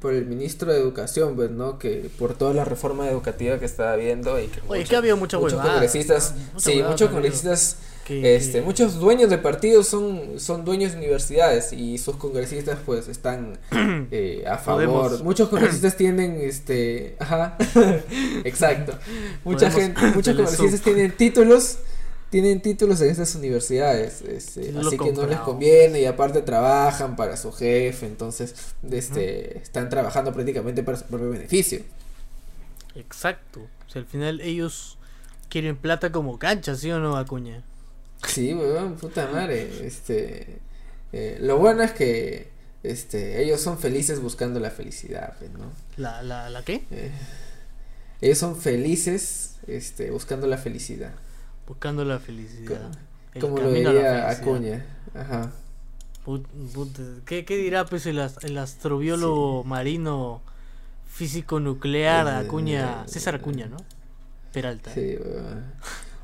por 0.00 0.14
el 0.14 0.24
ministro 0.26 0.72
de 0.72 0.78
Educación, 0.78 1.34
pues, 1.34 1.50
¿no? 1.50 1.80
Que 1.80 2.08
por 2.16 2.34
toda 2.34 2.54
la 2.54 2.64
reforma 2.64 3.08
educativa 3.10 3.58
que 3.58 3.64
estaba 3.64 3.92
habiendo 3.94 4.38
y 4.40 4.46
que 4.46 4.60
Oye, 4.68 4.78
mucho- 4.82 4.88
que 4.90 4.94
ha 4.94 4.98
habido 5.00 5.16
mucha 5.16 5.36
muchos 5.36 5.54
huevada, 5.54 5.72
congresistas, 5.72 6.32
¿no? 6.36 6.42
Mucha 6.52 6.60
sí, 6.64 6.70
huevada 6.76 6.90
muchos 6.92 7.10
congresistas, 7.10 7.76
Que, 8.04 8.36
este, 8.36 8.52
que- 8.60 8.62
muchos 8.62 8.94
dueños 9.00 9.30
de 9.30 9.38
partidos 9.38 9.88
son, 9.88 10.38
son 10.38 10.64
dueños 10.64 10.92
de 10.92 10.98
universidades 10.98 11.72
y 11.72 11.98
sus 11.98 12.14
congresistas 12.16 12.78
pues 12.86 13.08
están 13.08 13.58
eh, 14.12 14.44
a 14.48 14.56
favor. 14.58 14.84
Podemos. 14.86 15.22
Muchos 15.24 15.48
congresistas 15.48 15.96
tienen, 15.96 16.36
este, 16.40 17.16
ajá, 17.18 17.56
exacto. 18.44 18.92
Mucha 19.44 19.70
Podemos 19.70 19.74
gente, 19.98 20.00
muchos 20.14 20.36
congresistas 20.36 20.80
tienen 20.82 21.10
títulos 21.16 21.78
tienen 22.34 22.60
títulos 22.60 23.00
en 23.00 23.10
estas 23.10 23.36
universidades, 23.36 24.20
este, 24.22 24.74
así 24.76 24.98
que 24.98 25.12
no 25.12 25.24
les 25.24 25.38
conviene 25.38 26.00
y 26.00 26.04
aparte 26.04 26.42
trabajan 26.42 27.14
para 27.14 27.36
su 27.36 27.52
jefe, 27.52 28.06
entonces 28.06 28.74
este, 28.90 29.58
están 29.58 29.88
trabajando 29.88 30.32
prácticamente 30.32 30.82
para 30.82 30.98
su 30.98 31.04
propio 31.04 31.30
beneficio. 31.30 31.82
Exacto. 32.96 33.60
O 33.60 33.88
sea, 33.88 34.02
al 34.02 34.08
final 34.08 34.40
ellos 34.40 34.98
quieren 35.48 35.76
plata 35.76 36.10
como 36.10 36.36
cancha, 36.36 36.74
¿sí 36.74 36.90
o 36.90 36.98
no, 36.98 37.16
Acuña? 37.16 37.62
Sí, 38.26 38.52
weón, 38.52 38.96
puta 38.96 39.28
madre. 39.28 39.86
Este, 39.86 40.58
eh, 41.12 41.38
lo 41.40 41.58
bueno 41.58 41.84
es 41.84 41.92
que 41.92 42.48
este, 42.82 43.44
ellos 43.44 43.60
son 43.60 43.78
felices 43.78 44.18
buscando 44.18 44.58
la 44.58 44.72
felicidad, 44.72 45.36
pues, 45.38 45.52
¿no? 45.52 45.70
¿La, 45.96 46.20
la, 46.24 46.50
la 46.50 46.64
qué? 46.64 46.82
Eh, 46.90 47.12
ellos 48.20 48.38
son 48.38 48.60
felices 48.60 49.54
este, 49.68 50.10
buscando 50.10 50.48
la 50.48 50.58
felicidad. 50.58 51.12
Buscando 51.66 52.04
la 52.04 52.18
felicidad. 52.18 52.90
El 53.34 53.40
como 53.40 53.56
lo 53.58 53.62
camino 53.64 53.90
a 53.90 53.92
la 53.92 53.98
diría. 54.00 54.28
Acuña. 54.30 54.86
Ajá. 55.14 55.52
¿qué, 57.26 57.44
qué 57.44 57.56
dirá 57.56 57.84
pues 57.84 58.06
el, 58.06 58.18
as- 58.20 58.42
el 58.42 58.56
astrobiólogo 58.58 59.62
marino 59.64 60.40
físico 61.10 61.60
nuclear 61.60 62.26
Eh, 62.26 62.46
Acuña, 62.46 63.02
eh, 63.04 63.08
César 63.08 63.34
Acuña, 63.36 63.66
¿no? 63.66 63.76
Peralta. 64.52 64.92
Sí, 64.94 65.16
weón. 65.22 65.64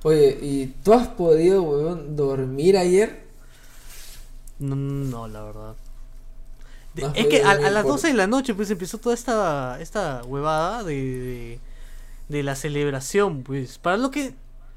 Oye, 0.03 0.39
¿y 0.41 0.67
tú 0.83 0.95
has 0.95 1.09
podido, 1.09 1.63
weón, 1.63 2.17
dormir 2.17 2.77
ayer? 2.79 3.25
No, 4.59 4.75
no, 4.77 5.29
la 5.29 5.43
verdad. 5.43 5.75
De- 6.95 7.11
es 7.15 7.27
que 7.27 7.43
a, 7.43 7.55
las 7.71 7.83
por- 7.83 7.93
12 7.93 8.09
de 8.09 8.15
la 8.15 8.27
noche 8.27 8.55
pues 8.55 8.71
empezó 8.71 8.99
toda 8.99 9.15
esta, 9.15 9.79
esta 9.81 10.23
huevada 10.25 10.83
de, 10.85 10.95
de, 10.95 11.61
de 12.29 12.43
la 12.43 12.57
celebración, 12.57 13.43
pues. 13.43 13.79
Para 13.79 13.97
los 13.97 14.11
que 14.11 14.35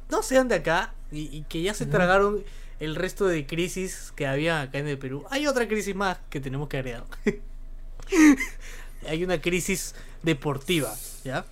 no 0.10 0.24
sean 0.24 0.48
de 0.48 0.56
acá 0.56 0.94
y, 1.12 1.30
y 1.36 1.44
que 1.50 1.62
ya 1.62 1.74
se 1.74 1.86
tragaron 1.86 2.44
el 2.80 2.96
resto 2.96 3.26
de 3.28 3.46
crisis 3.46 4.12
que 4.16 4.28
había 4.28 4.62
acá 4.62 4.80
en 4.80 4.88
el 4.88 4.98
Perú, 4.98 5.26
hay 5.30 5.48
otra 5.48 5.68
crisis 5.68 5.96
más 5.96 6.18
que 6.30 6.40
tenemos 6.42 6.68
que 6.70 6.78
agregar. 6.78 7.06
hay 9.08 9.24
una 9.24 9.40
crisis 9.42 9.96
deportiva, 10.22 10.94
¿ya? 11.24 11.46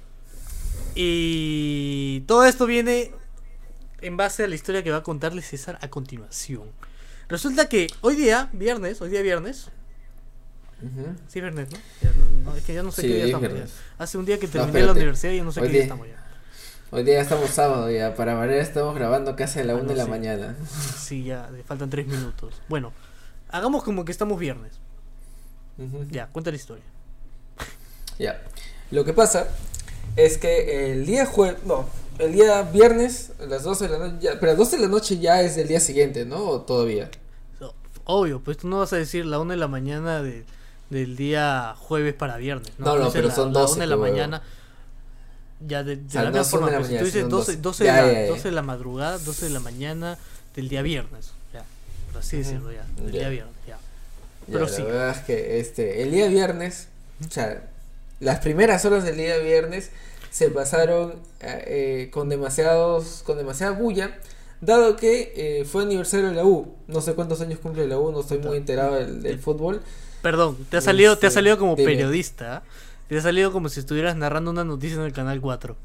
Y 0.95 2.21
todo 2.27 2.45
esto 2.45 2.65
viene 2.65 3.11
en 4.01 4.17
base 4.17 4.43
a 4.43 4.47
la 4.47 4.55
historia 4.55 4.83
que 4.83 4.91
va 4.91 4.97
a 4.97 5.03
contarle 5.03 5.41
César 5.41 5.77
a 5.81 5.89
continuación. 5.89 6.63
Resulta 7.29 7.69
que 7.69 7.87
hoy 8.01 8.15
día, 8.15 8.49
viernes, 8.51 8.99
hoy 9.01 9.09
día 9.09 9.21
viernes, 9.21 9.69
sí 11.27 11.39
viernes, 11.39 11.69
¿no? 11.71 11.77
Ya 12.01 12.09
no- 12.11 12.51
no, 12.51 12.57
es 12.57 12.63
que 12.63 12.73
ya 12.73 12.83
no 12.83 12.91
sé 12.91 13.03
Sí, 13.03 13.07
qué 13.07 13.13
día 13.13 13.23
es 13.25 13.29
estamos. 13.33 13.53
ya. 13.59 13.65
Hace 13.99 14.17
un 14.17 14.25
día 14.25 14.39
que 14.39 14.47
No, 14.47 14.51
terminé 14.53 14.81
la 14.83 14.91
universidad 14.93 15.31
y 15.33 15.37
ya 15.37 15.43
no 15.43 15.51
sé 15.51 15.61
Hoy 15.61 15.67
qué 15.67 15.71
día 15.73 15.77
día- 15.81 15.83
estamos 15.85 16.07
ya. 16.07 16.20
Hoy 16.91 17.03
día 17.03 17.21
estamos 17.21 17.49
sábado 17.51 17.89
ya, 17.89 18.15
para 18.15 18.33
variar 18.33 18.59
estamos 18.59 18.93
grabando 18.95 19.35
casi 19.35 19.59
a 19.59 19.63
la 19.63 19.73
Ah, 19.73 19.75
una 19.77 19.83
no 19.83 19.89
de 19.89 19.95
la 19.95 20.03
sé. 20.03 20.09
mañana. 20.09 20.55
Sí, 20.97 21.23
ya, 21.23 21.49
le 21.51 21.63
faltan 21.63 21.89
tres 21.89 22.05
minutos. 22.05 22.55
Bueno, 22.67 22.91
hagamos 23.49 23.83
como 23.83 24.03
que 24.03 24.11
estamos 24.11 24.37
viernes. 24.39 24.73
Ujú. 25.77 26.05
Ya, 26.09 26.27
cuenta 26.27 26.51
la 26.51 26.57
historia. 26.57 26.83
Ya. 28.19 28.41
Lo 28.91 29.05
que 29.05 29.13
pasa 29.13 29.47
es 30.17 30.37
que 30.37 30.91
el 30.91 31.05
día 31.05 31.25
jueves, 31.25 31.63
no, 31.65 31.85
el 32.19 32.33
día 32.33 32.61
viernes, 32.63 33.31
a 33.41 33.45
las 33.45 33.63
12 33.63 33.87
de 33.87 33.97
la 33.97 34.07
noche, 34.07 34.17
ya- 34.19 34.33
pero 34.39 34.47
a 34.51 34.53
las 34.53 34.57
12 34.57 34.75
de 34.75 34.81
la 34.83 34.89
noche 34.89 35.17
ya 35.17 35.41
es 35.41 35.55
del 35.55 35.69
día 35.69 35.79
siguiente, 35.79 36.25
¿no? 36.25 36.43
¿O 36.43 36.61
todavía? 36.61 37.09
Obvio, 38.03 38.41
pues 38.41 38.57
tú 38.57 38.67
no 38.67 38.79
vas 38.79 38.91
a 38.91 38.97
decir 38.97 39.25
la 39.25 39.39
una 39.39 39.53
de 39.53 39.59
la 39.59 39.67
mañana 39.69 40.21
de, 40.21 40.43
del 40.89 41.15
día 41.15 41.75
jueves 41.77 42.13
para 42.15 42.35
viernes. 42.35 42.73
No, 42.79 42.87
no, 42.97 43.05
dices 43.05 43.13
pero 43.13 43.27
la- 43.29 43.35
son 43.35 43.53
la 43.53 43.59
12, 43.61 43.73
una 43.75 43.83
de 43.83 43.87
la 43.89 43.95
mañana. 43.97 44.41
Ya 45.67 45.83
de, 45.83 45.97
de 45.97 46.09
sea, 46.09 46.23
la 46.23 46.31
no 46.31 46.37
misma 46.39 46.49
forma, 46.49 46.65
de 46.67 46.71
la 46.73 46.77
pues, 46.79 46.87
si 46.89 46.93
mañana, 46.93 46.99
tú 46.99 47.05
dices 47.05 47.21
son 47.21 47.29
12, 47.29 47.57
12. 47.57 47.61
12, 47.61 47.85
Ya, 47.85 47.95
de 47.95 48.01
la, 48.01 48.13
ya, 48.13 48.21
ya. 48.23 48.27
12 48.27 48.47
de 48.49 48.51
la 48.55 48.61
madrugada, 48.61 49.17
12 49.19 49.45
de 49.45 49.51
la 49.51 49.59
mañana 49.59 50.17
del 50.55 50.69
día 50.69 50.81
viernes. 50.81 51.31
Ya, 51.53 51.63
por 52.11 52.21
así 52.21 52.37
Ujú. 52.37 52.45
decirlo, 52.45 52.71
ya. 52.71 52.85
Del 52.97 53.11
día 53.11 53.29
viernes, 53.29 53.55
ya. 53.67 53.77
Pero 54.51 54.65
la 54.65 54.67
sí. 54.69 54.81
verdad 54.81 55.09
es 55.11 55.19
que 55.19 55.59
este, 55.59 56.03
el 56.03 56.11
día 56.11 56.27
viernes, 56.27 56.87
o 57.27 57.31
sea, 57.31 57.69
las 58.19 58.39
primeras 58.39 58.83
horas 58.85 59.03
del 59.03 59.17
día 59.17 59.37
viernes 59.37 59.91
se 60.31 60.49
pasaron 60.49 61.15
eh, 61.41 62.09
con 62.11 62.29
demasiados, 62.29 63.21
con 63.25 63.37
demasiada 63.37 63.73
bulla, 63.73 64.17
dado 64.61 64.95
que 64.95 65.33
eh, 65.35 65.65
fue 65.65 65.83
aniversario 65.83 66.29
de 66.29 66.35
la 66.35 66.45
U. 66.45 66.75
No 66.87 67.01
sé 67.01 67.13
cuántos 67.13 67.41
años 67.41 67.59
cumple 67.59 67.87
la 67.87 67.97
U, 67.99 68.11
no 68.11 68.21
estoy 68.21 68.39
muy 68.39 68.57
enterado 68.57 68.95
del, 68.95 69.21
del 69.21 69.39
fútbol. 69.39 69.81
Perdón, 70.21 70.57
te 70.69 70.77
ha 70.77 70.81
salido, 70.81 71.17
te 71.17 71.25
ha 71.25 71.29
Este, 71.29 71.35
salido 71.39 71.57
como 71.57 71.75
periodista. 71.75 72.63
¿eh? 72.65 72.69
Te 73.11 73.17
ha 73.17 73.21
salido 73.21 73.51
como 73.51 73.67
si 73.67 73.81
estuvieras 73.81 74.15
narrando 74.15 74.51
una 74.51 74.63
noticia 74.63 74.95
en 74.95 75.01
el 75.01 75.11
canal 75.11 75.41
4. 75.41 75.75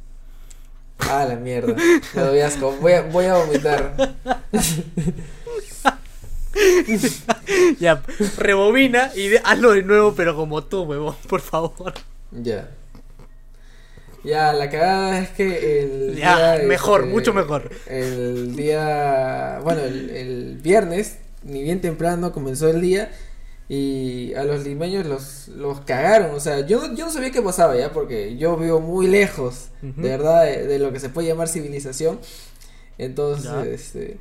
Ah, 1.01 1.27
la 1.29 1.35
mierda. 1.35 1.75
Me 2.15 2.23
doy 2.23 2.39
asco. 2.39 2.71
Voy 2.81 2.93
a, 2.93 3.03
voy 3.03 3.25
a 3.25 3.35
vomitar. 3.35 4.15
ya, 7.81 8.01
rebobina 8.39 9.11
y 9.17 9.27
de- 9.27 9.41
hazlo 9.43 9.73
de 9.73 9.83
nuevo, 9.83 10.15
pero 10.15 10.37
como 10.37 10.63
tú, 10.63 10.83
huevón, 10.85 11.17
por 11.29 11.41
favor. 11.41 11.95
Ya. 12.31 12.69
Ya, 14.23 14.53
la 14.53 14.71
cagada 14.71 15.19
es 15.19 15.31
que 15.31 15.83
el 15.83 16.15
Ya, 16.15 16.59
día, 16.59 16.69
mejor, 16.69 17.01
este, 17.01 17.13
mucho 17.13 17.35
mejor. 17.35 17.73
El 17.89 18.55
día, 18.55 19.59
bueno, 19.65 19.81
el, 19.83 20.11
el 20.11 20.59
viernes, 20.63 21.19
ni 21.43 21.65
bien 21.65 21.81
temprano 21.81 22.31
comenzó 22.31 22.71
el 22.71 22.81
día 22.81 23.11
y 23.69 24.35
a 24.35 24.45
los 24.45 24.65
limeños 24.65 25.07
los, 25.07 25.49
los 25.49 25.81
cagaron, 25.81 26.35
o 26.35 26.41
sea, 26.41 26.61
yo, 26.67 26.95
yo 26.95 27.07
no 27.07 27.11
sabía 27.13 27.31
qué 27.33 27.43
pasaba 27.43 27.77
ya 27.77 27.93
porque 27.93 28.37
yo 28.37 28.57
vivo 28.57 28.81
muy 28.81 29.07
lejos, 29.09 29.69
de 29.83 30.09
verdad, 30.11 30.45
de, 30.45 30.67
de 30.67 30.79
lo 30.79 30.93
que 30.93 31.01
se 31.01 31.09
puede 31.09 31.29
llamar 31.29 31.49
civilización. 31.49 32.21
Entonces, 32.99 33.45
Ya. 33.45 33.65
este, 33.65 34.19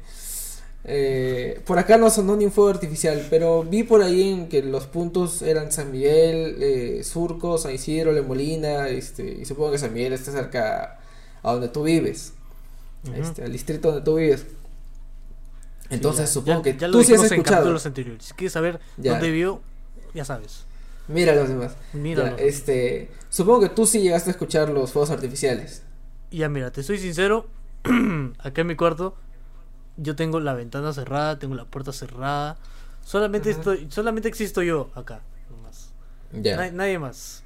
Eh, 0.88 1.62
por 1.66 1.80
acá 1.80 1.98
no 1.98 2.12
sonó 2.12 2.36
ni 2.36 2.46
un 2.46 2.52
fuego 2.52 2.70
artificial, 2.70 3.26
pero 3.32 3.64
vi 3.64 3.82
por 3.84 4.04
ahí 4.04 4.30
en 4.30 4.48
que 4.50 4.62
los 4.62 4.86
puntos 4.86 5.42
eran 5.42 5.72
San 5.72 5.92
Miguel, 5.92 6.58
eh, 6.62 7.02
Surco, 7.04 7.58
San 7.58 7.74
Isidro, 7.74 8.12
Le 8.12 8.22
Molina, 8.22 8.88
este, 8.90 9.24
y 9.42 9.46
supongo 9.46 9.72
que 9.72 9.80
San 9.80 9.94
Miguel 9.94 10.14
está 10.14 10.32
cerca 10.32 11.00
a 11.42 11.52
donde 11.54 11.70
tú 11.70 11.84
vives, 11.84 12.34
este, 13.16 13.44
al 13.44 13.52
distrito 13.52 13.90
donde 13.92 14.04
tú 14.06 14.16
vives. 14.16 14.46
Entonces 15.90 16.30
Sí, 16.30 16.36
ya- 16.36 16.42
supongo 16.42 16.58
ya- 16.64 16.64
que 16.74 16.78
ya 16.80 16.92
tú 16.92 17.04
sí 17.04 17.14
has 17.14 17.24
escuchado. 17.24 17.58
capítulos 17.58 17.86
anteriores. 17.86 18.26
Si 18.26 18.34
quieres 18.34 18.54
saber 18.54 18.80
Ya. 18.98 19.12
dónde 19.12 19.32
vio, 19.32 19.62
ya 20.14 20.26
sabes. 20.26 20.66
Mira 21.08 21.36
los 21.36 21.48
demás. 21.50 21.76
Míralo. 21.94 22.38
Este, 22.38 23.12
supongo 23.30 23.62
que 23.62 23.70
tú 23.70 23.86
sí 23.86 24.02
llegaste 24.02 24.30
a 24.30 24.32
escuchar 24.32 24.70
los 24.70 24.92
fuegos 24.92 25.12
artificiales. 25.12 25.84
Ya 26.32 26.50
mira, 26.50 26.72
te 26.72 26.82
soy 26.84 26.98
sincero, 26.98 27.46
acá 28.40 28.62
en 28.62 28.68
mi 28.68 28.76
cuarto 28.76 29.16
yo 29.98 30.16
tengo 30.16 30.40
la 30.40 30.54
ventana 30.56 30.92
cerrada, 30.94 31.38
tengo 31.40 31.54
la 31.56 31.66
puerta 31.66 31.94
cerrada. 31.94 32.58
Solamente 33.04 33.52
Ajá. 33.52 33.60
estoy, 33.60 33.88
solamente 33.92 34.28
existo 34.28 34.64
yo 34.64 34.90
acá, 34.96 35.22
nomás. 35.52 35.92
Ya. 36.34 36.58
Na- 36.58 36.72
nadie 36.72 36.98
más. 37.00 37.44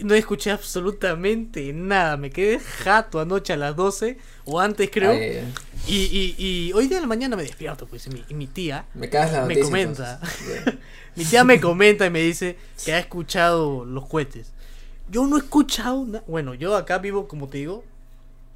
No 0.00 0.14
escuché 0.14 0.50
absolutamente 0.50 1.72
nada. 1.72 2.16
Me 2.16 2.30
quedé 2.30 2.60
jato 2.60 3.20
anoche 3.20 3.52
a 3.52 3.56
las 3.56 3.74
12 3.74 4.18
o 4.44 4.60
antes 4.60 4.90
creo. 4.92 5.10
Ay, 5.10 5.18
ay, 5.22 5.36
ay. 5.38 5.54
Y, 5.88 5.96
y, 6.38 6.44
y 6.68 6.72
hoy 6.72 6.86
día 6.86 6.98
de 6.98 7.00
la 7.02 7.06
mañana 7.08 7.34
me 7.36 7.42
despierto, 7.42 7.86
pues, 7.86 8.06
y 8.06 8.10
mi, 8.10 8.24
y 8.28 8.34
mi 8.34 8.46
tía, 8.46 8.84
Me 8.94 9.08
la 9.08 9.44
Me 9.46 9.58
comenta. 9.58 10.20
mi 11.16 11.24
tía 11.24 11.44
me 11.44 11.60
comenta 11.60 12.06
y 12.06 12.10
me 12.10 12.20
dice 12.20 12.56
que 12.84 12.92
ha 12.92 12.98
escuchado 12.98 13.84
los 13.84 14.06
cohetes. 14.06 14.52
Yo 15.10 15.26
no 15.26 15.36
he 15.36 15.40
escuchado 15.40 16.04
nada. 16.04 16.24
Bueno, 16.26 16.54
yo 16.54 16.76
acá 16.76 16.98
vivo, 16.98 17.26
como 17.26 17.48
te 17.48 17.58
digo, 17.58 17.84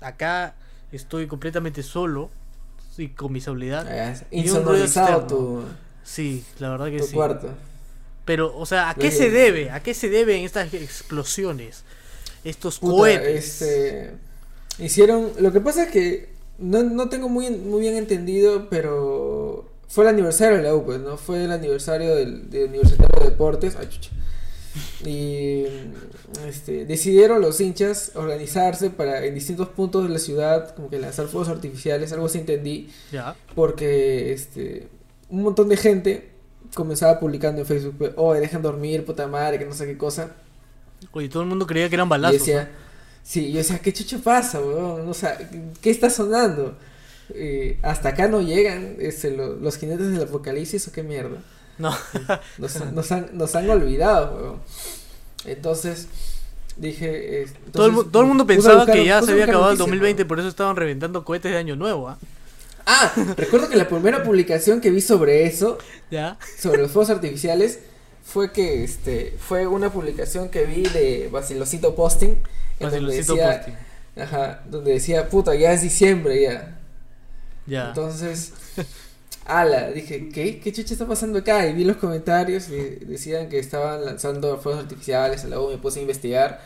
acá 0.00 0.54
estoy 0.92 1.26
completamente 1.26 1.82
solo 1.82 2.30
y 2.98 3.08
con 3.08 3.32
mi 3.32 3.40
soledad. 3.40 3.86
Ah, 3.88 4.14
Insonorizado 4.30 5.26
tu, 5.26 5.64
Sí, 6.04 6.44
la 6.58 6.70
verdad 6.70 6.86
que 6.90 6.98
tu 6.98 7.06
sí. 7.06 7.14
cuarto. 7.14 7.48
Pero, 8.24 8.56
o 8.56 8.66
sea, 8.66 8.90
¿a 8.90 8.94
qué 8.94 9.10
se 9.10 9.30
debe? 9.30 9.70
¿A 9.70 9.82
qué 9.82 9.94
se 9.94 10.08
deben 10.08 10.44
estas 10.44 10.72
explosiones? 10.74 11.82
Estos 12.44 12.78
Puta, 12.78 12.96
cohetes. 12.96 13.62
este, 13.62 14.10
hicieron. 14.78 15.32
Lo 15.38 15.52
que 15.52 15.60
pasa 15.60 15.84
es 15.84 15.90
que 15.90 16.28
no, 16.58 16.82
no 16.82 17.08
tengo 17.08 17.28
muy, 17.28 17.50
muy 17.50 17.80
bien 17.80 17.96
entendido, 17.96 18.68
pero 18.70 19.68
fue 19.88 20.04
el 20.04 20.10
aniversario 20.10 20.56
de 20.58 20.62
la 20.62 20.74
U, 20.74 20.84
pues, 20.84 21.00
¿no? 21.00 21.16
Fue 21.16 21.44
el 21.44 21.52
aniversario 21.52 22.14
del, 22.14 22.48
del 22.50 22.68
Universitario 22.68 23.20
de 23.24 23.30
Deportes. 23.30 23.76
Ay, 23.78 23.88
chucha. 23.88 24.10
Y 25.04 25.64
este, 26.46 26.86
decidieron 26.86 27.40
los 27.42 27.60
hinchas 27.60 28.12
organizarse 28.14 28.88
para 28.90 29.24
en 29.24 29.34
distintos 29.34 29.68
puntos 29.68 30.04
de 30.04 30.08
la 30.10 30.18
ciudad, 30.18 30.74
como 30.74 30.88
que 30.88 30.98
lanzar 30.98 31.26
fuegos 31.28 31.48
artificiales, 31.48 32.12
algo 32.12 32.26
así 32.26 32.38
entendí, 32.38 32.90
Ya. 33.10 33.36
porque 33.54 34.32
este, 34.32 34.88
un 35.28 35.42
montón 35.42 35.68
de 35.68 35.76
gente 35.76 36.31
comenzaba 36.74 37.18
publicando 37.20 37.60
en 37.60 37.66
Facebook, 37.66 37.94
pues, 37.98 38.12
oh, 38.16 38.32
dejan 38.34 38.62
dormir, 38.62 39.04
puta 39.04 39.26
madre, 39.26 39.58
que 39.58 39.64
no 39.64 39.74
sé 39.74 39.86
qué 39.86 39.96
cosa. 39.96 40.30
Oye, 41.12 41.28
todo 41.28 41.42
el 41.42 41.48
mundo 41.48 41.66
creía 41.66 41.88
que 41.88 41.94
eran 41.96 42.06
Y 42.06 42.10
balazos. 42.10 42.38
decía, 42.38 42.70
sí, 43.22 43.50
yo 43.52 43.58
decía, 43.58 43.78
¿qué 43.80 43.92
chucho 43.92 44.20
pasa, 44.22 44.60
weón? 44.60 45.08
O 45.08 45.14
sea, 45.14 45.36
¿qué 45.80 45.90
está 45.90 46.08
sonando? 46.10 46.76
Eh, 47.34 47.78
hasta 47.82 48.10
acá 48.10 48.28
no 48.28 48.40
llegan 48.42 48.96
este, 48.98 49.30
lo- 49.36 49.56
los 49.56 49.76
jinetes 49.78 50.10
del 50.12 50.22
apocalipsis 50.22 50.86
o 50.88 50.92
qué 50.92 51.02
mierda. 51.02 51.38
¿no? 51.78 51.90
No. 51.90 51.96
Nos, 52.58 52.92
nos 52.92 53.10
han, 53.12 53.30
nos 53.32 53.54
han 53.56 53.68
olvidado, 53.70 54.36
weón. 54.36 54.56
Entonces, 55.44 56.06
dije... 56.76 57.42
eh, 57.42 57.46
todo, 57.72 57.86
el, 57.86 58.10
todo 58.10 58.22
el 58.22 58.28
mundo 58.28 58.46
pensaba 58.46 58.84
buscar- 58.84 58.94
que 58.94 59.04
ya 59.06 59.22
se 59.22 59.32
había 59.32 59.44
acabado 59.44 59.72
el 59.72 59.78
noticias, 59.78 59.86
2020, 59.88 60.22
weón. 60.22 60.28
por 60.28 60.38
eso 60.40 60.48
estaban 60.48 60.76
reventando 60.76 61.24
cohetes 61.24 61.50
de 61.52 61.58
año 61.58 61.74
nuevo, 61.76 62.08
¿ah? 62.08 62.18
Ah, 62.86 63.12
recuerdo 63.36 63.68
que 63.68 63.76
la 63.76 63.88
primera 63.88 64.22
publicación 64.22 64.80
que 64.80 64.90
vi 64.90 65.00
sobre 65.00 65.46
eso, 65.46 65.78
Ya. 66.10 66.38
sobre 66.58 66.82
los 66.82 66.90
fuegos 66.90 67.10
artificiales, 67.10 67.80
fue 68.24 68.52
que 68.52 68.84
este 68.84 69.36
fue 69.38 69.66
una 69.66 69.90
publicación 69.92 70.48
que 70.48 70.64
vi 70.64 70.82
de 70.84 71.28
Basilocito 71.30 71.94
Posting, 71.94 72.36
en 72.80 72.90
donde 72.90 73.16
decía, 73.16 73.56
posting. 73.58 74.22
ajá, 74.22 74.62
donde 74.70 74.92
decía, 74.92 75.28
puta, 75.28 75.54
ya 75.54 75.72
es 75.72 75.82
diciembre 75.82 76.40
ya. 76.42 76.78
Ya. 77.66 77.88
Entonces, 77.88 78.52
ala, 79.44 79.90
dije, 79.90 80.28
¿qué? 80.30 80.60
¿Qué 80.60 80.72
chucha 80.72 80.94
está 80.94 81.06
pasando 81.06 81.38
acá? 81.40 81.66
Y 81.66 81.74
vi 81.74 81.84
los 81.84 81.96
comentarios 81.96 82.68
y 82.68 83.04
decían 83.04 83.48
que 83.48 83.58
estaban 83.58 84.04
lanzando 84.04 84.58
fuegos 84.58 84.82
artificiales 84.82 85.44
U, 85.44 85.70
me 85.70 85.78
puse 85.78 85.98
a 85.98 86.02
investigar. 86.02 86.60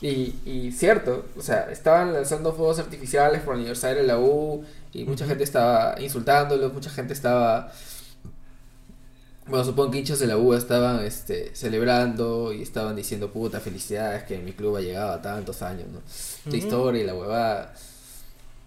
Y, 0.00 0.36
y 0.46 0.72
cierto, 0.72 1.26
o 1.36 1.42
sea, 1.42 1.70
estaban 1.72 2.12
lanzando 2.12 2.52
fuegos 2.52 2.78
artificiales 2.78 3.40
por 3.42 3.54
el 3.54 3.60
aniversario 3.60 4.02
de 4.02 4.06
la 4.06 4.18
U 4.20 4.64
y 4.92 5.04
mucha 5.04 5.26
gente 5.26 5.44
estaba 5.44 6.00
insultándolos, 6.00 6.72
mucha 6.72 6.90
gente 6.90 7.12
estaba... 7.12 7.72
Bueno, 9.46 9.64
supongo 9.64 9.92
que 9.92 9.98
hinchas 9.98 10.18
de 10.18 10.26
la 10.26 10.36
U 10.36 10.52
estaban 10.52 11.02
este, 11.04 11.54
celebrando 11.54 12.52
y 12.52 12.60
estaban 12.60 12.94
diciendo, 12.96 13.30
puta, 13.32 13.60
felicidades 13.60 14.24
que 14.24 14.38
mi 14.38 14.52
club 14.52 14.76
ha 14.76 14.80
llegado 14.80 15.12
a 15.12 15.22
tantos 15.22 15.62
años, 15.62 15.88
¿no? 15.88 16.00
De 16.50 16.58
historia 16.58 17.02
y 17.02 17.06
la 17.06 17.14
huevada. 17.14 17.72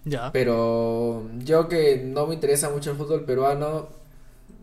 Ya. 0.05 0.31
Pero 0.31 1.29
yo 1.37 1.67
que 1.67 1.97
no 1.97 2.25
me 2.25 2.33
interesa 2.33 2.71
mucho 2.71 2.91
el 2.91 2.97
fútbol 2.97 3.25
peruano, 3.25 3.89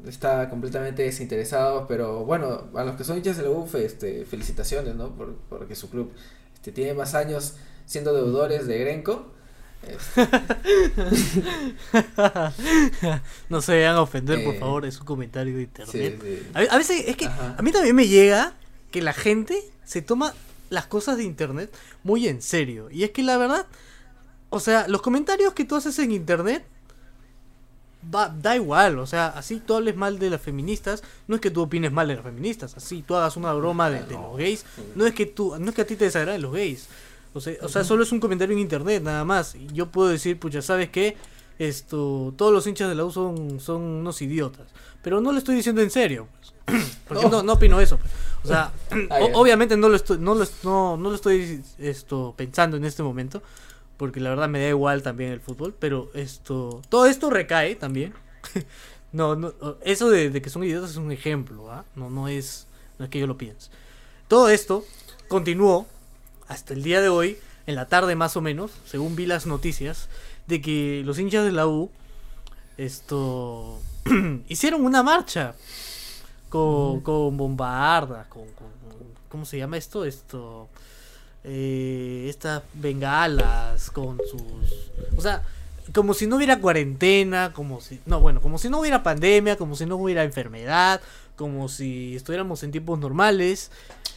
está 0.07 0.49
completamente 0.51 1.03
desinteresado. 1.03 1.87
Pero 1.87 2.25
bueno, 2.25 2.65
a 2.75 2.85
los 2.85 2.97
que 2.97 3.05
son 3.05 3.19
hinchas 3.19 3.37
de 3.37 3.45
la 3.45 3.51
UF, 3.51 3.75
este, 3.77 4.25
felicitaciones, 4.25 4.95
¿no? 4.95 5.11
Por, 5.11 5.35
porque 5.49 5.75
su 5.75 5.89
club 5.89 6.13
este, 6.55 6.73
tiene 6.73 6.95
más 6.95 7.15
años 7.15 7.55
siendo 7.87 8.13
deudores 8.13 8.67
de 8.67 8.79
Grenco. 8.79 9.38
No 13.49 13.61
se 13.63 13.73
vayan 13.77 13.97
a 13.97 14.03
ofender, 14.03 14.45
por 14.45 14.55
Eh, 14.55 14.59
favor, 14.59 14.87
es 14.87 14.99
un 15.01 15.07
comentario 15.07 15.57
de 15.57 15.63
internet. 15.63 16.21
sí. 16.23 16.47
A, 16.55 16.61
ve- 16.61 16.69
a 16.71 16.79
veces 16.79 17.05
es 17.07 17.17
que 17.17 17.27
Ajá. 17.27 17.57
a 17.59 17.63
mí 17.63 17.73
también 17.73 17.97
me 17.97 18.09
llega 18.09 18.55
que 18.91 19.03
la 19.03 19.13
gente 19.13 19.63
se 19.85 20.03
toma 20.03 20.35
las 20.71 20.87
cosas 20.87 21.17
de 21.17 21.25
internet 21.25 21.73
muy 22.03 22.29
en 22.29 22.43
serio. 22.43 22.89
Y 22.91 23.05
es 23.05 23.11
que 23.11 23.23
la 23.23 23.37
verdad, 23.39 23.67
o 24.51 24.61
sea, 24.61 24.87
los 24.89 25.03
comentarios 25.03 25.55
que 25.55 25.65
tú 25.65 25.77
haces 25.77 25.99
en 25.99 26.13
internet 26.13 26.65
va, 28.15 28.29
da 28.29 28.57
igual. 28.57 28.99
O 28.99 29.07
sea, 29.07 29.29
así 29.29 29.61
tú 29.65 29.75
hables 29.75 29.97
mal 29.97 30.19
de 30.19 30.31
las 30.31 30.41
feministas, 30.41 31.03
no 31.27 31.37
es 31.37 31.41
que 31.41 31.51
tú 31.51 31.63
opines 31.63 31.93
mal 31.93 32.09
de 32.09 32.17
las 32.17 32.25
feministas. 32.25 32.77
Así 32.77 33.03
tú 33.03 33.15
hagas 33.17 33.37
una 33.37 33.53
broma 33.55 33.91
de, 33.91 34.01
los 34.13 34.37
gays, 34.37 34.65
no 34.95 35.07
es 35.07 35.15
que 35.15 35.27
tú, 35.27 35.57
no 35.59 35.71
es 35.71 35.75
que 35.75 35.83
a 35.83 35.87
ti 35.87 35.97
te 35.97 36.05
desagraden 36.05 36.43
los 36.43 36.53
gays. 36.53 36.87
O 37.39 37.41
sea, 37.41 37.55
o 37.63 37.69
sea, 37.69 37.85
solo 37.85 38.03
es 38.03 38.13
un 38.13 38.21
comentario 38.21 38.53
en 38.55 38.61
internet 38.61 39.03
nada 39.03 39.25
más. 39.25 39.55
Y 39.55 39.67
yo 39.73 39.87
puedo 39.91 40.09
decir, 40.09 40.39
pucha, 40.39 40.61
¿sabes 40.63 40.91
qué? 40.91 41.17
Esto, 41.59 42.33
todos 42.37 42.53
los 42.53 42.67
hinchas 42.67 42.89
de 42.89 42.95
la 42.95 43.05
U 43.05 43.11
son, 43.11 43.59
son 43.61 43.83
unos 43.83 44.23
idiotas. 44.23 44.67
Pero 45.03 45.21
no 45.21 45.33
lo 45.33 45.39
estoy 45.39 45.57
diciendo 45.57 45.81
en 45.83 45.91
serio, 45.91 46.29
pues. 46.67 46.85
Porque 47.09 47.25
No. 47.25 47.31
no, 47.31 47.43
no 47.43 47.53
opino 47.55 47.81
eso. 47.81 47.99
pues. 47.99 48.13
O 48.45 48.47
sea, 48.49 48.73
Ah, 49.11 49.19
o- 49.21 49.41
obviamente 49.41 49.77
no 49.77 49.89
lo 49.89 49.97
estoy, 49.97 50.19
no 50.19 50.35
lo, 50.35 50.45
no, 50.63 50.97
no 50.97 51.09
lo 51.11 51.15
estoy 51.15 51.63
esto, 51.79 52.35
pensando 52.37 52.77
en 52.77 52.85
este 52.85 53.03
momento. 53.03 53.43
Porque 53.97 54.21
la 54.21 54.31
verdad 54.31 54.49
me 54.49 54.61
da 54.61 54.69
igual 54.69 55.03
también 55.03 55.33
el 55.33 55.41
fútbol. 55.41 55.75
Pero 55.79 56.11
esto. 56.15 56.81
Todo 56.89 57.07
esto 57.07 57.31
recae 57.31 57.75
también. 57.75 58.15
no, 59.13 59.35
no. 59.35 59.53
Eso 59.83 60.11
de, 60.11 60.31
de 60.31 60.41
que 60.43 60.51
son 60.51 60.63
idiotas 60.65 60.91
es 60.91 60.97
un 60.97 61.11
ejemplo, 61.11 61.73
¿ah? 61.73 61.85
No, 61.97 62.09
no 62.11 62.29
es. 62.29 62.67
No 62.99 63.05
es 63.07 63.11
que 63.11 63.19
yo 63.19 63.27
lo 63.27 63.37
piense. 63.37 63.71
Todo 64.29 64.49
esto 64.49 64.85
continuó 65.29 65.87
hasta 66.49 66.75
el 66.75 66.83
día 66.83 67.01
de 67.01 67.09
hoy, 67.09 67.39
en 67.67 67.75
la 67.75 67.87
tarde 67.87 68.17
más 68.17 68.37
o 68.37 68.41
menos, 68.41 68.71
según 68.87 69.15
vi 69.17 69.27
las 69.27 69.47
noticias, 69.47 70.09
de 70.47 70.61
que 70.63 71.03
los 71.05 71.19
hinchas 71.19 71.45
de 71.45 71.53
la 71.53 71.67
U 71.67 71.91
esto 72.77 73.81
hicieron 74.49 74.85
una 74.85 75.03
marcha 75.03 75.55
con, 76.49 77.01
con 77.01 77.37
bombardas, 77.37 78.27
con, 78.29 78.45
con- 78.53 78.69
¿cómo 79.29 79.45
se 79.45 79.59
llama 79.59 79.77
esto? 79.77 80.05
Esto 80.05 80.69
eh, 81.45 82.27
estas 82.29 82.63
bengalas 82.75 83.91
con 83.91 84.19
sus 84.31 84.91
o 85.17 85.21
sea, 85.21 85.43
como 85.95 86.15
si 86.15 86.27
no 86.27 86.37
hubiera 86.37 86.61
cuarentena, 86.61 87.53
como 87.53 87.81
si 87.81 88.01
no, 88.07 88.21
bueno, 88.21 88.41
como 88.41 88.59
si 88.59 88.69
no 88.69 88.81
hubiera 88.81 89.03
pandemia, 89.03 89.57
como 89.57 89.75
si 89.77 89.87
no 89.87 89.97
hubiera 89.97 90.23
enfermedad, 90.25 91.01
como 91.39 91.69
si 91.69 92.17
estuviéramos 92.17 92.63
en 92.65 92.73
tiempos 92.73 92.99
normales. 92.99 93.71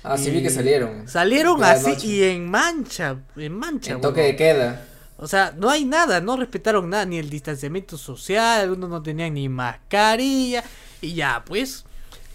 Ah, 0.03 0.17
sí 0.17 0.31
vi 0.31 0.41
que 0.41 0.49
salieron. 0.49 1.07
Salieron 1.07 1.61
la 1.61 1.71
así 1.71 1.95
y 2.05 2.23
en 2.23 2.49
mancha, 2.49 3.17
en 3.37 3.53
mancha. 3.53 3.93
En 3.93 4.01
toque 4.01 4.21
de 4.21 4.35
queda. 4.35 4.87
O 5.17 5.27
sea, 5.27 5.53
no 5.55 5.69
hay 5.69 5.85
nada, 5.85 6.19
no 6.19 6.35
respetaron 6.35 6.89
nada, 6.89 7.05
ni 7.05 7.19
el 7.19 7.29
distanciamiento 7.29 7.95
social, 7.95 8.61
algunos 8.61 8.89
no 8.89 9.03
tenían 9.03 9.35
ni 9.35 9.47
mascarilla. 9.47 10.63
Y 10.99 11.13
ya, 11.13 11.43
pues, 11.45 11.85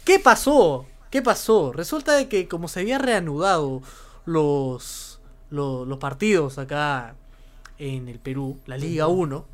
¿qué 0.05 0.21
pasó? 0.21 0.87
¿Qué 1.11 1.21
pasó? 1.21 1.73
Resulta 1.73 2.15
de 2.15 2.29
que 2.29 2.47
como 2.47 2.69
se 2.69 2.81
había 2.81 2.99
reanudado 2.99 3.83
los, 4.25 5.19
los, 5.51 5.89
los 5.89 5.99
partidos 5.99 6.59
acá 6.59 7.17
en 7.79 8.09
el 8.09 8.21
Perú, 8.21 8.61
la 8.67 8.79
Liga 8.79 9.09
1, 9.09 9.45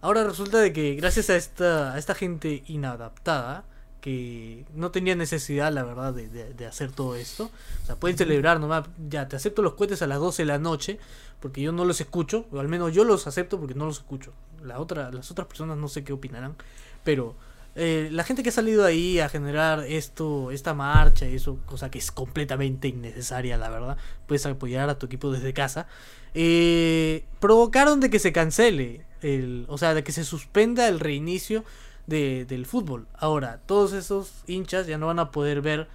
ahora 0.00 0.24
resulta 0.24 0.58
de 0.58 0.72
que 0.72 0.94
gracias 0.94 1.28
a 1.28 1.36
esta, 1.36 1.92
a 1.92 1.98
esta 1.98 2.14
gente 2.14 2.62
inadaptada, 2.68 3.64
que 4.06 4.64
no 4.72 4.92
tenía 4.92 5.16
necesidad, 5.16 5.72
la 5.72 5.82
verdad, 5.82 6.14
de, 6.14 6.66
hacer 6.66 6.92
todo 6.92 7.16
esto. 7.16 7.50
O 7.82 7.86
sea, 7.86 7.96
pueden 7.96 8.16
celebrar 8.16 8.60
nomás, 8.60 8.86
ya, 9.08 9.26
te 9.26 9.34
acepto 9.34 9.62
los 9.62 9.74
cohetes 9.74 10.00
a 10.00 10.06
las 10.06 10.20
12 10.20 10.42
de 10.42 10.46
la 10.46 10.58
noche, 10.60 11.00
porque 11.40 11.60
yo 11.60 11.72
no 11.72 11.84
los 11.84 12.00
escucho, 12.00 12.46
o 12.52 12.60
al 12.60 12.68
menos 12.68 12.94
yo 12.94 13.02
los 13.02 13.26
acepto 13.26 13.58
porque 13.58 13.74
no 13.74 13.84
los 13.84 13.96
escucho. 13.96 14.32
La 14.62 14.78
otra, 14.78 15.10
las 15.10 15.32
otras 15.32 15.48
personas 15.48 15.76
no 15.76 15.88
sé 15.88 16.04
qué 16.04 16.12
opinarán, 16.12 16.54
pero 17.02 17.34
eh, 17.74 18.08
la 18.12 18.22
gente 18.22 18.44
que 18.44 18.50
ha 18.50 18.52
salido 18.52 18.84
ahí 18.84 19.18
a 19.18 19.28
generar 19.28 19.80
esto, 19.80 20.52
esta 20.52 20.72
marcha 20.72 21.28
y 21.28 21.34
eso, 21.34 21.58
cosa 21.66 21.90
que 21.90 21.98
es 21.98 22.12
completamente 22.12 22.86
innecesaria, 22.86 23.56
la 23.56 23.70
verdad, 23.70 23.96
puedes 24.28 24.46
apoyar 24.46 24.88
a 24.88 25.00
tu 25.00 25.06
equipo 25.06 25.32
desde 25.32 25.52
casa, 25.52 25.88
eh, 26.32 27.24
provocaron 27.40 27.98
de 27.98 28.08
que 28.08 28.20
se 28.20 28.32
cancele, 28.32 29.04
el, 29.20 29.64
o 29.66 29.78
sea, 29.78 29.94
de 29.94 30.04
que 30.04 30.12
se 30.12 30.22
suspenda 30.22 30.86
el 30.86 31.00
reinicio 31.00 31.64
de, 32.06 32.44
del 32.46 32.66
fútbol. 32.66 33.06
Ahora, 33.14 33.60
todos 33.66 33.92
esos 33.92 34.32
hinchas 34.46 34.86
ya 34.86 34.98
no 34.98 35.06
van 35.06 35.18
a 35.18 35.30
poder 35.30 35.60
ver 35.62 35.88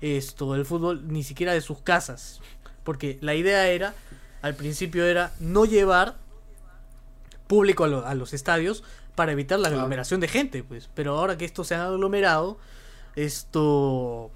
esto, 0.00 0.54
el 0.54 0.64
fútbol, 0.64 1.08
ni 1.08 1.22
siquiera 1.22 1.52
de 1.52 1.60
sus 1.60 1.78
casas, 1.80 2.40
porque 2.84 3.18
la 3.20 3.34
idea 3.34 3.68
era, 3.68 3.94
al 4.42 4.54
principio 4.54 5.04
era 5.06 5.32
no 5.40 5.64
llevar 5.64 6.16
público 7.46 7.84
a, 7.84 7.88
lo- 7.88 8.06
a 8.06 8.14
los 8.14 8.32
estadios 8.34 8.84
para 9.14 9.32
evitar 9.32 9.58
la 9.58 9.68
aglomeración 9.68 10.20
de 10.20 10.28
gente, 10.28 10.62
pues. 10.62 10.88
Pero 10.94 11.18
ahora 11.18 11.36
que 11.36 11.44
esto 11.44 11.64
se 11.64 11.74
ha 11.74 11.86
aglomerado, 11.86 12.58
esto 13.16 14.30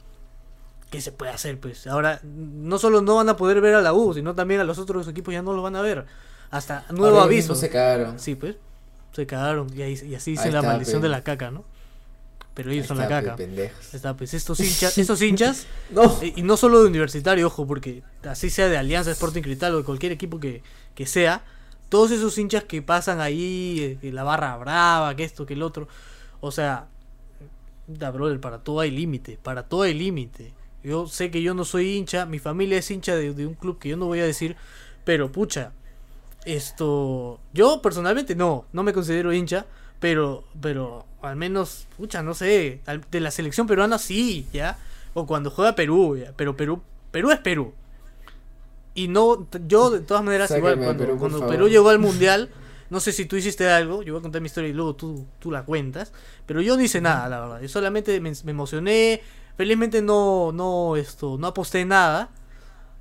¿qué 0.91 1.01
se 1.01 1.12
puede 1.12 1.30
hacer? 1.33 1.59
Pues 1.61 1.87
ahora 1.87 2.20
no 2.24 2.78
solo 2.78 3.01
no 3.01 3.14
van 3.16 3.28
a 3.28 3.37
poder 3.37 3.61
ver 3.61 3.74
a 3.76 3.80
la 3.80 3.93
U, 3.93 4.12
sino 4.12 4.35
también 4.35 4.61
a 4.61 4.64
los 4.64 4.78
otros 4.78 5.07
equipos 5.09 5.33
ya 5.33 5.43
no 5.43 5.53
lo 5.53 5.62
van 5.62 5.76
a 5.76 5.83
ver. 5.83 6.05
Hasta 6.51 6.85
nuevo 6.91 7.16
Ahora 7.16 7.24
aviso. 7.26 7.55
se 7.55 7.70
cagaron. 7.70 8.18
Sí, 8.18 8.35
pues. 8.35 8.57
Se 9.12 9.26
cagaron. 9.26 9.68
Y, 9.76 9.82
ahí, 9.82 9.98
y 10.08 10.14
así 10.14 10.32
dice 10.32 10.44
Ahí 10.44 10.52
la 10.52 10.58
está, 10.60 10.70
maldición 10.72 11.00
pe. 11.00 11.06
de 11.06 11.10
la 11.10 11.22
caca, 11.22 11.50
¿no? 11.50 11.64
Pero 12.54 12.70
ellos 12.70 12.84
Ahí 12.84 12.88
son 12.88 12.98
la 12.98 13.08
caca. 13.08 13.36
pe, 13.36 13.44
pendejos. 13.46 13.94
Está, 13.94 14.16
pues 14.16 14.34
estos 14.34 14.60
hinchas, 14.60 14.96
estos 14.98 15.22
hinchas 15.22 15.66
No. 15.90 16.18
eh, 16.22 16.32
y 16.36 16.42
no 16.42 16.56
solo 16.56 16.80
de 16.82 16.88
Universitario, 16.88 17.46
ojo, 17.46 17.66
porque 17.66 18.02
así 18.24 18.50
sea 18.50 18.68
de 18.68 18.76
Alianza, 18.76 19.10
Sporting 19.10 19.42
Cristal 19.42 19.74
o 19.74 19.78
de 19.78 19.84
cualquier 19.84 20.12
equipo 20.12 20.38
que, 20.40 20.62
que 20.94 21.06
sea, 21.06 21.44
todos 21.88 22.10
esos 22.10 22.36
hinchas 22.38 22.64
que 22.64 22.82
pasan 22.82 23.20
ahí, 23.20 23.98
eh, 24.02 24.12
la 24.12 24.22
barra 24.24 24.56
brava, 24.56 25.14
que 25.16 25.24
esto, 25.24 25.44
que 25.46 25.54
el 25.54 25.62
otro, 25.62 25.88
o 26.40 26.50
sea, 26.50 26.88
da 27.86 28.10
brother, 28.10 28.40
para 28.40 28.58
todo 28.58 28.80
hay 28.80 28.90
límite, 28.90 29.38
para 29.42 29.64
todo 29.64 29.82
hay 29.82 29.94
límite. 29.94 30.52
Yo 30.82 31.06
sé 31.06 31.30
que 31.30 31.42
yo 31.42 31.54
no 31.54 31.64
soy 31.64 31.96
hincha, 31.96 32.26
mi 32.26 32.38
familia 32.38 32.78
es 32.78 32.90
hincha 32.90 33.14
de, 33.14 33.34
de 33.34 33.46
un 33.46 33.54
club 33.54 33.78
que 33.78 33.90
yo 33.90 33.96
no 33.96 34.06
voy 34.06 34.20
a 34.20 34.24
decir, 34.24 34.56
pero 35.04 35.30
pucha, 35.30 35.72
esto, 36.45 37.40
yo 37.53 37.82
personalmente 37.82 38.34
no, 38.34 38.66
no 38.72 38.82
me 38.82 38.93
considero 38.93 39.32
hincha, 39.32 39.66
pero, 40.01 40.45
pero 40.61 41.07
al 41.22 41.36
menos, 41.36 41.86
pucha, 41.97 42.22
no 42.22 42.34
sé, 42.34 42.80
de 43.11 43.20
la 43.20 43.30
selección 43.30 43.66
peruana 43.66 43.99
sí, 43.99 44.47
ya, 44.53 44.78
o 45.14 45.26
cuando 45.26 45.51
juega 45.51 45.74
Perú, 45.74 46.16
ya, 46.16 46.32
pero 46.36 46.57
Perú, 46.57 46.82
Perú 47.11 47.30
es 47.30 47.38
Perú. 47.38 47.72
Y 48.95 49.09
no, 49.09 49.47
yo 49.66 49.90
de 49.90 50.01
todas 50.01 50.22
maneras, 50.22 50.51
igual, 50.51 50.78
cuando. 51.18 51.47
Perú 51.47 51.68
llegó 51.68 51.88
al 51.88 51.99
mundial, 51.99 52.51
no 52.90 53.01
sé 53.01 53.12
si 53.12 53.24
tú 53.24 53.36
hiciste 53.36 53.70
algo, 53.70 54.03
yo 54.03 54.12
voy 54.12 54.20
a 54.20 54.22
contar 54.22 54.43
mi 54.43 54.47
historia 54.47 54.68
y 54.68 54.72
luego 54.72 54.97
tú, 54.97 55.26
tú 55.38 55.51
la 55.51 55.64
cuentas, 55.64 56.12
pero 56.45 56.61
yo 56.61 56.76
no 56.76 56.82
hice 56.82 57.01
nada, 57.01 57.28
la 57.28 57.40
verdad, 57.40 57.61
yo 57.62 57.68
solamente 57.68 58.20
me, 58.20 58.32
me 58.45 58.51
emocioné, 58.51 59.22
felizmente 59.57 60.03
no, 60.03 60.53
no, 60.53 60.97
esto, 60.97 61.38
no 61.38 61.47
aposté 61.47 61.84
nada, 61.84 62.30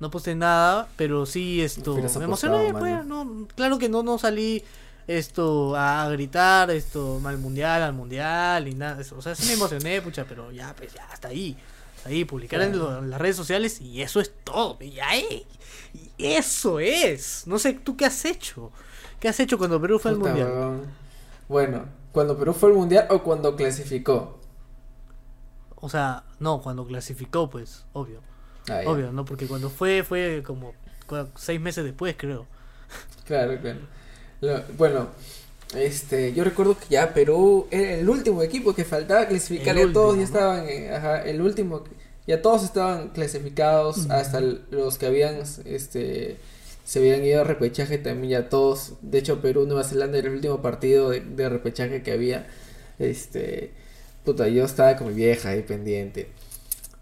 no 0.02 0.08
aposté 0.08 0.34
nada, 0.34 0.88
pero 0.96 1.24
sí 1.24 1.62
esto, 1.62 1.94
me 2.18 2.24
emocioné, 2.24 2.74
pues, 2.74 3.06
no, 3.06 3.46
claro 3.54 3.78
que 3.78 3.88
no, 3.88 4.02
no 4.02 4.18
salí 4.18 4.62
esto 5.06 5.74
a 5.76 6.08
gritar 6.10 6.70
esto 6.70 7.20
al 7.24 7.38
mundial, 7.38 7.82
al 7.82 7.92
mundial 7.92 8.68
y 8.68 8.74
nada, 8.74 9.00
eso. 9.00 9.16
o 9.16 9.22
sea, 9.22 9.34
sí 9.34 9.46
me 9.46 9.54
emocioné, 9.54 10.02
pucha, 10.02 10.24
pero 10.28 10.50
ya, 10.52 10.74
pues 10.76 10.92
ya, 10.92 11.04
hasta 11.10 11.28
ahí, 11.28 11.56
hasta 11.96 12.08
ahí, 12.10 12.24
publicar 12.24 12.60
en, 12.62 12.78
lo- 12.78 12.98
en 12.98 13.10
las 13.10 13.20
redes 13.20 13.36
sociales 13.36 13.80
y 13.80 14.02
eso 14.02 14.20
es 14.20 14.32
todo, 14.44 14.76
y 14.80 14.98
y 16.16 16.26
eso 16.26 16.80
es, 16.80 17.46
no 17.46 17.58
sé, 17.58 17.74
¿tú 17.74 17.96
qué 17.96 18.06
has 18.06 18.24
hecho? 18.24 18.70
¿Qué 19.20 19.28
has 19.28 19.38
hecho 19.40 19.56
cuando 19.58 19.80
Perú 19.80 19.98
fue 19.98 20.10
al 20.10 20.16
mundial? 20.18 20.48
huevón. 20.48 20.86
Bueno, 21.48 21.84
cuando 22.12 22.36
Perú 22.36 22.52
fue 22.54 22.70
al 22.70 22.76
mundial 22.76 23.06
o 23.10 23.22
cuando 23.22 23.54
clasificó. 23.56 24.38
O 25.76 25.88
sea, 25.88 26.24
no, 26.38 26.60
cuando 26.62 26.86
clasificó, 26.86 27.50
pues, 27.50 27.84
obvio, 27.92 28.20
Ah, 28.68 28.82
obvio, 28.84 29.12
¿no? 29.12 29.24
Porque 29.24 29.46
cuando 29.46 29.70
fue, 29.70 30.04
fue 30.04 30.42
como 30.44 30.74
seis 31.36 31.60
meses 31.60 31.84
después, 31.84 32.14
creo. 32.18 32.46
Claro, 33.26 33.58
claro. 33.60 33.78
Lo- 34.40 34.62
bueno, 34.76 35.08
este, 35.74 36.32
yo 36.34 36.44
recuerdo 36.44 36.76
que 36.78 36.86
ya 36.90 37.14
Perú 37.14 37.68
era 37.70 37.94
el 37.94 38.08
último 38.08 38.42
equipo 38.42 38.74
que 38.74 38.84
faltaba 38.84 39.26
clasificar. 39.28 39.76
El 39.78 39.88
ya 39.88 39.92
todos 39.92 40.18
ya 40.18 40.24
estaban, 40.24 40.66
ajá, 40.92 41.22
el 41.24 41.40
último, 41.40 41.84
ya 42.26 42.42
todos 42.42 42.64
estaban 42.64 43.10
clasificados, 43.10 44.10
hasta 44.10 44.40
los 44.40 44.98
que 44.98 45.06
habían, 45.06 45.36
este, 45.64 46.36
se 46.84 46.98
habían 47.00 47.24
ido 47.24 47.40
a 47.42 47.44
repechaje 47.44 47.98
también 47.98 48.30
ya 48.42 48.48
todos. 48.48 48.94
De 49.02 49.18
hecho, 49.18 49.40
Perú, 49.40 49.66
Nueva 49.66 49.84
Zelanda 49.84 50.18
era 50.18 50.28
el 50.28 50.34
último 50.34 50.62
partido 50.62 51.10
de, 51.10 51.20
de 51.20 51.48
repechaje 51.48 52.02
que 52.02 52.12
había. 52.12 52.48
Este, 52.98 53.72
puta, 54.24 54.48
yo 54.48 54.64
estaba 54.64 54.96
con 54.96 55.08
mi 55.08 55.14
vieja 55.14 55.50
ahí 55.50 55.62
pendiente. 55.62 56.28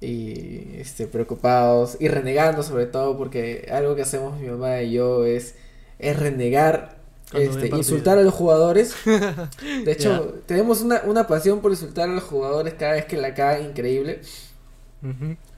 Y 0.00 0.76
este, 0.78 1.06
preocupados 1.06 1.98
y 2.00 2.08
renegando 2.08 2.62
sobre 2.62 2.86
todo 2.86 3.18
porque 3.18 3.68
algo 3.70 3.94
que 3.94 4.02
hacemos 4.02 4.40
mi 4.40 4.48
mamá 4.48 4.80
y 4.80 4.92
yo 4.92 5.26
es, 5.26 5.54
es 5.98 6.18
renegar, 6.18 6.96
este, 7.34 7.68
insultar 7.68 8.18
a 8.18 8.22
los 8.22 8.34
jugadores. 8.34 8.94
De 9.84 9.92
hecho, 9.92 10.40
tenemos 10.46 10.80
una, 10.80 11.02
una 11.04 11.26
pasión 11.26 11.60
por 11.60 11.70
insultar 11.70 12.08
a 12.08 12.12
los 12.14 12.24
jugadores 12.24 12.74
cada 12.74 12.94
vez 12.94 13.04
que 13.04 13.18
la 13.18 13.34
cagan 13.34 13.66
increíble. 13.66 14.20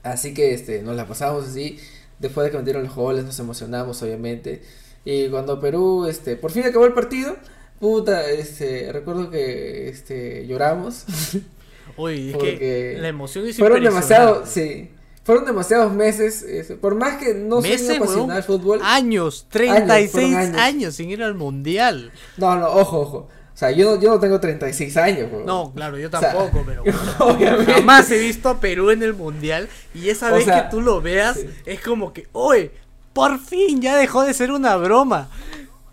Así 0.03 0.33
que 0.33 0.53
este, 0.53 0.81
nos 0.81 0.95
la 0.95 1.07
pasamos 1.07 1.47
así. 1.47 1.79
Después 2.19 2.45
de 2.45 2.51
que 2.51 2.57
metieron 2.57 2.83
los 2.83 2.95
goles, 2.95 3.25
nos 3.25 3.39
emocionamos, 3.39 4.01
obviamente. 4.03 4.61
Y 5.05 5.29
cuando 5.29 5.59
Perú, 5.59 6.05
este, 6.05 6.35
por 6.35 6.51
fin 6.51 6.63
acabó 6.63 6.85
el 6.85 6.93
partido, 6.93 7.35
puta, 7.79 8.29
este, 8.29 8.91
recuerdo 8.91 9.29
que 9.29 9.89
este, 9.89 10.47
lloramos. 10.47 11.05
Oye, 11.97 12.29
es 12.29 12.33
Porque 12.35 12.57
que 12.57 12.97
la 12.99 13.07
emoción 13.07 13.47
es 13.47 13.57
Fueron 13.57 13.83
demasiados, 13.83 14.49
sí. 14.49 14.89
Fueron 15.23 15.45
demasiados 15.45 15.93
meses. 15.93 16.43
este, 16.43 16.75
por 16.75 16.95
más 16.95 17.17
que 17.17 17.33
no 17.33 17.61
soy 17.61 17.71
Meses, 17.71 17.89
un 17.91 17.95
apasionado 17.95 18.33
del 18.33 18.43
fútbol. 18.43 18.79
Años, 18.83 19.47
36 19.49 20.11
fueron 20.11 20.35
años. 20.35 20.57
años. 20.61 20.95
sin 20.95 21.09
ir 21.11 21.23
al 21.23 21.33
mundial. 21.35 22.11
No, 22.37 22.55
no, 22.57 22.67
ojo, 22.67 22.99
ojo. 22.99 23.17
O 23.53 23.55
sea, 23.57 23.71
yo 23.71 23.85
no, 23.95 24.01
yo 24.01 24.09
no 24.09 24.19
tengo 24.19 24.39
36 24.39 24.97
años, 24.97 25.29
weón. 25.31 25.45
No, 25.45 25.71
claro, 25.73 25.97
yo 25.97 26.09
sea, 26.09 26.19
tampoco, 26.19 26.63
pero 26.65 26.83
Obviamente. 27.19 27.71
jamás 27.73 28.09
he 28.11 28.17
visto 28.17 28.49
a 28.49 28.59
Perú 28.59 28.89
en 28.89 29.01
el 29.03 29.13
mundial 29.13 29.69
y 29.93 30.09
esa 30.09 30.31
O 30.31 30.35
vez 30.35 30.45
sea, 30.45 30.63
que 30.65 30.71
tú 30.75 30.81
lo 30.81 31.01
veas 31.01 31.37
sí. 31.37 31.47
es 31.65 31.79
como 31.79 32.11
que, 32.11 32.27
oye, 32.33 32.71
por 33.13 33.39
fin 33.39 33.79
ya 33.81 33.95
dejó 33.95 34.23
de 34.23 34.33
ser 34.33 34.51
una 34.51 34.75
broma. 34.75 35.29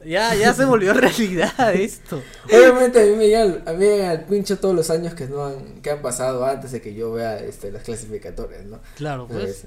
Ya, 0.05 0.35
ya 0.35 0.55
se 0.55 0.65
volvió 0.65 0.95
realidad 0.95 1.75
esto. 1.75 2.23
Obviamente 2.45 3.03
a 3.03 3.07
mí 3.07 3.17
me 3.17 3.27
llega 3.27 3.43
al, 3.43 3.63
a 3.67 3.73
mí 3.73 3.79
me 3.79 3.87
llega 3.87 4.11
al 4.11 4.25
pincho 4.25 4.59
todos 4.59 4.75
los 4.75 4.89
años 4.91 5.15
que 5.15 5.27
no 5.27 5.45
han, 5.45 5.83
que 5.83 5.91
han 5.91 6.01
pasado 6.03 6.45
antes 6.45 6.73
de 6.73 6.81
que 6.81 6.95
yo 6.95 7.13
vea 7.13 7.39
este, 7.39 7.71
las 7.71 7.83
clasificatorias, 7.83 8.65
¿no? 8.65 8.79
Claro, 8.97 9.27
pues. 9.29 9.43
Pues, 9.45 9.65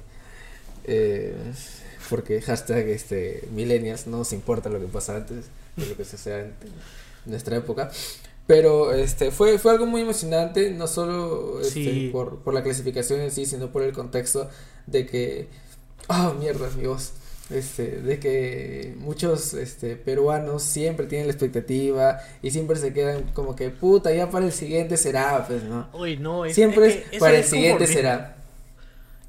eh, 0.85 1.35
porque 2.09 2.41
hashtag 2.41 2.87
este 2.89 3.47
millennials 3.53 4.07
no 4.07 4.17
nos 4.17 4.33
importa 4.33 4.69
lo 4.69 4.79
que 4.79 4.87
pasa 4.87 5.15
antes 5.15 5.45
de 5.77 5.85
lo 5.85 5.95
que 5.95 6.03
se 6.03 6.17
sea 6.17 6.39
en 6.39 6.53
nuestra 7.25 7.55
época. 7.57 7.91
Pero 8.45 8.91
este 8.93 9.31
fue, 9.31 9.57
fue 9.57 9.71
algo 9.71 9.85
muy 9.85 10.01
emocionante, 10.01 10.69
no 10.71 10.87
solo 10.87 11.61
este, 11.61 11.73
Sí. 11.73 12.09
por, 12.11 12.39
por 12.39 12.53
la 12.53 12.61
clasificación 12.61 13.21
en 13.21 13.31
sí, 13.31 13.45
sino 13.45 13.71
por 13.71 13.83
el 13.83 13.93
contexto 13.93 14.49
de 14.85 15.05
que, 15.05 15.47
oh 16.09 16.33
mierda, 16.33 16.69
mi 16.77 16.85
voz, 16.85 17.13
este, 17.53 18.01
de 18.01 18.19
que 18.19 18.95
muchos 18.97 19.53
este, 19.53 19.95
peruanos 19.95 20.63
siempre 20.63 21.05
tienen 21.05 21.27
la 21.27 21.33
expectativa 21.33 22.19
y 22.41 22.51
siempre 22.51 22.77
se 22.77 22.93
quedan 22.93 23.31
como 23.33 23.55
que, 23.55 23.69
puta, 23.69 24.13
ya 24.13 24.29
para 24.29 24.45
el 24.45 24.51
siguiente 24.51 24.97
será, 24.97 25.45
pues, 25.47 25.63
¿no? 25.63 25.87
Es, 26.45 26.55
Siempre 26.55 26.87
es 26.87 27.09
que 27.09 27.19
para 27.19 27.37
el 27.37 27.43
siguiente 27.43 27.87
será. 27.87 28.37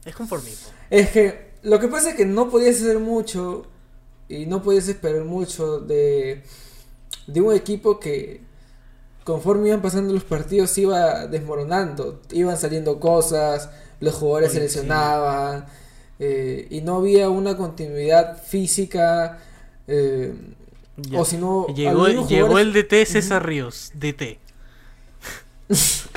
Es 0.05 0.15
conformismo. 0.15 0.69
Es 0.91 1.11
que 1.11 1.53
lo 1.63 1.79
que 1.81 1.89
pasa 1.89 2.11
es 2.11 2.17
que 2.17 2.27
no 2.27 2.51
podías 2.51 2.77
hacer 2.77 2.99
mucho 2.99 3.67
y 4.29 4.47
no 4.47 4.63
podías 4.63 4.89
esperar 4.89 5.25
mucho 5.25 5.81
de, 5.81 6.43
de 7.27 7.41
un 7.41 7.55
equipo 7.55 8.01
que 8.01 8.41
conforme 9.25 9.69
iban 9.69 9.83
pasando 9.83 10.13
los 10.13 10.25
partidos 10.25 10.77
iba 10.79 11.27
desmoronando, 11.27 12.21
iban 12.31 12.57
saliendo 12.57 13.01
cosas, 13.01 13.71
los 14.01 14.15
jugadores 14.15 14.51
Oye, 14.51 14.69
se 14.69 14.81
sí. 14.81 14.87
Eh, 16.27 16.67
y 16.71 16.81
no 16.81 16.97
había 16.97 17.29
una 17.29 17.57
continuidad 17.57 18.43
física 18.43 19.39
eh, 19.87 20.33
o 21.15 21.25
si 21.25 21.37
no 21.37 21.67
Llegó, 21.75 22.07
llegó 22.09 22.25
jugadores- 22.25 22.67
el 22.67 22.73
DT 22.73 23.05
César 23.07 23.45
Ríos, 23.47 23.91
DT. 23.95 24.39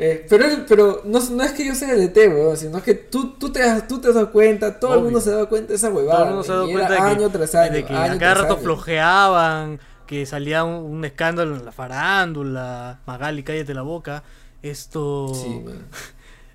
Eh, 0.00 0.26
pero, 0.30 0.44
pero 0.68 1.02
no, 1.06 1.18
no 1.30 1.42
es 1.42 1.50
que 1.52 1.66
yo 1.66 1.74
sea 1.74 1.92
el 1.92 2.00
DT, 2.06 2.28
weón, 2.28 2.56
sino 2.56 2.80
que 2.80 2.94
tú, 2.94 3.32
tú, 3.32 3.50
te, 3.50 3.62
has- 3.64 3.88
tú 3.88 4.00
te 4.00 4.06
has 4.08 4.14
dado 4.14 4.30
cuenta, 4.30 4.78
todo 4.78 4.94
el 4.94 5.00
mundo 5.02 5.20
se 5.20 5.30
ha 5.30 5.32
dado 5.32 5.48
cuenta 5.48 5.70
de 5.70 5.74
esa 5.74 5.88
huevada. 5.90 6.18
Todo 6.18 6.24
el 6.24 6.28
mundo 6.34 6.44
se 6.44 6.52
ha 6.52 6.54
dado 6.54 6.70
cuenta 6.70 6.90
de 6.92 6.96
que, 6.98 7.02
año 7.02 7.30
tras 7.30 7.54
año, 7.56 7.72
de 7.72 7.84
que 7.84 7.92
año 7.94 8.18
cada 8.20 8.34
rato 8.34 8.52
año. 8.54 8.62
flojeaban, 8.62 9.80
que 10.06 10.24
salía 10.24 10.62
un, 10.62 10.84
un 10.84 11.04
escándalo 11.04 11.56
en 11.56 11.64
la 11.64 11.72
farándula, 11.72 13.00
Magali, 13.06 13.42
cállate 13.42 13.74
la 13.74 13.82
boca. 13.82 14.22
Esto. 14.62 15.32
Sí. 15.34 15.64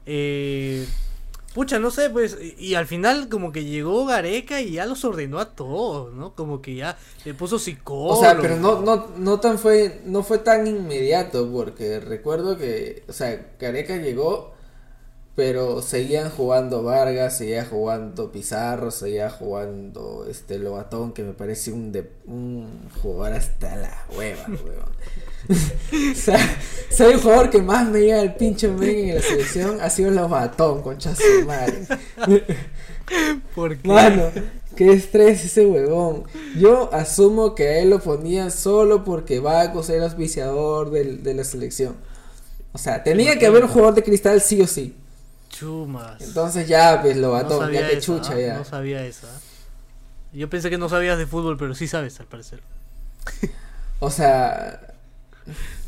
Eh, 0.05 0.85
pucha, 1.53 1.79
no 1.79 1.91
sé, 1.91 2.09
pues. 2.09 2.37
Y, 2.57 2.75
al 2.75 2.87
final, 2.87 3.29
como 3.29 3.51
que 3.51 3.63
llegó 3.65 4.05
Gareca 4.05 4.61
y 4.61 4.71
ya 4.71 4.85
los 4.85 5.05
ordenó 5.05 5.39
a 5.39 5.55
todos, 5.55 6.13
¿no? 6.13 6.35
Como 6.35 6.61
que 6.61 6.75
ya 6.75 6.97
le 7.25 7.33
puso 7.33 7.59
psicólogo. 7.59 8.19
O 8.19 8.21
sea, 8.21 8.37
pero 8.39 8.57
no, 8.57 8.81
no, 8.81 9.07
no 9.17 9.39
tan 9.39 9.59
fue, 9.59 10.01
no 10.05 10.23
fue 10.23 10.39
tan 10.39 10.67
inmediato, 10.67 11.49
porque 11.51 11.99
recuerdo 11.99 12.57
que, 12.57 13.03
o 13.07 13.13
sea, 13.13 13.57
Careca 13.57 13.97
llegó, 13.97 14.52
pero 15.35 15.81
seguían 15.81 16.29
jugando 16.29 16.83
Vargas, 16.83 17.37
seguía 17.37 17.65
jugando 17.65 18.31
Pizarro, 18.31 18.91
seguía 18.91 19.29
jugando 19.29 20.25
este 20.29 20.59
Lobatón, 20.59 21.11
que 21.13 21.23
me 21.23 21.33
parece 21.33 21.71
un 21.71 21.91
de, 21.91 22.09
un 22.27 22.67
jugador 23.01 23.33
hasta 23.37 23.75
la 23.75 24.05
hueva, 24.17 24.45
weón. 24.47 24.93
o 26.13 26.15
sea, 26.15 26.39
si 26.89 27.03
hay 27.03 27.15
un 27.15 27.21
jugador 27.21 27.49
que 27.49 27.61
más 27.61 27.89
me 27.89 27.99
llega 27.99 28.21
al 28.21 28.35
pinche 28.35 28.67
men 28.69 29.09
en 29.09 29.15
la 29.15 29.21
selección, 29.21 29.81
ha 29.81 29.89
sido 29.89 30.11
Lobatón, 30.11 30.81
concha 30.81 31.13
su 31.15 31.45
madre. 31.45 31.85
Porque 33.55 33.87
Mano, 33.87 34.31
qué 34.75 34.93
estrés 34.93 35.43
ese 35.45 35.65
huevón. 35.65 36.23
Yo 36.57 36.93
asumo 36.93 37.55
que 37.55 37.67
a 37.67 37.79
él 37.79 37.89
lo 37.89 37.99
ponían 37.99 38.51
solo 38.51 39.03
porque 39.03 39.39
Bacos 39.39 39.89
era 39.89 40.05
auspiciador 40.05 40.91
del- 40.91 41.23
de 41.23 41.33
la 41.33 41.43
selección. 41.43 41.95
O 42.71 42.77
sea, 42.77 43.03
tenía 43.03 43.37
que 43.37 43.45
haber 43.47 43.63
un 43.63 43.69
jugador 43.69 43.95
de 43.95 44.03
cristal 44.03 44.41
sí 44.41 44.61
o 44.61 44.67
sí. 44.67 44.95
Chumas. 45.57 46.21
Entonces 46.21 46.67
ya, 46.67 47.01
pues 47.01 47.15
lo 47.17 47.27
no 47.27 47.33
bató, 47.33 47.59
sabía 47.59 47.81
ya 47.81 47.87
que 47.89 47.93
esa, 47.97 48.05
chucha 48.05 48.33
¿ah? 48.33 48.39
ya. 48.39 48.57
No 48.57 48.65
sabía 48.65 49.05
esa. 49.05 49.27
Yo 50.33 50.49
pensé 50.49 50.69
que 50.69 50.77
no 50.77 50.89
sabías 50.89 51.17
de 51.17 51.27
fútbol, 51.27 51.57
pero 51.57 51.75
sí 51.75 51.87
sabes, 51.87 52.19
al 52.19 52.25
parecer. 52.25 52.61
O 53.99 54.09
sea, 54.09 54.79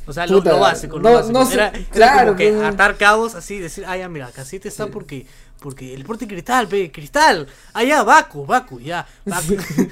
O 0.07 0.13
sea, 0.13 0.27
lo, 0.27 0.37
Puta, 0.37 0.51
lo 0.51 0.59
básico, 0.59 0.97
lo 0.99 1.09
no- 1.09 1.15
básico. 1.15 1.33
no 1.39 1.45
sé, 1.47 1.55
era, 1.55 1.67
era 1.69 1.85
claro, 1.89 2.25
como 2.27 2.37
que 2.37 2.63
atar 2.63 2.95
cabos 2.95 3.33
así, 3.33 3.57
decir, 3.59 3.85
ah, 3.87 3.97
ya, 3.97 4.07
mira, 4.07 4.29
casi 4.31 4.59
te 4.59 4.67
está 4.67 4.85
Sí. 4.85 4.91
porque, 4.93 5.25
porque 5.59 5.95
el 5.95 6.05
porte 6.05 6.27
cristal, 6.27 6.67
pe, 6.67 6.91
cristal, 6.91 7.47
allá, 7.73 8.03
Baku, 8.03 8.45
Baku, 8.45 8.79
ya, 8.79 9.07
Baku. 9.25 9.55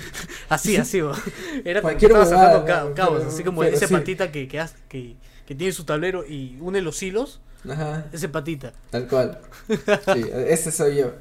así, 0.49 0.77
así, 0.77 1.01
va. 1.01 1.17
Era 1.65 1.81
como 1.81 1.97
que 1.97 2.05
estabas 2.05 2.31
atando 2.31 2.63
ca- 2.63 2.83
¿no? 2.83 2.93
cabos, 2.93 3.19
Pero- 3.21 3.29
así 3.31 3.43
como 3.43 3.61
pero 3.61 3.75
sí. 3.77 3.87
patita 3.87 4.31
que, 4.31 4.47
que, 4.47 4.59
hace- 4.59 4.75
que, 4.87 5.15
que 5.47 5.55
tiene 5.55 5.73
su 5.73 5.83
tablero 5.83 6.23
y 6.27 6.57
une 6.61 6.81
los 6.81 7.01
hilos, 7.01 7.39
ajá, 7.69 8.05
ese 8.11 8.29
patita. 8.29 8.73
tal 8.89 9.07
cual. 9.07 9.39
Sí, 9.67 10.25
ese 10.47 10.71
soy 10.71 10.97
yo. 10.97 11.13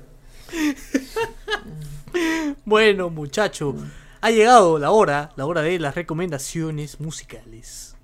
Bueno, 2.64 3.10
muchacho, 3.10 3.74
ha 4.20 4.30
llegado 4.30 4.78
la 4.78 4.90
hora, 4.90 5.32
la 5.36 5.46
hora 5.46 5.62
de 5.62 5.78
las 5.78 5.94
recomendaciones 5.94 7.00
musicales. 7.00 7.94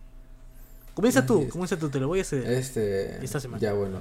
Comienza 0.94 1.24
tú, 1.26 1.42
es. 1.42 1.50
comienza 1.50 1.76
tú, 1.78 1.88
te 1.90 2.00
lo 2.00 2.08
voy 2.08 2.20
a 2.20 2.24
ceder. 2.24 2.50
Este, 2.52 3.24
Esta 3.24 3.38
semana. 3.40 3.60
Ya 3.60 3.72
bueno. 3.72 4.00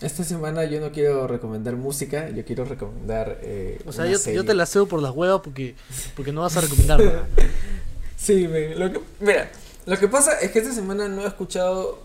Esta 0.00 0.22
semana 0.22 0.64
yo 0.64 0.80
no 0.80 0.92
quiero 0.92 1.26
recomendar 1.26 1.74
música, 1.74 2.30
yo 2.30 2.44
quiero 2.44 2.64
recomendar 2.64 3.40
eh, 3.42 3.80
O 3.84 3.90
sea, 3.92 4.04
una 4.04 4.12
yo, 4.12 4.18
serie. 4.18 4.36
yo 4.36 4.44
te 4.44 4.54
la 4.54 4.64
cedo 4.66 4.86
por 4.86 5.02
las 5.02 5.10
huevas 5.10 5.40
porque, 5.42 5.74
porque 6.14 6.30
no 6.30 6.42
vas 6.42 6.56
a 6.56 6.60
recomendar 6.60 7.02
nada. 7.02 7.26
Sí, 8.16 8.48
me- 8.48 8.74
lo 8.74 8.92
que, 8.92 9.00
mira, 9.20 9.48
lo 9.86 9.96
que 9.96 10.08
pasa 10.08 10.32
es 10.40 10.50
que 10.50 10.58
esta 10.58 10.72
semana 10.74 11.06
no 11.08 11.22
he 11.22 11.26
escuchado... 11.28 12.02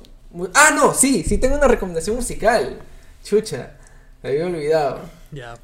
Ah, 0.53 0.71
no, 0.75 0.93
sí, 0.93 1.23
sí 1.23 1.37
tengo 1.37 1.55
una 1.55 1.67
recomendación 1.67 2.15
musical. 2.15 2.79
Chucha, 3.23 3.73
me 4.21 4.29
había 4.29 4.45
olvidado. 4.47 5.01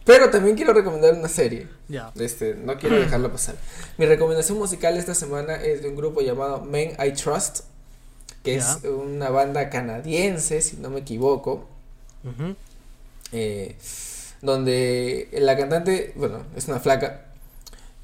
Pero 0.05 0.29
también 0.29 0.55
quiero 0.55 0.73
recomendar 0.73 1.13
una 1.13 1.27
serie. 1.29 1.67
ya. 1.87 2.11
Este, 2.15 2.55
no 2.55 2.77
quiero 2.77 2.99
dejarlo 2.99 3.31
pasar. 3.31 3.55
Mi 3.97 4.05
recomendación 4.05 4.57
musical 4.57 4.97
esta 4.97 5.13
semana 5.15 5.55
es 5.55 5.81
de 5.83 5.89
un 5.89 5.95
grupo 5.95 6.21
llamado 6.21 6.61
Men 6.61 6.95
I 7.03 7.11
Trust, 7.13 7.61
que 8.43 8.55
es 8.55 8.79
una 8.83 9.29
banda 9.29 9.69
canadiense, 9.69 10.61
si 10.61 10.77
no 10.77 10.89
me 10.89 11.01
equivoco, 11.01 11.67
eh, 13.31 13.75
donde 14.41 15.29
la 15.33 15.57
cantante, 15.57 16.13
bueno, 16.15 16.43
es 16.55 16.67
una 16.67 16.79
flaca, 16.79 17.25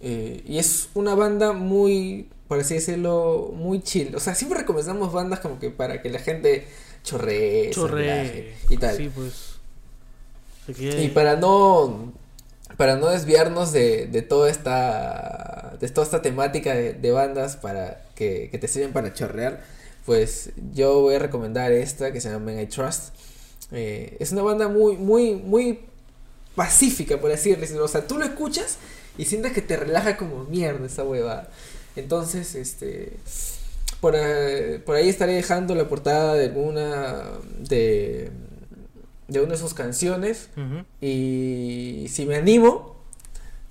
eh, 0.07 0.43
y 0.45 0.59
es 0.59 0.89
una 0.93 1.15
banda 1.15 1.51
muy, 1.53 2.29
por 2.47 2.59
así 2.59 2.75
decirlo, 2.75 3.51
muy 3.55 3.81
chill. 3.81 4.15
O 4.15 4.19
sea, 4.19 4.35
siempre 4.35 4.59
recomendamos 4.59 5.11
bandas 5.11 5.39
como 5.39 5.57
que 5.59 5.71
para 5.71 6.03
que 6.03 6.11
la 6.11 6.19
gente 6.19 6.67
chorree, 7.03 7.69
se 7.69 7.71
Chorre. 7.71 8.03
relaje 8.03 8.53
y 8.69 8.77
tal. 8.77 8.97
Sí, 8.97 9.09
pues. 9.13 9.55
Y 10.77 11.09
para 11.09 11.35
no 11.37 12.13
para 12.77 12.97
no 12.97 13.09
desviarnos 13.09 13.71
de, 13.71 14.05
de 14.07 14.21
toda 14.21 14.49
esta 14.49 15.75
de 15.79 15.89
toda 15.89 16.05
esta 16.05 16.21
temática 16.21 16.73
de, 16.75 16.93
de 16.93 17.11
bandas 17.11 17.55
para 17.57 18.03
que, 18.15 18.49
que 18.51 18.57
te 18.59 18.67
sirven 18.67 18.93
para 18.93 19.13
chorrear, 19.13 19.63
pues 20.05 20.51
yo 20.73 21.01
voy 21.01 21.15
a 21.15 21.19
recomendar 21.19 21.71
esta 21.71 22.11
que 22.11 22.21
se 22.21 22.29
llama 22.29 22.45
Men 22.45 22.59
I 22.59 22.67
Trust. 22.67 23.13
Eh, 23.71 24.17
es 24.19 24.31
una 24.31 24.43
banda 24.43 24.67
muy 24.67 24.97
muy 24.97 25.33
muy 25.35 25.79
pacífica 26.55 27.19
por 27.19 27.31
así 27.31 27.55
decirlo, 27.55 27.85
o 27.85 27.87
sea, 27.87 28.05
tú 28.07 28.17
lo 28.17 28.25
escuchas 28.25 28.77
y 29.17 29.25
sientes 29.25 29.53
que 29.53 29.61
te 29.61 29.77
relaja 29.77 30.17
como 30.17 30.43
mierda 30.45 30.85
esa 30.85 31.03
huevada. 31.03 31.49
Entonces, 31.95 32.55
este 32.55 33.13
por, 34.01 34.13
eh, 34.15 34.81
por 34.85 34.95
ahí 34.95 35.09
estaré 35.09 35.33
dejando 35.33 35.73
la 35.75 35.87
portada 35.87 36.33
de 36.33 36.45
alguna 36.45 37.31
de 37.59 38.31
de 39.27 39.41
una 39.41 39.53
de 39.53 39.57
sus 39.57 39.73
canciones 39.73 40.49
y 41.01 42.05
si 42.09 42.25
me 42.25 42.35
animo, 42.35 42.95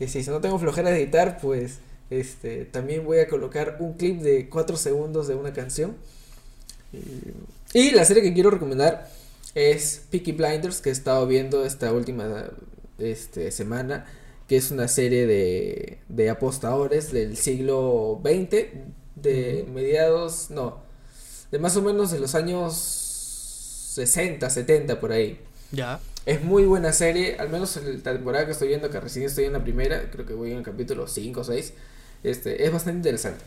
y 0.01 0.09
si 0.09 0.22
no 0.28 0.40
tengo 0.40 0.59
flojera 0.59 0.90
de 0.90 1.03
editar, 1.03 1.38
pues 1.40 1.78
este 2.11 2.64
también 2.64 3.05
voy 3.05 3.18
a 3.18 3.28
colocar 3.28 3.76
un 3.78 3.95
clip 3.95 4.20
de 4.20 4.49
4 4.49 4.76
segundos 4.76 5.28
de 5.28 5.34
una 5.36 5.53
canción. 5.53 5.95
Y, 6.92 7.78
y 7.78 7.90
la 7.92 8.05
serie 8.05 8.22
que 8.22 8.32
quiero 8.32 8.51
recomendar 8.51 9.09
es 9.55 10.03
Peaky 10.11 10.32
Blinders, 10.32 10.80
que 10.80 10.90
he 10.90 10.92
estado 10.92 11.26
viendo 11.26 11.64
esta 11.64 11.92
última 11.92 12.51
este, 12.99 13.51
semana, 13.51 14.07
que 14.49 14.57
es 14.57 14.70
una 14.70 14.88
serie 14.88 15.26
de, 15.26 15.99
de 16.09 16.30
apostadores 16.30 17.12
del 17.12 17.36
siglo 17.36 18.20
XX, 18.22 18.66
de 19.16 19.66
mediados, 19.72 20.51
no, 20.51 20.82
de 21.51 21.59
más 21.59 21.76
o 21.76 21.82
menos 21.82 22.11
de 22.11 22.20
los 22.20 22.34
años 22.34 22.74
60, 22.74 24.51
70 24.51 25.01
por 25.01 25.12
ahí. 25.12 25.40
Ya. 25.70 26.01
Es 26.26 26.42
muy 26.42 26.64
buena 26.64 26.92
serie, 26.92 27.36
al 27.38 27.49
menos 27.51 27.76
en 27.76 28.03
la 28.03 28.12
temporada 28.12 28.47
que 28.47 28.53
estoy 28.53 28.68
viendo, 28.68 28.90
que 28.90 28.99
recién 28.99 29.26
estoy 29.26 29.45
en 29.45 29.53
la 29.53 29.62
primera, 29.62 30.11
creo 30.11 30.26
que 30.26 30.34
voy 30.34 30.53
en 30.53 30.59
el 30.59 30.62
capítulo 30.64 31.07
5 31.07 31.40
o 31.40 31.45
6. 31.45 31.74
Este, 32.22 32.64
es 32.64 32.72
bastante 32.72 32.99
interesante. 32.99 33.45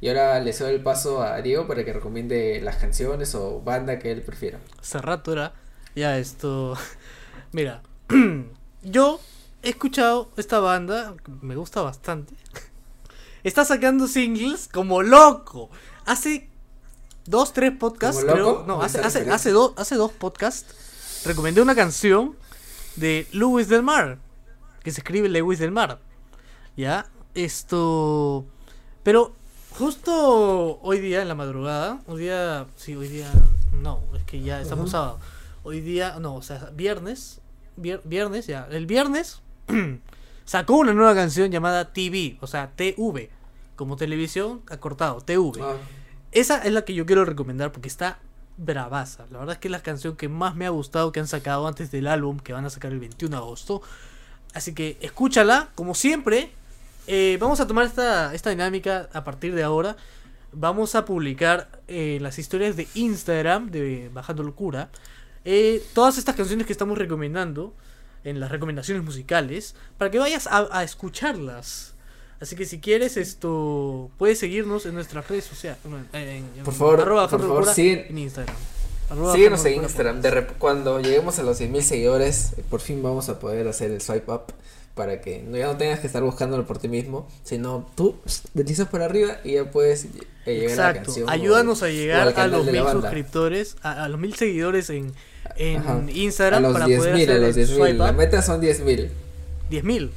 Y 0.00 0.08
ahora 0.08 0.40
le 0.40 0.54
cedo 0.54 0.70
el 0.70 0.82
paso 0.82 1.22
a 1.22 1.40
Diego 1.42 1.66
para 1.66 1.84
que 1.84 1.92
recomiende 1.92 2.60
las 2.62 2.76
canciones 2.76 3.34
o 3.34 3.60
banda 3.60 3.98
que 3.98 4.10
él 4.10 4.22
prefiera. 4.22 4.58
Hace 4.80 4.98
rato 4.98 5.32
era. 5.32 5.52
Ya, 5.94 6.18
esto. 6.18 6.76
Mira. 7.52 7.82
Yo 8.82 9.20
he 9.62 9.70
escuchado 9.70 10.30
esta 10.36 10.58
banda. 10.60 11.14
Me 11.42 11.56
gusta 11.56 11.82
bastante. 11.82 12.34
Está 13.42 13.64
sacando 13.64 14.06
singles 14.06 14.68
como 14.68 15.02
loco. 15.02 15.70
Hace 16.04 16.48
dos, 17.26 17.52
tres 17.52 17.72
podcasts, 17.76 18.22
creo. 18.24 18.64
No, 18.66 18.78
¿Me 18.78 18.84
hace, 18.84 19.00
hace, 19.00 19.30
hace, 19.30 19.50
dos, 19.50 19.72
hace 19.76 19.94
dos 19.94 20.12
podcasts. 20.12 21.22
Recomendé 21.26 21.62
una 21.62 21.74
canción 21.74 22.36
de 22.96 23.26
Lewis 23.32 23.68
del 23.68 23.82
Mar. 23.82 24.18
Que 24.82 24.90
se 24.90 25.00
escribe 25.00 25.28
Lewis 25.28 25.58
del 25.58 25.70
Mar. 25.72 26.00
Ya. 26.76 27.06
Esto. 27.34 28.44
Pero 29.02 29.32
justo 29.78 30.78
hoy 30.82 31.00
día 31.00 31.22
en 31.22 31.28
la 31.28 31.34
madrugada. 31.34 32.00
Hoy 32.06 32.22
día. 32.22 32.66
Sí, 32.76 32.94
hoy 32.96 33.08
día. 33.08 33.30
No, 33.72 34.00
es 34.16 34.22
que 34.24 34.40
ya 34.42 34.60
estamos 34.60 34.84
Ujú. 34.84 34.90
sábado. 34.92 35.20
Hoy 35.62 35.80
día. 35.80 36.18
No, 36.20 36.34
o 36.36 36.42
sea, 36.42 36.70
viernes. 36.74 37.40
vier- 37.78 38.00
viernes, 38.04 38.46
ya. 38.46 38.66
El 38.70 38.86
viernes. 38.86 39.40
sacó 40.44 40.76
una 40.78 40.92
nueva 40.94 41.14
canción 41.14 41.50
llamada 41.50 41.92
TV. 41.92 42.36
O 42.40 42.46
sea, 42.46 42.70
TV. 42.74 43.30
Como 43.76 43.96
televisión 43.96 44.62
acortado. 44.68 45.20
TV. 45.20 45.52
Ah, 45.60 45.76
Esa 46.32 46.58
es 46.62 46.72
la 46.72 46.84
que 46.84 46.94
yo 46.94 47.06
quiero 47.06 47.24
recomendar 47.24 47.72
porque 47.72 47.88
está 47.88 48.18
bravaza. 48.56 49.24
La 49.30 49.38
verdad 49.38 49.54
es 49.54 49.58
que 49.58 49.68
es 49.68 49.72
la 49.72 49.82
canción 49.82 50.16
que 50.16 50.28
más 50.28 50.54
me 50.54 50.66
ha 50.66 50.70
gustado 50.70 51.12
que 51.12 51.20
han 51.20 51.26
sacado 51.28 51.66
antes 51.66 51.90
del 51.90 52.06
álbum 52.06 52.38
que 52.38 52.52
van 52.52 52.64
a 52.66 52.70
sacar 52.70 52.92
el 52.92 53.00
21 53.00 53.34
de 53.36 53.42
agosto. 53.42 53.80
Así 54.52 54.74
que 54.74 54.98
escúchala, 55.00 55.70
como 55.74 55.94
siempre. 55.94 56.50
Eh, 57.06 57.38
vamos 57.40 57.60
a 57.60 57.66
tomar 57.66 57.86
esta, 57.86 58.34
esta 58.34 58.50
dinámica 58.50 59.08
a 59.12 59.24
partir 59.24 59.54
de 59.54 59.62
ahora. 59.62 59.96
Vamos 60.52 60.94
a 60.94 61.04
publicar 61.04 61.70
eh, 61.88 62.18
las 62.20 62.38
historias 62.38 62.76
de 62.76 62.86
Instagram 62.94 63.70
de 63.70 64.10
Bajando 64.12 64.42
Locura. 64.42 64.90
eh, 65.44 65.82
todas 65.94 66.18
estas 66.18 66.34
canciones 66.34 66.66
que 66.66 66.72
estamos 66.72 66.98
recomendando 66.98 67.72
en 68.24 68.40
las 68.40 68.50
recomendaciones 68.50 69.02
musicales 69.04 69.74
para 69.98 70.10
que 70.10 70.18
vayas 70.18 70.46
a, 70.46 70.68
a 70.70 70.82
escucharlas. 70.84 71.94
Así 72.40 72.56
que 72.56 72.64
si 72.64 72.80
quieres 72.80 73.16
esto, 73.16 74.10
puedes 74.18 74.38
seguirnos 74.38 74.86
en 74.86 74.94
nuestras 74.94 75.28
redes 75.28 75.44
sociales. 75.44 75.78
bueno, 75.84 76.06
en- 76.12 76.28
en- 76.56 76.64
Por 76.64 76.72
favor, 76.74 77.00
arroba 77.00 77.28
por 77.28 77.40
favor, 77.40 77.66
siguen- 77.66 78.06
en 78.08 78.18
Instagram. 78.18 78.56
Arroba 79.10 79.34
Síguenos 79.34 79.64
en 79.66 79.74
Instagram. 79.82 80.22
De 80.22 80.46
cuando 80.58 81.00
lleguemos 81.00 81.38
a 81.38 81.42
los 81.42 81.58
10.000 81.60 81.82
seguidores, 81.82 82.54
por 82.70 82.80
fin 82.80 83.02
vamos 83.02 83.28
a 83.28 83.38
poder 83.40 83.66
hacer 83.68 83.90
el 83.90 84.00
swipe 84.00 84.30
up 84.32 84.44
para 85.00 85.22
que 85.22 85.42
no, 85.42 85.56
ya 85.56 85.66
no 85.66 85.78
tengas 85.78 85.98
que 86.00 86.06
estar 86.06 86.22
buscándolo 86.22 86.66
por 86.66 86.76
ti 86.76 86.88
mismo, 86.88 87.26
sino 87.42 87.88
tú 87.96 88.16
deslizas 88.52 88.88
para 88.88 89.06
arriba 89.06 89.38
y 89.44 89.52
ya 89.54 89.70
puedes 89.70 90.04
eh, 90.04 90.60
llegar 90.60 90.80
a 90.80 90.92
la 90.92 91.02
canción. 91.02 91.26
o- 91.26 91.32
Ayúdanos 91.32 91.82
a 91.82 91.88
llegar 91.88 92.28
a 92.36 92.46
los 92.48 92.66
mil 92.66 92.82
suscriptores, 92.90 93.76
a, 93.82 94.04
a 94.04 94.08
los 94.10 94.20
mil 94.20 94.34
seguidores 94.34 94.90
en, 94.90 95.14
en 95.56 95.78
Ajá. 95.78 96.02
Instagram 96.12 96.64
a 96.66 96.68
los 96.68 96.72
para 96.74 96.86
10.000, 96.86 96.96
poder 96.98 97.12
a 97.12 97.16
hacer 97.16 97.40
los 97.40 97.56
el 97.56 97.66
10.000. 97.68 97.76
swipe 97.76 97.94
La 97.94 98.10
up. 98.10 98.16
meta 98.16 98.42
son 98.42 98.60
10.000. 98.60 99.08
10.000. 99.70 100.10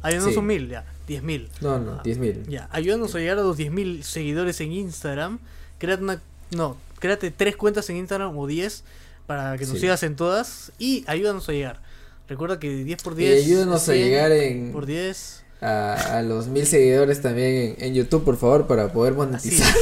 Ayúdanos 0.00 0.28
Sí. 0.30 0.34
son 0.34 0.46
mil, 0.46 0.68
ya. 0.70 0.84
10.000. 1.06 1.48
No, 1.60 1.78
no, 1.78 2.02
10.000. 2.02 2.46
Ya, 2.48 2.68
ayúdanos 2.72 3.14
a 3.14 3.18
llegar 3.18 3.38
a 3.38 3.42
los 3.42 3.58
10.000 3.58 4.02
seguidores 4.02 4.60
en 4.62 4.72
Instagram. 4.72 5.38
Créate 5.78 6.02
una. 6.02 6.22
No, 6.50 6.76
créate 6.98 7.30
tres 7.30 7.56
cuentas 7.56 7.88
en 7.90 7.96
Instagram 7.96 8.36
o 8.38 8.46
10 8.46 8.84
para 9.26 9.56
que 9.58 9.64
nos 9.66 9.74
Sí. 9.74 9.80
sigas 9.80 10.02
en 10.02 10.16
todas. 10.16 10.72
Y 10.78 11.04
ayúdanos 11.06 11.48
a 11.48 11.52
llegar. 11.52 11.80
Recuerda 12.28 12.58
que 12.60 12.68
10 12.84 13.02
por 13.02 13.14
Y 13.14 13.24
10. 13.24 13.44
ayúdanos 13.46 13.82
a 13.88 13.92
100 13.92 14.04
llegar 14.04 14.32
en, 14.32 14.72
Por 14.72 14.86
10. 14.86 15.42
a, 15.60 16.18
a 16.18 16.22
los 16.22 16.46
mil 16.48 16.66
seguidores 16.66 17.22
también 17.22 17.76
en, 17.78 17.84
en 17.84 17.94
YouTube, 17.94 18.24
por 18.24 18.36
favor, 18.36 18.66
para 18.66 18.92
poder 18.92 19.14
monetizar. 19.14 19.74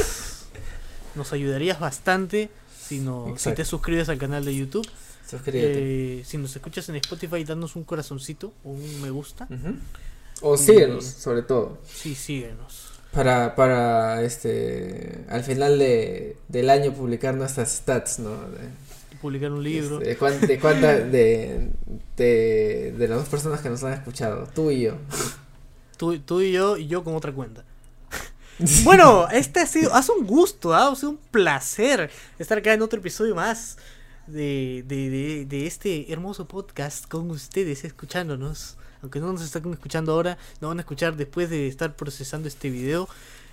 Nos 1.15 1.33
ayudarías 1.33 1.79
bastante 1.79 2.49
si, 2.79 2.99
no, 2.99 3.33
si 3.37 3.51
te 3.53 3.65
suscribes 3.65 4.07
al 4.09 4.17
canal 4.17 4.45
de 4.45 4.55
YouTube. 4.55 4.87
Suscríbete. 5.29 6.19
Eh, 6.19 6.23
si 6.25 6.37
nos 6.37 6.55
escuchas 6.55 6.87
en 6.89 6.95
Spotify, 6.97 7.43
danos 7.43 7.75
un 7.75 7.83
corazoncito 7.83 8.53
o 8.63 8.69
un 8.69 9.01
me 9.01 9.09
gusta. 9.09 9.47
O 10.41 10.55
síguenos, 10.57 11.03
sobre 11.05 11.41
todo. 11.41 11.79
Sí, 11.85 12.15
síguenos. 12.15 12.85
Para, 13.11 13.55
para 13.55 14.21
este 14.21 15.25
al 15.27 15.43
final 15.43 15.79
de, 15.79 16.37
del 16.47 16.69
año 16.69 16.93
publicar 16.93 17.33
nuestras 17.35 17.71
stats, 17.77 18.19
¿no? 18.19 18.29
De, 18.29 18.69
Publicar 19.21 19.51
un 19.51 19.63
libro. 19.63 19.99
de 19.99 20.17
cuán- 20.17 20.39
de 20.39 21.69
de, 22.17 23.07
las 23.07 23.19
dos 23.19 23.29
personas 23.29 23.61
que 23.61 23.69
nos 23.69 23.83
han 23.83 23.93
escuchado, 23.93 24.47
tú 24.53 24.71
y 24.71 24.81
yo. 24.81 24.95
Tú, 25.97 26.19
tú 26.19 26.41
y 26.41 26.51
yo, 26.51 26.77
y 26.77 26.87
yo 26.87 27.03
con 27.03 27.15
otra 27.15 27.31
cuenta. 27.31 27.63
Bueno, 28.83 29.27
este 29.29 29.59
ha 29.59 29.67
sido, 29.67 29.93
ha 29.93 30.01
sido 30.01 30.15
un 30.15 30.25
gusto, 30.25 30.73
¿ah? 30.73 30.87
ha 30.91 30.95
sido 30.95 31.11
un 31.11 31.17
placer 31.17 32.09
estar 32.39 32.57
acá 32.57 32.73
en 32.73 32.81
otro 32.81 32.97
episodio 32.99 33.35
más 33.35 33.77
de, 34.25 34.83
de, 34.87 35.11
de, 35.11 35.45
de 35.45 35.67
este 35.67 36.11
hermoso 36.11 36.47
podcast 36.47 37.07
con 37.07 37.29
ustedes, 37.29 37.83
escuchándonos. 37.83 38.77
Aunque 39.03 39.19
no 39.19 39.31
nos 39.31 39.43
están 39.43 39.71
escuchando 39.71 40.11
ahora, 40.11 40.39
nos 40.59 40.69
van 40.69 40.79
a 40.79 40.81
escuchar 40.81 41.15
después 41.15 41.51
de 41.51 41.67
estar 41.67 41.95
procesando 41.95 42.47
este 42.47 42.71
video. 42.71 43.07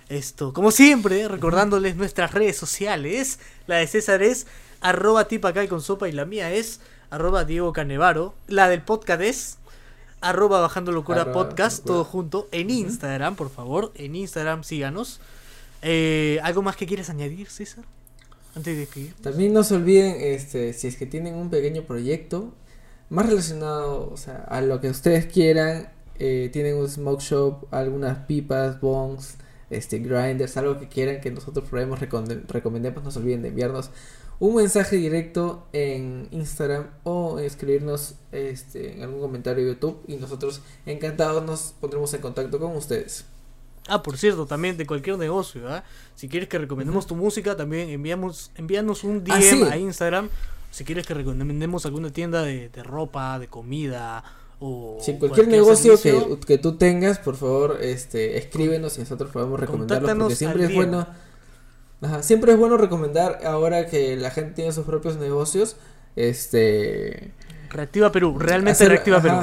Esto, 0.09 0.53
como 0.53 0.71
siempre, 0.71 1.27
recordándoles 1.27 1.95
nuestras 1.95 2.31
redes 2.33 2.57
sociales. 2.57 3.39
La 3.67 3.77
de 3.77 3.85
César 3.87 4.23
es 4.23 4.47
arroba 4.89 5.27
tipacay 5.27 5.67
con 5.67 5.81
sopa 5.81 6.07
y 6.07 6.11
la 6.11 6.25
mía 6.25 6.51
es 6.53 6.79
arroba 7.09 7.43
Diego 7.43 7.73
Canevaro. 7.73 8.35
La 8.47 8.69
del 8.69 8.81
podcast 8.83 9.21
es 9.21 9.57
arroba 10.21 10.61
bajando 10.61 10.91
locura 10.91 11.21
Arroba 11.21 11.33
podcast, 11.47 11.79
locura. 11.79 11.93
todo 11.95 12.03
junto 12.05 12.47
en 12.51 12.69
Instagram, 12.69 13.35
por 13.35 13.49
favor. 13.49 13.91
En 13.95 14.15
Instagram 14.15 14.63
síganos. 14.63 15.19
Eh, 15.81 16.39
¿Algo 16.43 16.61
más 16.61 16.75
que 16.75 16.85
quieras 16.85 17.09
añadir, 17.09 17.49
César? 17.49 17.83
Antes 18.55 18.73
de 18.75 18.81
despedir. 18.81 19.13
También 19.21 19.53
no 19.53 19.63
se 19.63 19.75
olviden, 19.75 20.15
este, 20.19 20.71
si 20.73 20.87
es 20.87 20.97
que 20.97 21.05
tienen 21.07 21.33
un 21.35 21.49
pequeño 21.49 21.81
proyecto, 21.83 22.53
más 23.09 23.25
relacionado, 23.27 24.09
o 24.11 24.17
sea, 24.17 24.45
a 24.47 24.61
lo 24.61 24.79
que 24.81 24.89
ustedes 24.89 25.25
quieran, 25.25 25.89
eh, 26.19 26.49
tienen 26.53 26.75
un 26.77 26.87
smoke 26.87 27.21
shop, 27.21 27.65
algunas 27.71 28.19
pipas, 28.25 28.79
bongs, 28.79 29.35
este, 29.69 29.97
grinders, 29.99 30.55
algo 30.57 30.79
que 30.79 30.87
quieran 30.87 31.21
que 31.21 31.31
nosotros 31.31 31.67
probemos, 31.69 31.99
recomend- 31.99 32.45
recomendemos, 32.47 33.03
no 33.03 33.11
se 33.11 33.19
olviden 33.19 33.41
de 33.41 33.49
enviarnos 33.49 33.89
un 34.39 34.55
mensaje 34.55 34.97
directo 34.97 35.67
en 35.71 36.27
Instagram 36.31 36.87
o 37.03 37.39
escribirnos 37.39 38.15
este, 38.31 38.93
en 38.93 39.03
algún 39.03 39.21
comentario 39.21 39.63
de 39.65 39.73
YouTube 39.73 40.01
y 40.07 40.17
nosotros 40.17 40.61
encantados 40.85 41.43
nos 41.43 41.73
pondremos 41.79 42.13
en 42.13 42.21
contacto 42.21 42.59
con 42.59 42.75
ustedes. 42.75 43.25
Ah, 43.87 44.01
por 44.01 44.17
cierto, 44.17 44.45
también 44.45 44.77
de 44.77 44.85
cualquier 44.87 45.17
negocio, 45.17 45.69
¿ah? 45.69 45.83
Si 46.15 46.27
quieres 46.27 46.49
que 46.49 46.57
recomendemos 46.57 47.05
tu 47.05 47.15
música, 47.15 47.55
también 47.55 47.89
enviamos, 47.89 48.51
envíanos 48.55 49.03
un 49.03 49.23
DM 49.23 49.33
Ah, 49.33 49.41
sí. 49.41 49.63
a 49.63 49.77
Instagram. 49.77 50.29
Si 50.71 50.83
quieres 50.83 51.05
que 51.05 51.13
recomendemos 51.13 51.85
alguna 51.85 52.09
tienda 52.09 52.41
de, 52.41 52.69
de 52.69 52.83
ropa, 52.83 53.37
de 53.39 53.47
comida 53.47 54.23
o 54.59 54.97
Si 55.01 55.13
cualquier, 55.17 55.47
negocio 55.47 56.01
que, 56.01 56.39
que 56.45 56.57
tú 56.57 56.77
tengas, 56.77 57.19
por 57.19 57.35
favor, 57.35 57.77
este, 57.81 58.37
escríbenos 58.37 58.97
y 58.97 59.01
nosotros 59.01 59.29
podemos 59.31 59.59
recomendarlo 59.59 60.17
porque 60.17 60.35
siempre 60.35 60.65
es 60.65 60.73
bueno. 60.73 61.07
Ajá, 62.01 62.21
siempre 62.23 62.51
es 62.51 62.57
bueno 62.57 62.77
recomendar 62.77 63.39
ahora 63.45 63.87
que 63.87 64.15
la 64.17 64.29
gente 64.31 64.51
tiene 64.53 64.71
sus 64.71 64.85
propios 64.85 65.17
negocios, 65.17 65.75
este, 66.15 67.31
Reactiva 67.69 68.11
Perú, 68.11 68.37
realmente 68.37 68.71
hacer- 68.73 68.89
Reactiva 68.89 69.21
Perú. 69.21 69.35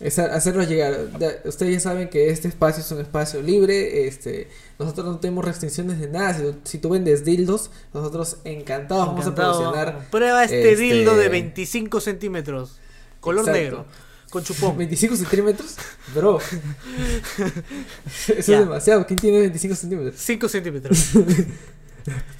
es 0.00 0.18
hacerlos 0.18 0.68
llegar. 0.68 0.96
Ustedes 1.44 1.72
ya 1.74 1.80
saben 1.80 2.08
que 2.08 2.30
este 2.30 2.48
espacio 2.48 2.82
es 2.82 2.90
un 2.92 3.00
espacio 3.00 3.42
libre, 3.42 4.06
este, 4.06 4.48
nosotros 4.78 5.06
no 5.06 5.18
tenemos 5.18 5.44
restricciones 5.44 5.98
de 6.00 6.08
nada. 6.08 6.34
Si 6.34 6.42
tú, 6.42 6.54
si 6.64 6.78
tú 6.78 6.88
vendes 6.88 7.24
dildos, 7.24 7.70
nosotros 7.92 8.38
encantados 8.44 9.06
vamos 9.08 9.26
a 9.26 9.34
promocionar 9.34 10.08
Prueba 10.10 10.44
este, 10.44 10.72
este- 10.72 10.82
dildo 10.82 11.16
de 11.16 11.28
25 11.28 12.00
centímetros. 12.00 12.78
Color 13.20 13.40
Exacto. 13.48 13.60
negro. 13.60 13.84
Con 14.30 14.42
chupón. 14.44 14.76
25 14.76 15.16
centímetros, 15.16 15.76
bro. 16.14 16.38
Eso 18.06 18.32
es 18.32 18.46
demasiado. 18.46 19.06
¿Quién 19.06 19.18
tiene 19.18 19.38
25 19.40 19.74
centímetros? 19.76 20.14
5 20.20 20.48
centímetros. 20.48 21.10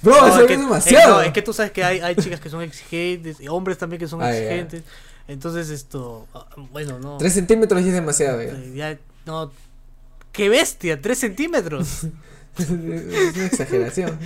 Bro, 0.01 0.15
No, 0.21 0.27
eso 0.27 0.39
es 0.41 0.47
que, 0.47 0.57
demasiado. 0.57 1.15
no, 1.15 1.21
es 1.23 1.33
que 1.33 1.41
tú 1.41 1.51
sabes 1.51 1.73
que 1.73 1.83
hay, 1.83 1.99
hay 1.99 2.15
chicas 2.15 2.39
que 2.39 2.49
son 2.49 2.61
exigentes, 2.61 3.41
y 3.41 3.49
hombres 3.49 3.77
también 3.77 3.99
que 3.99 4.07
son 4.07 4.21
Ah, 4.21 4.31
exigentes. 4.33 4.83
Entonces 5.27 5.69
esto, 5.69 6.25
ah, 6.33 6.47
bueno, 6.71 6.99
no. 6.99 7.17
3 7.17 7.33
centímetros 7.33 7.81
ya 7.81 7.87
es 7.89 7.93
demasiado. 7.93 8.41
Ya. 8.41 8.51
eh, 8.51 8.71
ya, 8.73 8.97
no. 9.25 9.51
¡Qué 10.31 10.47
bestia! 10.47 11.01
¡3 11.01 11.15
centímetros! 11.15 12.07
es 12.57 12.69
una 12.69 13.45
exageración. 13.45 14.17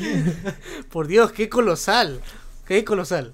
Por 0.91 1.07
Dios, 1.07 1.31
qué 1.31 1.49
colosal. 1.49 2.21
Qué 2.67 2.85
colosal. 2.85 3.33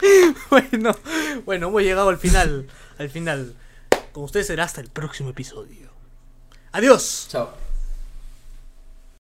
bueno, 0.50 0.94
bueno, 1.44 1.68
hemos 1.68 1.82
llegado 1.82 2.08
al 2.08 2.18
final. 2.18 2.66
Al 2.98 3.10
final. 3.10 3.54
Con 4.12 4.24
ustedes 4.24 4.46
será 4.46 4.64
hasta 4.64 4.80
el 4.80 4.88
próximo 4.88 5.30
episodio. 5.30 5.90
Adiós. 6.72 7.28
Chao. 7.30 7.67